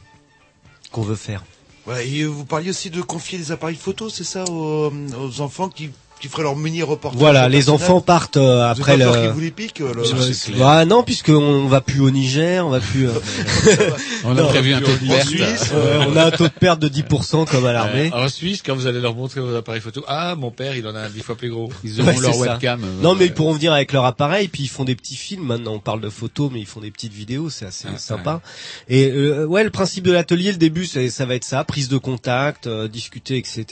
[0.92, 1.44] qu'on veut faire.
[1.86, 5.68] Ouais, et vous parliez aussi de confier des appareils photo, c'est ça, aux, aux enfants
[5.68, 5.90] qui,
[6.20, 7.18] qui feraient leur mini reportage.
[7.18, 9.04] Voilà, les personnel enfants partent euh, après le.
[9.06, 12.00] pas peur qu'ils vous les piquent, euh, le- Je- Bah non, puisque on va plus
[12.00, 13.08] au Niger, on va plus.
[13.08, 13.12] euh,
[14.24, 15.28] On a non, prévu un taux de en perte.
[15.28, 18.10] Suisse, euh, on a un taux de perte de 10% comme à l'armée.
[18.14, 20.86] Euh, en Suisse, quand vous allez leur montrer vos appareils photo, ah, mon père, il
[20.86, 21.70] en a un dix fois plus gros.
[21.84, 22.40] Ils Ouais, auront leur ça.
[22.40, 22.82] webcam.
[22.84, 25.46] euh, Non, mais ils pourront venir avec leur appareil, puis ils font des petits films.
[25.46, 28.40] Maintenant, on parle de photos, mais ils font des petites vidéos, c'est assez Ah, sympa.
[28.88, 31.88] Et euh, ouais, le principe de l'atelier, le début, c'est- ça va être ça, prise
[31.88, 33.64] de contact, euh, discuter, etc.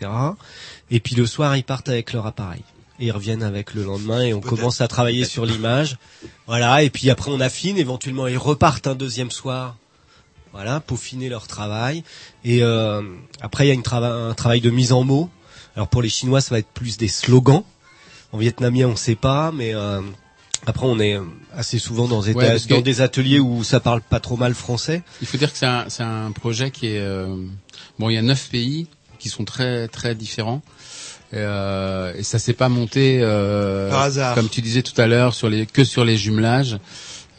[0.90, 2.62] Et puis le soir, ils partent avec leur appareil.
[3.00, 5.98] Et ils reviennent avec le lendemain et on commence à travailler sur l'image.
[6.46, 9.76] Voilà, et puis après on affine, éventuellement ils repartent un deuxième soir.
[10.52, 12.02] Voilà, peaufiner leur travail.
[12.44, 13.02] Et euh,
[13.40, 15.30] après il y a une trava- un travail de mise en mots.
[15.76, 17.62] Alors pour les Chinois, ça va être plus des slogans.
[18.32, 20.00] En vietnamien, on sait pas, mais euh,
[20.66, 21.18] après on est
[21.54, 24.54] assez souvent dans, des- Ouais, dans que- des ateliers où ça parle pas trop mal
[24.54, 25.02] français.
[25.20, 27.36] Il faut dire que c'est un, un projet qui est euh,
[28.00, 28.10] bon.
[28.10, 28.88] Il y a neuf pays
[29.20, 30.62] qui sont très très différents.
[31.32, 34.34] Et, euh, et ça s'est pas monté euh, Par hasard.
[34.34, 36.78] comme tu disais tout à l'heure sur les que sur les jumelages.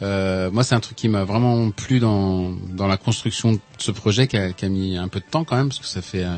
[0.02, 3.90] Euh, moi, c'est un truc qui m'a vraiment plu dans dans la construction de ce
[3.90, 6.00] projet qui a, qui a mis un peu de temps quand même parce que ça
[6.02, 6.36] fait euh,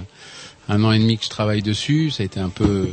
[0.68, 2.10] un an et demi que je travaille dessus.
[2.10, 2.88] Ça a été un peu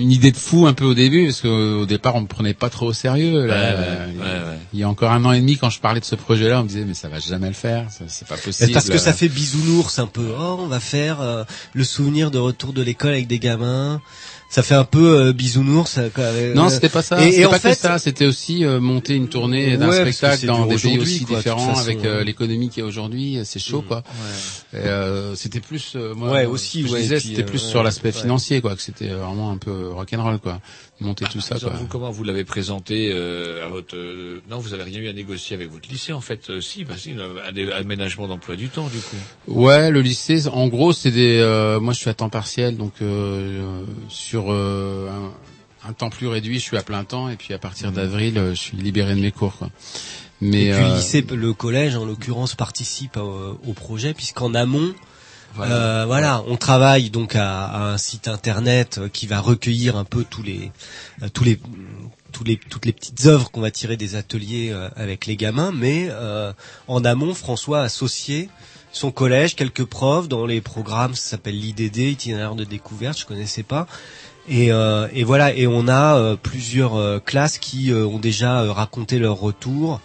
[0.00, 2.70] une idée de fou un peu au début parce qu'au départ on me prenait pas
[2.70, 3.46] trop au sérieux.
[3.46, 4.58] Là, Ouais, ouais, ouais, ouais.
[4.72, 6.62] Il y a encore un an et demi quand je parlais de ce projet-là, on
[6.64, 8.72] me disait mais ça va jamais le faire, c'est pas possible.
[8.72, 10.32] Parce que ça fait bisounours un peu.
[10.38, 11.44] Oh, on va faire euh,
[11.74, 14.00] le souvenir de retour de l'école avec des gamins.
[14.50, 16.00] Ça fait un peu euh, bisounours.
[16.12, 17.24] quoi, euh, Non, c'était pas ça.
[17.24, 18.00] Et, en pas fait, que ça.
[18.00, 21.68] C'était aussi euh, monter une tournée d'un Ouais, spectacle dans des pays aussi quoi, différents
[21.72, 23.38] façon, avec euh, l'économie qu'il y a aujourd'hui.
[23.44, 24.02] C'est chaud, quoi.
[24.72, 27.84] Et, euh, c'était plus, euh, moi, Ouais, euh, aussi, je disais, c'était euh, plus sur
[27.84, 28.74] l'aspect financier, quoi.
[28.74, 30.60] Que c'était vraiment un peu rock'n'roll, quoi.
[31.00, 34.82] Monter tout ça, vous, comment vous l'avez présenté euh, à votre euh, non vous avez
[34.82, 37.72] rien eu à négocier avec votre lycée en fait euh, si bah si un dé-
[37.72, 39.16] aménagement d'emploi du temps du coup
[39.48, 41.38] Ouais, le lycée, en gros, c'est des.
[41.38, 45.08] euh, moi, je suis à temps partiel, donc euh, sur euh,
[45.84, 48.36] un, un temps plus réduit, je suis à plein temps, et puis à partir d'avril,
[48.36, 49.56] euh, je suis libéré de mes cours.
[49.56, 49.70] Quoi.
[50.42, 54.54] Mais et puis euh, le lycée, le collège en l'occurrence participe euh, au projet puisqu'en
[54.54, 54.92] amont,
[55.54, 55.74] Voilà.
[55.74, 60.04] Euh, voilà, on travaille donc à, à un site internet euh, qui va recueillir un
[60.04, 60.70] peu tous les
[61.22, 61.60] euh, tous les
[62.32, 65.72] tous les toutes les petites œuvres qu'on va tirer des ateliers euh, avec les gamins,
[65.74, 66.52] mais euh,
[66.86, 68.48] en amont, François a associé
[68.92, 73.62] son collège, quelques profs dans les programmes, ça s'appelle l'IDD, itinéraire de découverte, je connaissais
[73.62, 73.86] pas.
[74.48, 80.00] Et, euh, et voilà, et on a plusieurs classes qui ont déjà raconté leur retour.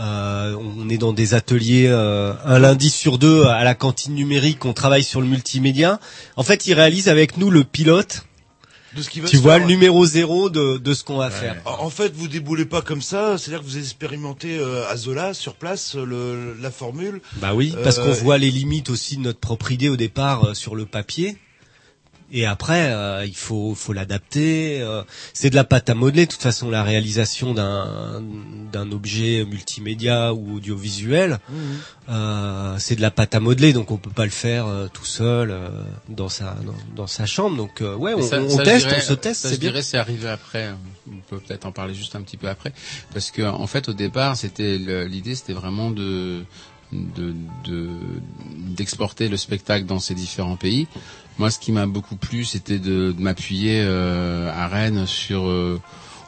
[0.00, 4.64] Euh, on est dans des ateliers euh, un lundi sur deux à la cantine numérique.
[4.64, 6.00] On travaille sur le multimédia.
[6.36, 8.24] En fait, ils réalisent avec nous le pilote.
[8.96, 9.72] De ce qui va tu se vois faire, le ouais.
[9.72, 11.56] numéro zéro de, de ce qu'on va faire.
[11.64, 15.32] En en fait, vous déboulez pas comme ça, c'est-à-dire que vous expérimentez euh, à Zola
[15.32, 17.20] sur place le, la formule.
[17.36, 20.44] Bah oui, parce Euh, qu'on voit les limites aussi de notre propre idée au départ
[20.44, 21.36] euh, sur le papier.
[22.32, 24.80] Et après, euh, il faut, faut l'adapter.
[24.80, 25.02] euh,
[25.32, 26.26] c'est de la pâte à modeler.
[26.26, 28.22] De toute façon, la réalisation d'un
[28.72, 31.56] d'un objet multimédia ou audiovisuel, Mhm.
[32.10, 33.72] euh, c'est de la pâte à modeler.
[33.72, 35.68] Donc, on peut pas le faire euh, tout seul euh,
[36.08, 37.56] dans sa dans, dans sa chambre.
[37.56, 39.40] Donc, euh, ouais, on, Mais ça- on ça, je teste, dirais- on se teste.
[39.42, 39.70] ça, C'est je bien.
[39.70, 40.72] dirais, c'est arrivé après.
[41.10, 42.72] On peut peut-être en parler juste un petit peu après,
[43.12, 46.44] parce que en fait, au départ, c'était le- l'idée, c'était vraiment de
[46.92, 47.34] de
[47.64, 47.88] de-
[48.76, 50.88] d'exporter le spectacle dans ces différents pays.
[51.40, 55.80] Moi, ce qui m'a beaucoup plu, c'était de, de m'appuyer euh, à Rennes sur euh,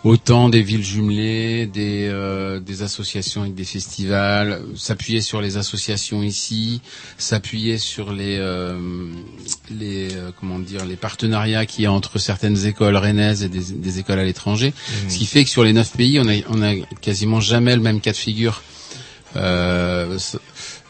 [0.04, 6.22] autant des villes jumelées, des, euh, des associations avec des festivals, s'appuyer sur les associations
[6.22, 6.80] ici,
[7.18, 8.72] s'appuyer sur les euh,
[9.70, 13.64] les euh, comment dire les partenariats qu'il y a entre certaines écoles rennaises et des,
[13.70, 14.72] des écoles à l'étranger,
[15.10, 17.82] ce qui fait que sur les neuf pays, on a on a quasiment jamais le
[17.82, 18.62] même cas de figure.
[19.36, 20.18] Euh,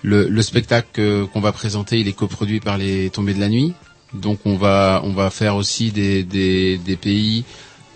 [0.02, 3.72] le, le spectacle qu'on va présenter, il est coproduit par les Tombées de la Nuit.
[4.14, 7.44] Donc on va on va faire aussi des des, pays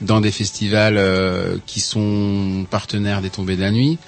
[0.00, 3.98] dans des festivals euh, qui sont partenaires des Tombées de la Nuit.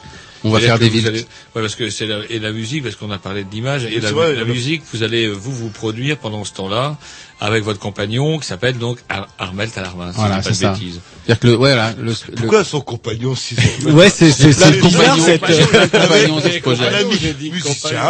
[0.44, 1.06] On va faire des villes.
[1.09, 3.90] allez- ouais, parce que c'est la, et la musique, parce qu'on a parlé d'image et
[3.94, 6.97] C'est la, vrai, la le- musique, vous allez euh, vous vous produire pendant ce temps-là
[7.40, 10.12] avec votre compagnon qui s'appelle donc Ar Armel Talarmin.
[10.12, 10.74] Si Voilà, c'est de ça.
[10.77, 13.55] C'est-à-dire que le, ouais, là, le, le- Pourquoi son compagnon si
[13.86, 15.48] Ouais, c'est c'est c'est Le compagnon, cette.
[15.48, 16.85] le compagnon de ce projet.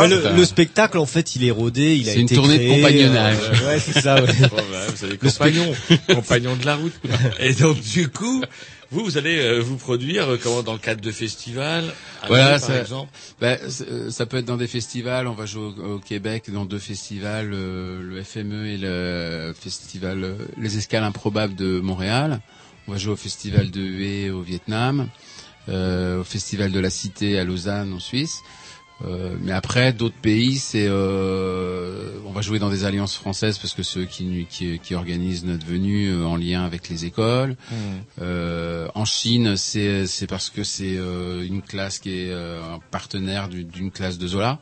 [0.09, 2.69] Le, le spectacle en fait il est rodé, il a C'est une été tournée de
[2.75, 3.37] compagnonnage.
[3.63, 4.17] euh, ouais c'est ça.
[4.23, 4.33] Ouais.
[4.51, 5.73] Bon, bah, compagnon,
[6.15, 6.93] compagnon de la route.
[7.41, 8.43] Et donc du coup,
[8.91, 11.93] vous vous allez euh, vous produire euh, comment dans le cadre de festivals,
[12.27, 13.11] Voilà, par exemple.
[13.41, 15.27] Ben, euh, ça peut être dans des festivals.
[15.27, 20.25] On va jouer au, au Québec dans deux festivals, euh, le FME et le festival
[20.25, 22.41] euh, Les Escales Improbables de Montréal.
[22.87, 25.09] On va jouer au festival de Hue au Vietnam,
[25.69, 28.39] euh, au festival de la Cité à Lausanne en Suisse.
[29.07, 33.73] Euh, mais après, d'autres pays, c'est euh, on va jouer dans des alliances françaises parce
[33.75, 37.57] que ceux qui, qui, qui organisent notre venue euh, en lien avec les écoles.
[38.21, 42.81] Euh, en Chine, c'est c'est parce que c'est euh, une classe qui est euh, un
[42.91, 44.59] partenaire du- d'une classe de Zola.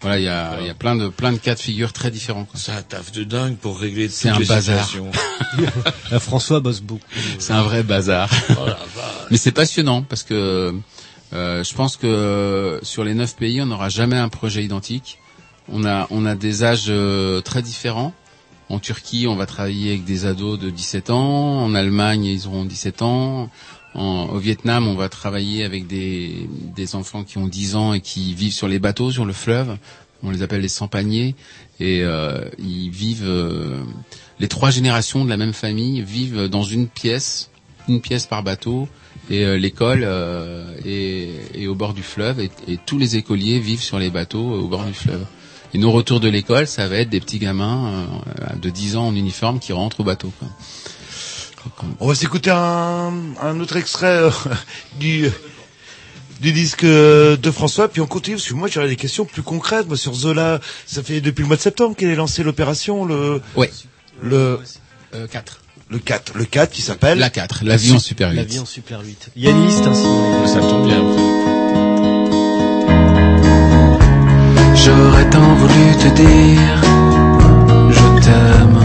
[0.00, 2.10] Voilà, il y a, il y a plein de plein de cas de figure très
[2.10, 2.44] différents.
[2.44, 2.60] quoi.
[2.60, 4.84] C'est un taf de dingue pour régler C'est toutes un les bazar.
[4.86, 5.10] situations.
[6.20, 7.02] François bosse beaucoup.
[7.38, 8.30] C'est un vrai bazar.
[8.50, 8.54] Oh.
[9.30, 10.72] Mais c'est passionnant parce que
[11.32, 15.18] euh, je pense que sur les neuf pays, on n'aura jamais un projet identique.
[15.70, 18.14] On a on a des âges euh, très différents.
[18.70, 21.62] En Turquie, on va travailler avec des ados de 17 ans.
[21.62, 23.50] En Allemagne, ils auront 17 ans.
[23.94, 28.00] En- au Vietnam, on va travailler avec des, des enfants qui ont 10 ans et
[28.00, 29.76] qui vivent sur les bateaux, sur le fleuve.
[30.22, 31.34] On les appelle les sans-paniers.
[31.80, 33.24] Et euh, ils vivent...
[33.26, 33.82] euh,
[34.40, 37.50] les trois générations de la même famille vivent dans une pièce,
[37.88, 38.88] une pièce par bateau.
[39.30, 42.40] Et euh, l'école euh, est, est au bord du fleuve.
[42.40, 45.24] Et, et tous les écoliers vivent sur les bateaux euh, au bord du fleuve.
[45.74, 48.06] Et nos retours de l'école, ça va être des petits gamins
[48.40, 50.32] euh, de 10 ans en uniforme qui rentrent au bateau.
[50.38, 50.48] Quoi.
[52.00, 54.30] On va s'écouter un, un autre extrait euh,
[54.98, 55.30] du
[56.40, 59.88] du disque de François, puis on continue, parce que moi j'aurais des questions plus concrètes,
[59.88, 63.42] moi sur Zola, ça fait depuis le mois de septembre qu'elle est lancée l'opération, le...
[63.56, 63.68] Ouais.
[64.22, 64.60] Le...
[65.14, 65.60] Euh, 4.
[65.90, 67.18] Le 4, le 4 qui s'appelle...
[67.18, 68.36] La 4, la vie en Super 8.
[68.36, 69.30] La vie en Super 8.
[69.36, 70.02] Yannis, c'est ainsi.
[70.46, 70.98] Ça tombe bien.
[74.74, 76.82] J'aurais tant voulu te dire
[77.90, 78.77] je t'aime.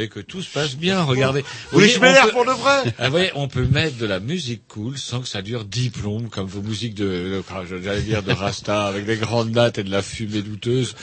[0.00, 1.44] Mais que tout se passe bien, regardez.
[1.74, 2.94] Oui, je m'énerve on peut- pour de vrai.
[2.98, 5.90] Ah, vous voyez, on peut mettre de la musique cool sans que ça dure dix
[5.90, 9.84] plombes, comme vos musiques de, de- j'allais dire de Rasta, avec des grandes nattes et
[9.84, 10.94] de la fumée douteuse.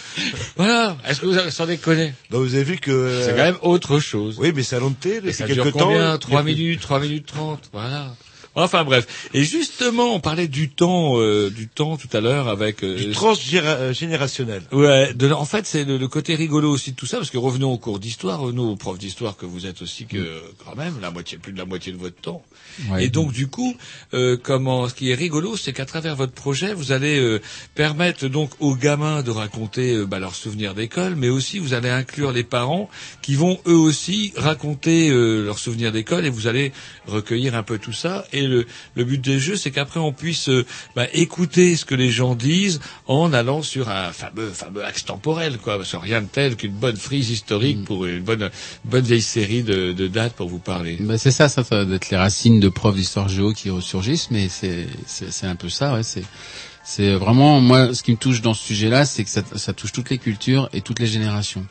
[0.56, 0.98] Voilà.
[1.08, 2.14] Est-ce que vous avez, sans déconner?
[2.32, 2.90] Bah, vous avez vu que...
[2.90, 4.38] euh, C'est quand même autre chose.
[4.40, 5.80] Oui, mais c'est long de thé, ça quelques dure temps.
[5.90, 6.18] combien?
[6.18, 8.16] y a- minutes, trois minutes trente, voilà.
[8.56, 9.30] Enfin bref.
[9.36, 9.44] Et
[9.78, 14.64] justement, on parlait du temps, euh, du temps tout à l'heure avec euh, Du transgénérationnel.
[14.72, 17.38] Ouais, de, en fait, c'est le, le côté rigolo aussi de tout ça, parce que
[17.38, 20.96] revenons au cours d'histoire, revenons aux profs d'histoire que vous êtes aussi, que quand même
[21.02, 22.44] la moitié, plus de la moitié de votre temps.
[22.90, 23.06] Ouais.
[23.06, 23.76] Et donc du coup,
[24.14, 27.42] euh, comment, ce qui est rigolo, c'est qu'à travers votre projet, vous allez euh,
[27.76, 31.90] permettre donc aux gamins de raconter euh, bah, leurs souvenirs d'école, mais aussi vous allez
[31.90, 32.90] inclure les parents
[33.22, 36.72] qui vont eux aussi raconter euh, leurs souvenirs d'école, et vous allez
[37.08, 38.26] recueillir un peu tout ça.
[38.34, 41.94] Et le, le but des jeux, c'est qu'après on puisse euh, bah, écouter ce que
[41.94, 45.78] les gens disent en allant sur un fameux fameux axe temporel, quoi.
[45.78, 48.50] Parce que rien de tel qu'une bonne frise historique pour une bonne
[48.86, 50.98] bonne vieille série de, de dates pour vous parler.
[51.00, 54.32] Bah, c'est ça, ça, ça doit être les racines de profs d'histoire géo qui ressurgissent,
[54.32, 56.02] mais c'est c'est c'est un peu ça, ouais.
[56.02, 56.24] C'est
[56.84, 59.92] c'est vraiment moi ce qui me touche dans ce sujet-là, c'est que ça, ça touche
[59.92, 61.68] toutes les cultures et toutes les générations.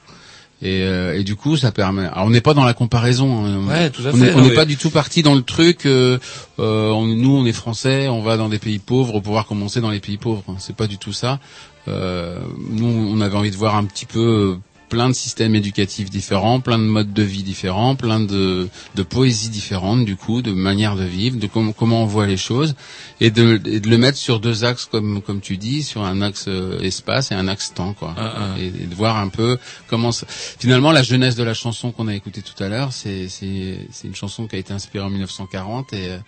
[0.62, 2.06] Et, euh, et du coup, ça permet.
[2.06, 3.44] Alors, on n'est pas dans la comparaison.
[3.44, 3.66] hein.
[3.68, 5.84] Ouais, tout à on fait, n'est pas du tout parti dans le truc.
[5.84, 6.18] euh,
[6.58, 9.80] euh, on- nous, on est français, on va dans des pays pauvres pour pouvoir commencer
[9.82, 10.42] dans les pays pauvres.
[10.58, 11.40] C'est pas du tout ça.
[11.88, 12.38] Euh,
[12.70, 14.56] nous, on avait envie de voir un petit peu euh,
[14.88, 19.48] plein de systèmes éducatifs différents, plein de modes de vie différents, plein de, de poésies
[19.48, 22.74] différentes du coup, de manières de vivre, de com- comment on voit les choses,
[23.20, 26.22] et de, et de le mettre sur deux axes comme comme tu dis, sur un
[26.22, 28.60] axe euh, espace et un axe temps quoi, Ah, ah.
[28.60, 29.58] Et, et de voir un peu
[29.88, 33.28] comment ça- finalement la jeunesse de la chanson qu'on a écoutée tout à l'heure, c'est
[33.28, 36.18] c'est c'est une chanson qui a été inspirée en 1940 et euh,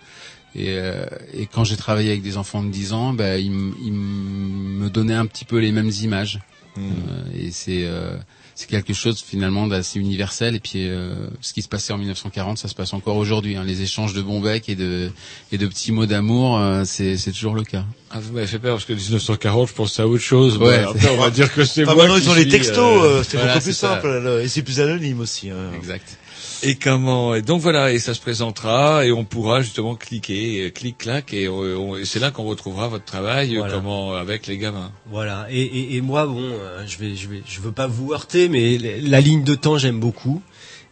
[0.55, 3.51] et, euh, et quand j'ai travaillé avec des enfants de 10 ans, bah, ils,
[3.85, 6.39] ils me donnaient un petit peu les mêmes images.
[6.75, 6.81] Hmm.
[6.89, 8.17] Euh, et c'est euh,
[8.59, 10.53] c'est quelque chose finalement d'assez universel.
[10.53, 13.55] Et puis euh, ce qui se passait en 1940, ça se passe encore aujourd'hui.
[13.55, 13.63] hein.
[13.63, 15.11] Les échanges de bons becs et de
[15.53, 17.85] et de petits mots d'amour, euh, c'est c'est toujours le cas.
[18.11, 20.57] Ah, vous m'avez fait peur parce que 1940, je pense à autre chose.
[20.57, 23.05] Ouais, après, on va dire que c'est Enfin, moi maintenant, ils ont les textos, euh,
[23.19, 23.93] euh, c'est voilà, beaucoup plus ça.
[23.95, 25.49] simple, là, et c'est plus anonyme aussi.
[25.51, 25.71] hein.
[25.77, 26.17] Exact.
[26.63, 30.69] Et comment Et donc voilà, et ça se présentera et on pourra justement cliquer, euh,
[30.69, 33.73] clic clac, et, euh, et c'est là qu'on retrouvera votre travail, euh, Voilà.
[33.75, 34.91] comment avec les gamins.
[35.09, 35.47] Voilà.
[35.49, 36.51] Et, et, et moi, bon,
[36.85, 39.99] je vais, je vais, je veux pas vous heurter, mais la ligne de temps j'aime
[39.99, 40.41] beaucoup,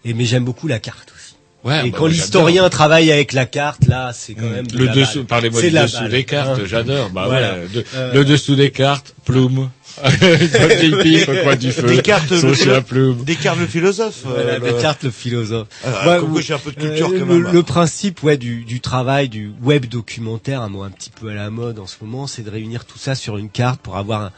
[0.06, 1.36] et mais j'aime beaucoup la carte aussi.
[1.64, 4.86] Ouais, et bah, quand l'historien travaille avec la carte, là, c'est quand même de Le
[4.86, 6.66] la dessous, parlez-moi du de dessous balle, des cartes, hein.
[6.66, 7.10] j'adore.
[7.10, 7.56] Bah Voilà.
[7.56, 9.70] ouais, de- Euh, le dessous des cartes, plume.
[10.04, 11.88] John Pipe au coin du feu.
[11.88, 13.26] Des cartes, son le, plume.
[13.68, 14.24] philosophe.
[14.26, 15.68] euh, Voilà, le- Descartes le philosophe.
[15.86, 17.52] Ouais, comme ou- quoi j'ai un peu de culture euh, quand le, même.
[17.54, 21.34] le principe ouais du, du travail du web documentaire, un mot un petit peu à
[21.34, 24.22] la mode en ce moment, c'est de réunir tout ça sur une carte pour avoir
[24.22, 24.32] un-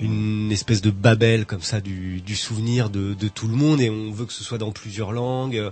[0.00, 3.90] une espèce de babel comme ça du, du souvenir de, de tout le monde et
[3.90, 5.70] on veut que ce soit dans plusieurs langues euh,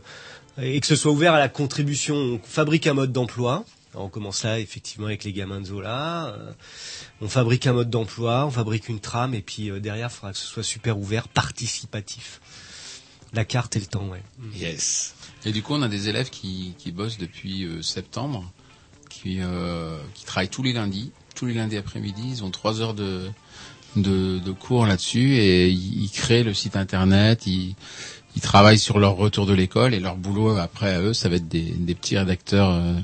[0.60, 2.14] et que ce soit ouvert à la contribution.
[2.14, 3.64] On fabrique un mode d'emploi.
[3.94, 6.34] On commence là effectivement avec les gamins de Zola.
[7.22, 10.32] On fabrique un mode d'emploi, on fabrique une trame et puis euh, derrière il faudra
[10.32, 12.40] que ce soit super ouvert, participatif.
[13.32, 14.22] La carte et le temps, ouais.
[14.54, 15.14] Yes.
[15.46, 18.52] Et du coup, on a des élèves qui, qui bossent depuis euh, septembre,
[19.08, 22.22] qui, euh, qui travaillent tous les lundis, tous les lundis après-midi.
[22.28, 23.30] Ils ont trois heures de,
[23.96, 27.46] de, de cours là-dessus et ils, ils créent le site internet.
[27.46, 27.74] Ils,
[28.36, 31.36] ils travaillent sur leur retour de l'école et leur boulot après à eux, ça va
[31.36, 32.94] être des, des petits rédacteurs euh,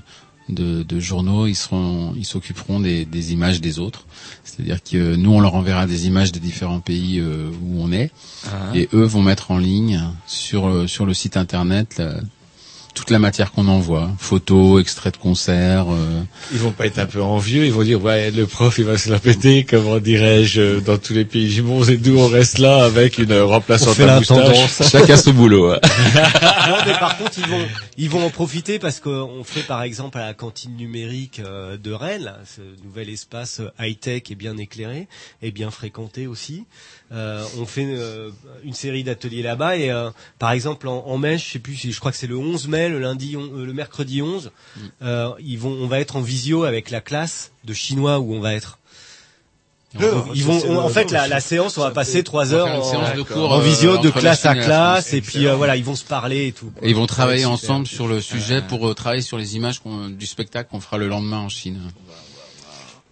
[0.48, 1.46] de, de journaux.
[1.46, 4.04] Ils seront, ils s'occuperont des, des images des autres.
[4.44, 8.10] C'est-à-dire que nous, on leur enverra des images des différents pays euh, où on est
[8.46, 8.70] Ah.
[8.74, 12.20] et eux vont mettre en ligne sur euh, sur le site internet la-
[12.94, 15.86] toute la matière qu'on envoie, photos, extraits de concerts.
[15.92, 18.84] euh, Ils vont pas être un peu envieux, ils vont dire ouais le prof il
[18.84, 22.18] va se la péter, comment dirais-je, euh, dans tous les pays du monde et nous
[22.18, 24.90] on reste là avec une remplaçante à moustache.
[24.90, 25.70] Chacun son boulot.
[25.72, 25.80] hein.
[26.68, 27.66] non, mais par contre, ils vont,
[27.96, 31.92] ils vont en profiter parce qu'on fait par exemple à la cantine numérique euh, de
[31.92, 35.08] Rennes, là, ce nouvel espace high-tech et bien éclairé
[35.42, 36.64] et bien fréquenté aussi.
[37.10, 38.28] Euh, on fait euh,
[38.64, 41.90] une série d'ateliers là-bas et euh, par exemple en, en mai, je sais plus, si-
[41.90, 44.50] je crois que c'est le 11 mai, le lundi, on- euh, le mercredi 11,
[45.02, 48.40] euh, ils vont, on va être en visio avec la classe de chinois où on
[48.40, 48.78] va être.
[50.34, 53.14] Ils vont, on- en fait, la, la séance, on va passer trois heures en, séance
[53.16, 55.76] de cours, en euh, visio de entre la classe à classe, et puis euh, voilà,
[55.76, 56.70] ils vont se parler et tout.
[56.82, 60.10] Et ils vont travailler ensemble sur le sujet pour euh, travailler sur les images qu'on-
[60.10, 61.80] du spectacle qu'on fera le lendemain en Chine.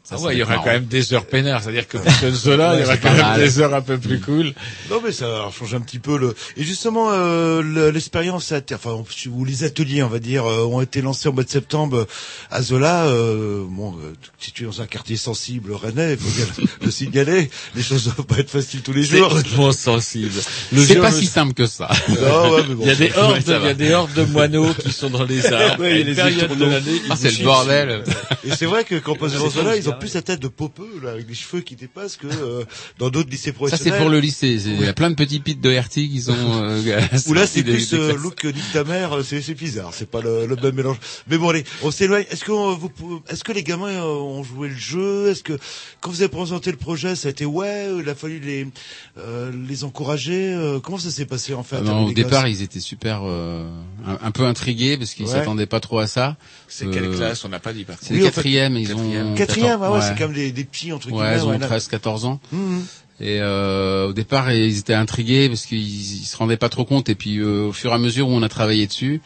[0.08, 0.64] Ça, Ah ouais, il y aura marrant.
[0.64, 3.40] quand même des heures peinards, c'est-à-dire que pour Zola, il y aura quand même mal.
[3.40, 4.52] des heures un peu plus cool.
[4.88, 8.60] Non mais ça va changer un petit peu le et justement euh, le- l'expérience à
[8.60, 11.50] terre, enfin ou les ateliers on va dire euh, ont été lancés au mois de
[11.50, 12.04] septembre euh,
[12.52, 16.46] à Zola euh, bon euh, situé dans un quartier sensible rennais il faut bien
[16.80, 20.30] le, le signaler les choses doivent pas être faciles tous les C'est jours hautement sensible.
[20.76, 21.90] C'est pas si simple que ça.
[22.08, 24.22] Non, ouais, mais bon, il y a des hordes, il y a des hordes de
[24.24, 25.80] moineaux qui sont dans les arbres.
[25.82, 26.70] Ouais, il y a À une les période de étourneaux.
[26.70, 28.04] l'année, ils Ah, c'est le bordel.
[28.44, 30.48] et c'est vrai que quand on passe devant Zola ils ont plus la tête de
[30.48, 32.64] popeux là avec les cheveux qui dépassent que euh,
[32.98, 34.58] dans d'autres lycées Ça professionnels c'est pour le lycée.
[34.66, 36.32] Il y a plein de petits pits de RT qui sont.
[36.36, 36.80] euh,
[37.28, 38.22] Ou là, c'est des- plus des euh, classes.
[38.22, 40.96] look nique ta mère, euh, c'est c'est bizarre, c'est pas le, le même mélange.
[41.28, 42.24] Mais bon, allez, on s'éloigne.
[42.30, 42.90] Est-ce que vous,
[43.28, 45.28] est-ce que les gamins euh, ont joué le jeu?
[45.30, 45.58] Est-ce que
[46.00, 48.66] quand vous avez présenté le projet, ça a été ouais Il a fallu les
[49.18, 50.78] euh, les encourager.
[50.82, 53.68] comment ça s'est passé en fait Ah non, au départ, ils étaient super, euh,
[54.06, 55.32] un, un peu intrigués parce qu'ils Ouais.
[55.32, 56.36] s'attendaient pas trop à ça.
[56.68, 57.44] C'est quelle classe?
[57.44, 58.20] On n'a pas dit par C'est contre.
[58.20, 59.26] Oui, quatrièmes, ils quatrième.
[59.32, 61.22] ont Quatrième, ouais, 14 c'est même des, des petits entre guillemets.
[61.22, 61.68] Ouais, ils ont ouais, là.
[61.68, 62.40] 13-14 ans.
[62.52, 62.84] Mhm.
[63.20, 67.08] Et euh, au départ, ils étaient intrigués parce qu'ils ils se rendaient pas trop compte.
[67.08, 69.22] Et puis, euh, au fur et à mesure où on a travaillé dessus,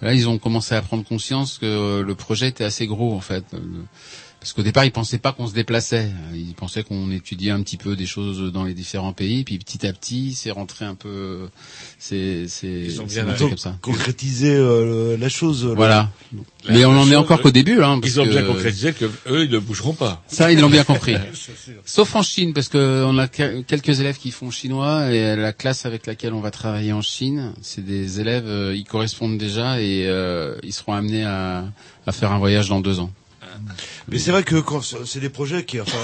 [0.00, 3.20] là, ils ont commencé à prendre conscience que euh, le projet était assez gros en
[3.20, 3.44] fait.
[4.44, 6.10] Euh, Parce qu'au départ, ils pensaient pas qu'on se déplaçait.
[6.34, 9.42] Ils pensaient qu'on étudiait un petit peu des choses dans les différents pays.
[9.42, 11.48] Puis petit à petit, c'est rentré un peu.
[11.98, 12.88] C'est c'est.
[13.48, 13.78] Comme ça.
[13.80, 15.64] concrétisé euh, la chose.
[15.64, 16.10] le- Voilà.
[16.66, 18.92] La- Mais on en est encore qu'au début, hein, parce Ils ont bien que- concrétisé
[18.92, 20.22] que eux, ils ne bougeront pas.
[20.28, 21.14] Ça, ils l'ont bien compris.
[21.86, 25.52] Sauf en Chine, parce que on a que- quelques élèves qui font chinois et la
[25.54, 29.80] classe avec laquelle on va travailler en Chine, c'est des élèves, euh, ils correspondent déjà
[29.80, 31.64] et euh, ils seront amenés à,
[32.06, 33.10] à faire un voyage dans deux ans.
[34.08, 35.98] Mais c'est vrai que quand c'est des projets qui, enfin,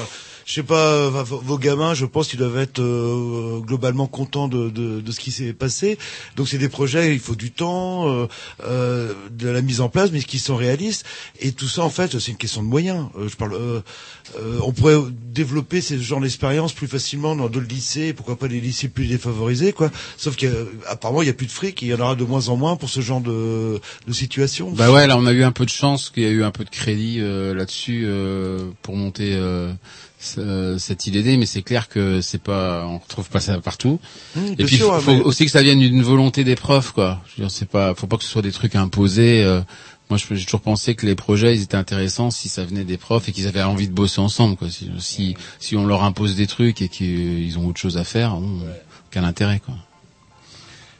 [0.50, 4.68] je sais pas, euh, vos gamins, je pense qu'ils doivent être euh, globalement contents de,
[4.68, 5.96] de, de ce qui s'est passé.
[6.34, 8.26] Donc c'est des projets, il faut du temps, euh,
[8.64, 11.06] euh, de la mise en place, mais qui sont réalistes.
[11.38, 13.06] Et tout ça, en fait, c'est une question de moyens.
[13.16, 13.56] Euh, je parle,
[14.64, 14.98] on pourrait
[15.32, 19.72] développer ce genre d'expérience plus facilement dans d'autres lycées, pourquoi pas les lycées plus défavorisés,
[19.72, 19.92] quoi.
[20.16, 22.48] Sauf qu'apparemment, il y a plus de fric, et il y en aura de moins
[22.48, 24.72] en moins pour ce genre de, de situation.
[24.72, 26.50] Bah ouais, là on a eu un peu de chance qu'il y a eu un
[26.50, 29.72] peu de crédit euh, là-dessus euh, pour monter euh,
[30.20, 33.98] cette idée, mais c'est clair que c'est pas, on retrouve pas ça partout.
[34.36, 36.92] Mmh, Et puis sûr, faut, ouais, mais- aussi que ça vienne d'une volonté des profs,
[36.92, 37.20] quoi.
[37.26, 39.42] Je veux dire, c'est pas, faut pas que ce soit des trucs imposés.
[39.42, 39.60] euh.
[40.10, 42.96] moi, je- j'ai toujours pensé que les projets, ils étaient intéressants si ça venait des
[42.96, 44.68] profs et qu'ils avaient envie de bosser ensemble, quoi.
[44.68, 48.34] Si, si, si on leur impose des trucs et qu'ils ont autre chose à faire,
[48.34, 48.58] bon,
[49.12, 49.74] quel intérêt, quoi.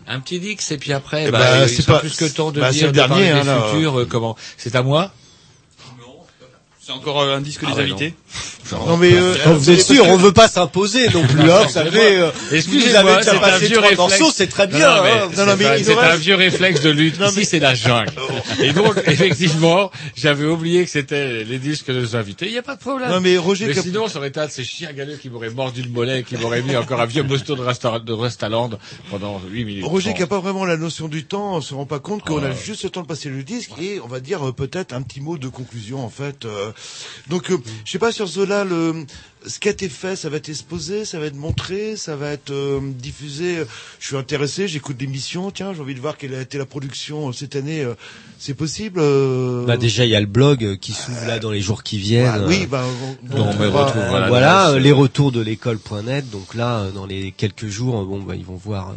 [0.07, 2.61] Un petit dix et puis après, Eh bah, il c'est pas- plus que temps de
[2.61, 3.69] bah, dire le de parler dernier, des hein, là.
[3.73, 3.99] futurs.
[4.01, 5.13] euh, comment C'est à moi
[6.91, 8.15] C'est encore euh, un disque Ah des ouais, invités.
[8.73, 11.51] Non mais euh, Oh, vous êtes sûr, on veut pas s'imposer non plus.
[11.51, 14.67] Hein, vous savez, euh, vous avez déjà c'est un passé vieux trois morceaux, c'est très
[14.67, 14.97] Non, bien.
[14.97, 15.29] non, mais hein.
[15.35, 17.17] c'est pas- il c'est nous un vieux réflexe de lutte.
[17.21, 18.12] Ici, c'est la jungle.
[18.61, 22.47] Et donc, effectivement, j'avais oublié que c'était les disques de nos invités.
[22.47, 23.11] Il n'y a pas de problème.
[23.11, 25.83] Non, mais Roger sinon, ça aurait été un de ces chiens galeux qui m'auraient mordu
[25.83, 28.71] le mollet et qui m'auraient mis encore un vieux mosto de, resta de Restaland
[29.11, 29.85] pendant 8 minutes.
[29.85, 30.17] Roger 30.
[30.17, 32.51] qui a pas vraiment la notion du temps, on se rend pas compte qu'on a
[32.53, 35.21] juste le temps de passer le disque et on va dire euh, peut-être un petit
[35.21, 36.45] mot de conclusion en fait.
[36.45, 36.71] euh.
[37.28, 39.05] Donc euh, je sais pas sur Zola le
[39.47, 42.31] ce qui a été fait, ça va être exposé, ça va être montré, ça va
[42.31, 43.59] être euh, diffusé.
[43.99, 45.51] Je suis intéressé, j'écoute l'émission.
[45.51, 47.83] Tiens, j'ai envie de voir quelle a été la production cette année.
[47.83, 47.95] euh.
[48.43, 51.51] C'est possible euh, Bah déjà il y a le blog euh, qui s'ouvre là dans
[51.51, 52.25] les jours qui viennent.
[52.41, 52.85] Bah, oui, bah,
[53.33, 56.31] on- on euh, retrouvera, voilà, les retours de l'école.net.
[56.31, 58.95] Donc là, dans les quelques jours, bon bah ils vont voir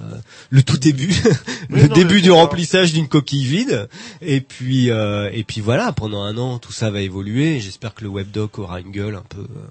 [0.50, 1.14] le tout début,
[1.70, 3.90] le non, début du remplissage d'une coquille vide.
[4.22, 7.60] Et puis euh, et puis voilà, pendant un an tout ça va évoluer.
[7.60, 9.68] J'espère que le webdoc aura une gueule un peu euh,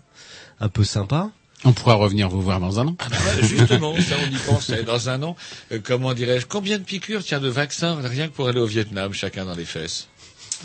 [0.62, 1.28] un peu sympa.
[1.64, 2.96] On pourra revenir vous voir dans un an.
[3.10, 4.82] Ouais, justement, ça on y pensait.
[4.82, 5.36] Dans un an,
[5.70, 9.12] euh, comment dirais-je, combien de piqûres, tiens, de vaccins, rien que pour aller au Vietnam,
[9.12, 10.08] chacun dans les fesses?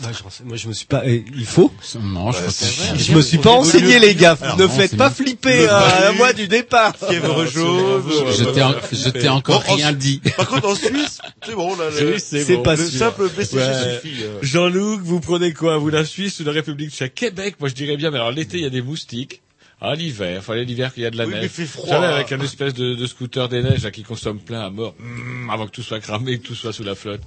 [0.02, 1.02] Bah, sais- moi je me suis pas.
[1.06, 1.72] eh, il faut?
[2.00, 2.50] Non, je crois
[2.94, 4.36] que Je me suis pas enseigné les gars.
[4.40, 5.14] Alors ne non, faites pas bien.
[5.24, 6.94] flipper euh, à Balu, moi du départ.
[6.96, 8.02] Fièvre jaune.
[8.36, 10.20] Je t'ai en- je t'ai encore Bon, en- rien dit.
[10.36, 11.86] Par contre, en Suisse, c'est bon, là,
[12.18, 12.62] c'est bon.
[12.62, 12.98] pas le sûr.
[12.98, 14.00] simple BCG Ouais.
[14.02, 14.22] suffit.
[14.22, 14.38] euh.
[14.42, 15.78] Jean-Luc, vous prenez quoi?
[15.78, 17.14] Vous la Suisse ou la République tchèque?
[17.16, 19.42] Québec, moi je dirais bien, mais alors l'été il y a des moustiques.
[19.80, 21.44] Ah l'hiver, enfin l'hiver qu'il y a de la Oui, mais neige.
[21.44, 21.88] il fait froid.
[21.88, 24.94] Savez, avec un espèce de, de scooter des neiges là, qui consomme plein à mort,
[24.98, 27.20] mm, avant que tout soit cramé, que tout soit sous la flotte.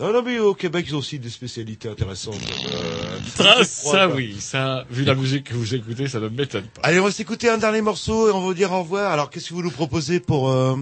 [0.00, 2.34] Non, non, mais au Québec, ils ont aussi des spécialités intéressantes.
[2.72, 4.14] Euh, Ça, froid, ça quoi.
[4.16, 6.82] oui, ça, vu la musique que vous écoutez, ça ne m'étonne pas.
[6.84, 9.10] Allez, on va s'écouter un dernier morceau et on va vous dire au revoir.
[9.10, 10.76] Alors, qu'est-ce que vous nous proposez pour euh,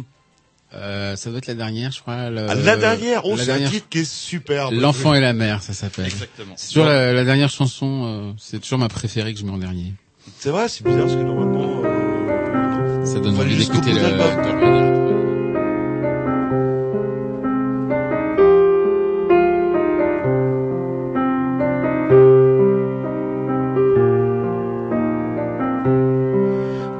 [0.74, 2.28] Euh, ça doit être la dernière, je crois.
[2.28, 3.70] le- ah, la dernière Oh, la c'est un dernière.
[3.70, 4.74] titre qui est superbe.
[4.74, 6.06] L'enfant et la mère, ça s'appelle.
[6.06, 6.52] Exactement.
[6.56, 9.58] C'est toujours la, la dernière chanson, euh, c'est toujours ma préférée que je mets en
[9.58, 9.94] dernier.
[10.38, 11.82] C'est vrai, c'est bizarre parce que normalement.
[11.84, 15.16] euh, Ça donne envie d'écouter le.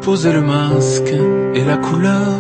[0.03, 1.12] Poser le masque
[1.55, 2.39] et la couleur,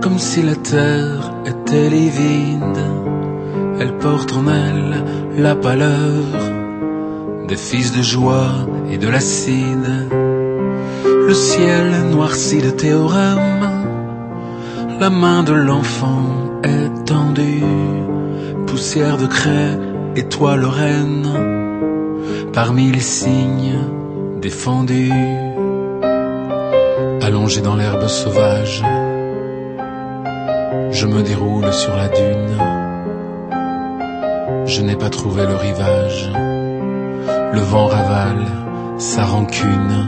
[0.00, 2.78] comme si la terre était livide.
[3.80, 5.04] Elle porte en elle
[5.36, 6.22] la pâleur
[7.50, 8.52] des fils de joie
[8.92, 10.08] et de l'acide.
[11.02, 13.68] Le ciel noirci de théorèmes,
[15.00, 16.22] la main de l'enfant
[16.62, 17.64] est tendue,
[18.68, 19.76] poussière de craie,
[20.14, 21.28] étoile reine,
[22.52, 23.80] parmi les signes
[24.40, 25.12] défendus
[27.20, 28.84] allongé dans l'herbe sauvage.
[30.92, 32.56] Je me déroule sur la dune.
[34.66, 36.30] Je n'ai pas trouvé le rivage.
[37.52, 38.46] Le vent ravale
[38.98, 40.06] sa rancune.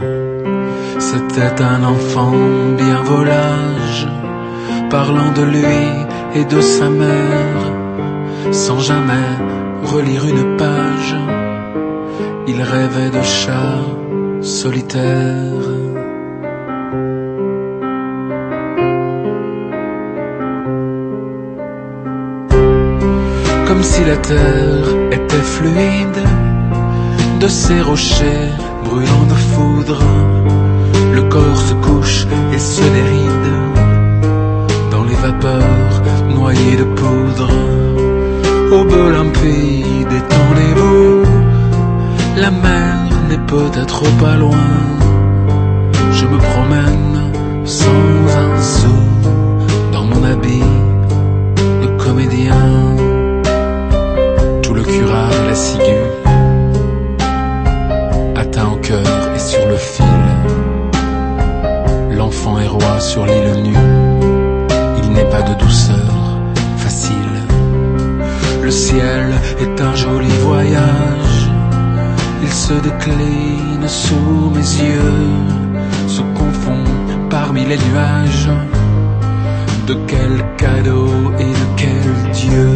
[0.99, 2.31] C'était un enfant
[2.77, 4.07] bien volage,
[4.89, 5.83] parlant de lui
[6.35, 7.63] et de sa mère,
[8.51, 9.29] sans jamais
[9.83, 11.15] relire une page.
[12.47, 13.85] Il rêvait de chats
[14.41, 15.73] solitaires.
[23.65, 26.32] comme si la terre était fluide,
[27.43, 28.51] de ces rochers
[28.85, 30.01] brûlants de foudre,
[31.13, 33.51] le corps se couche et se déride,
[34.89, 37.49] dans les vapeurs noyées de poudre,
[38.71, 41.23] aube limpide, détendez-vous,
[42.37, 42.95] la mer
[43.27, 44.69] n'est peut-être pas loin,
[46.13, 47.17] je me promène
[47.65, 48.97] sans un sou
[49.91, 50.71] dans mon habit
[51.81, 52.63] de comédien.
[54.61, 56.22] Tout le curat et la ciguë,
[62.53, 63.77] L'enfant est roi sur l'île nue,
[65.01, 66.39] il n'est pas de douceur
[66.77, 67.15] facile.
[68.61, 71.49] Le ciel est un joli voyage,
[72.43, 76.83] il se décline sous mes yeux, se confond
[77.29, 78.49] parmi les nuages.
[79.87, 81.09] De quel cadeau
[81.39, 82.69] et de quel Dieu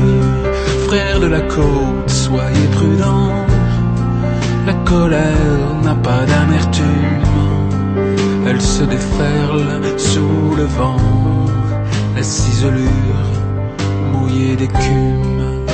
[0.88, 3.32] Frères de la côte, soyez prudents
[4.66, 7.47] La colère n'a pas d'amertume
[8.60, 10.98] Se déferle sous le vent
[12.16, 12.90] La ciselure
[14.12, 15.66] mouillée d'écume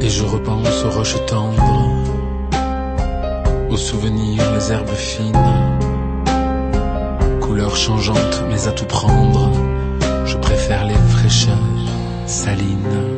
[0.00, 1.90] Et je repense aux roches tendres
[3.70, 5.32] Aux souvenirs, les herbes fines
[7.40, 9.50] Couleurs changeantes mais à tout prendre
[10.26, 11.56] je préfère les fraîcheurs
[12.26, 13.15] salines.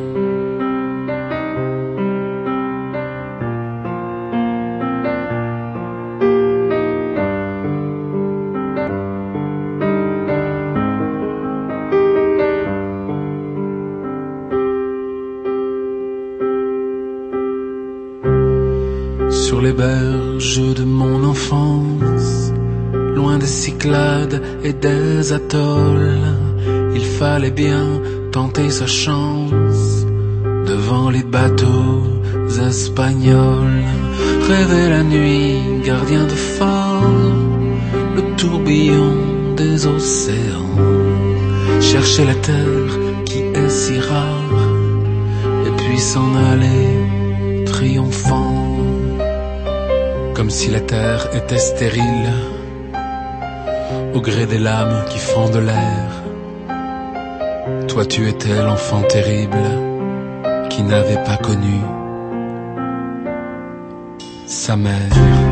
[25.31, 27.85] Il fallait bien
[28.31, 30.03] tenter sa chance
[30.65, 32.03] devant les bateaux
[32.67, 33.83] espagnols.
[34.47, 37.11] Rêver la nuit, gardien de phare,
[38.15, 40.77] le tourbillon des océans.
[41.79, 42.93] Chercher la terre
[43.25, 44.63] qui est si rare,
[45.67, 48.77] et puis s'en aller triomphant.
[50.33, 52.33] Comme si la terre était stérile,
[54.13, 55.19] au gré des lames qui
[55.49, 56.23] de l'air.
[57.87, 59.65] Toi tu étais l'enfant terrible
[60.69, 61.79] qui n'avait pas connu
[64.45, 65.48] sa mère.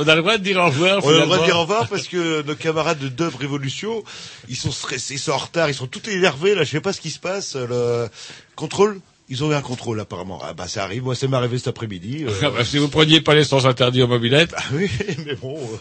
[0.00, 1.04] On a le droit de dire au revoir.
[1.04, 4.02] On a le droit de dire au revoir parce que nos camarades de Dub Révolution,
[4.48, 6.64] ils sont stressés, ils sont en retard, ils sont tout énervés là.
[6.64, 7.56] Je sais pas ce qui se passe.
[7.56, 8.08] Le
[8.56, 9.00] contrôle,
[9.32, 10.40] ils ont eu un contrôle apparemment.
[10.42, 11.04] Ah bah ça arrive.
[11.04, 12.24] Moi, ça m'est arrivé cet après-midi.
[12.26, 12.30] euh.
[12.42, 14.52] Ah bah, si vous preniez pas les sens interdits aux mobilettes.
[14.56, 14.90] Ah oui,
[15.26, 15.76] mais bon, euh,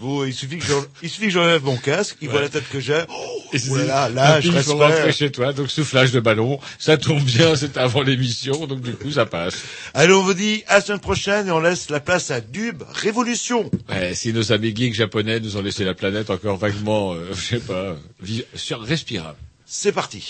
[0.00, 2.66] bon, il suffit que j'en- il suffit que j'enlève mon casque, il voit la tête
[2.72, 3.02] que j'ai.
[3.10, 6.58] Oh, oh là là, je reste rentrer chez toi, donc soufflage de ballon.
[6.78, 9.56] Ça tombe bien, c'est avant l'émission, donc du coup ça passe.
[9.92, 12.40] Allez, on vous dit à la semaine prochaine et on laisse la place à
[12.82, 13.70] Révolution.
[13.88, 17.40] Ouais, si nos amis geeks japonais nous ont laissé la planète encore vaguement, euh, je
[17.40, 17.96] sais pas,
[18.54, 19.38] sur respirable.
[19.66, 20.22] C'est parti.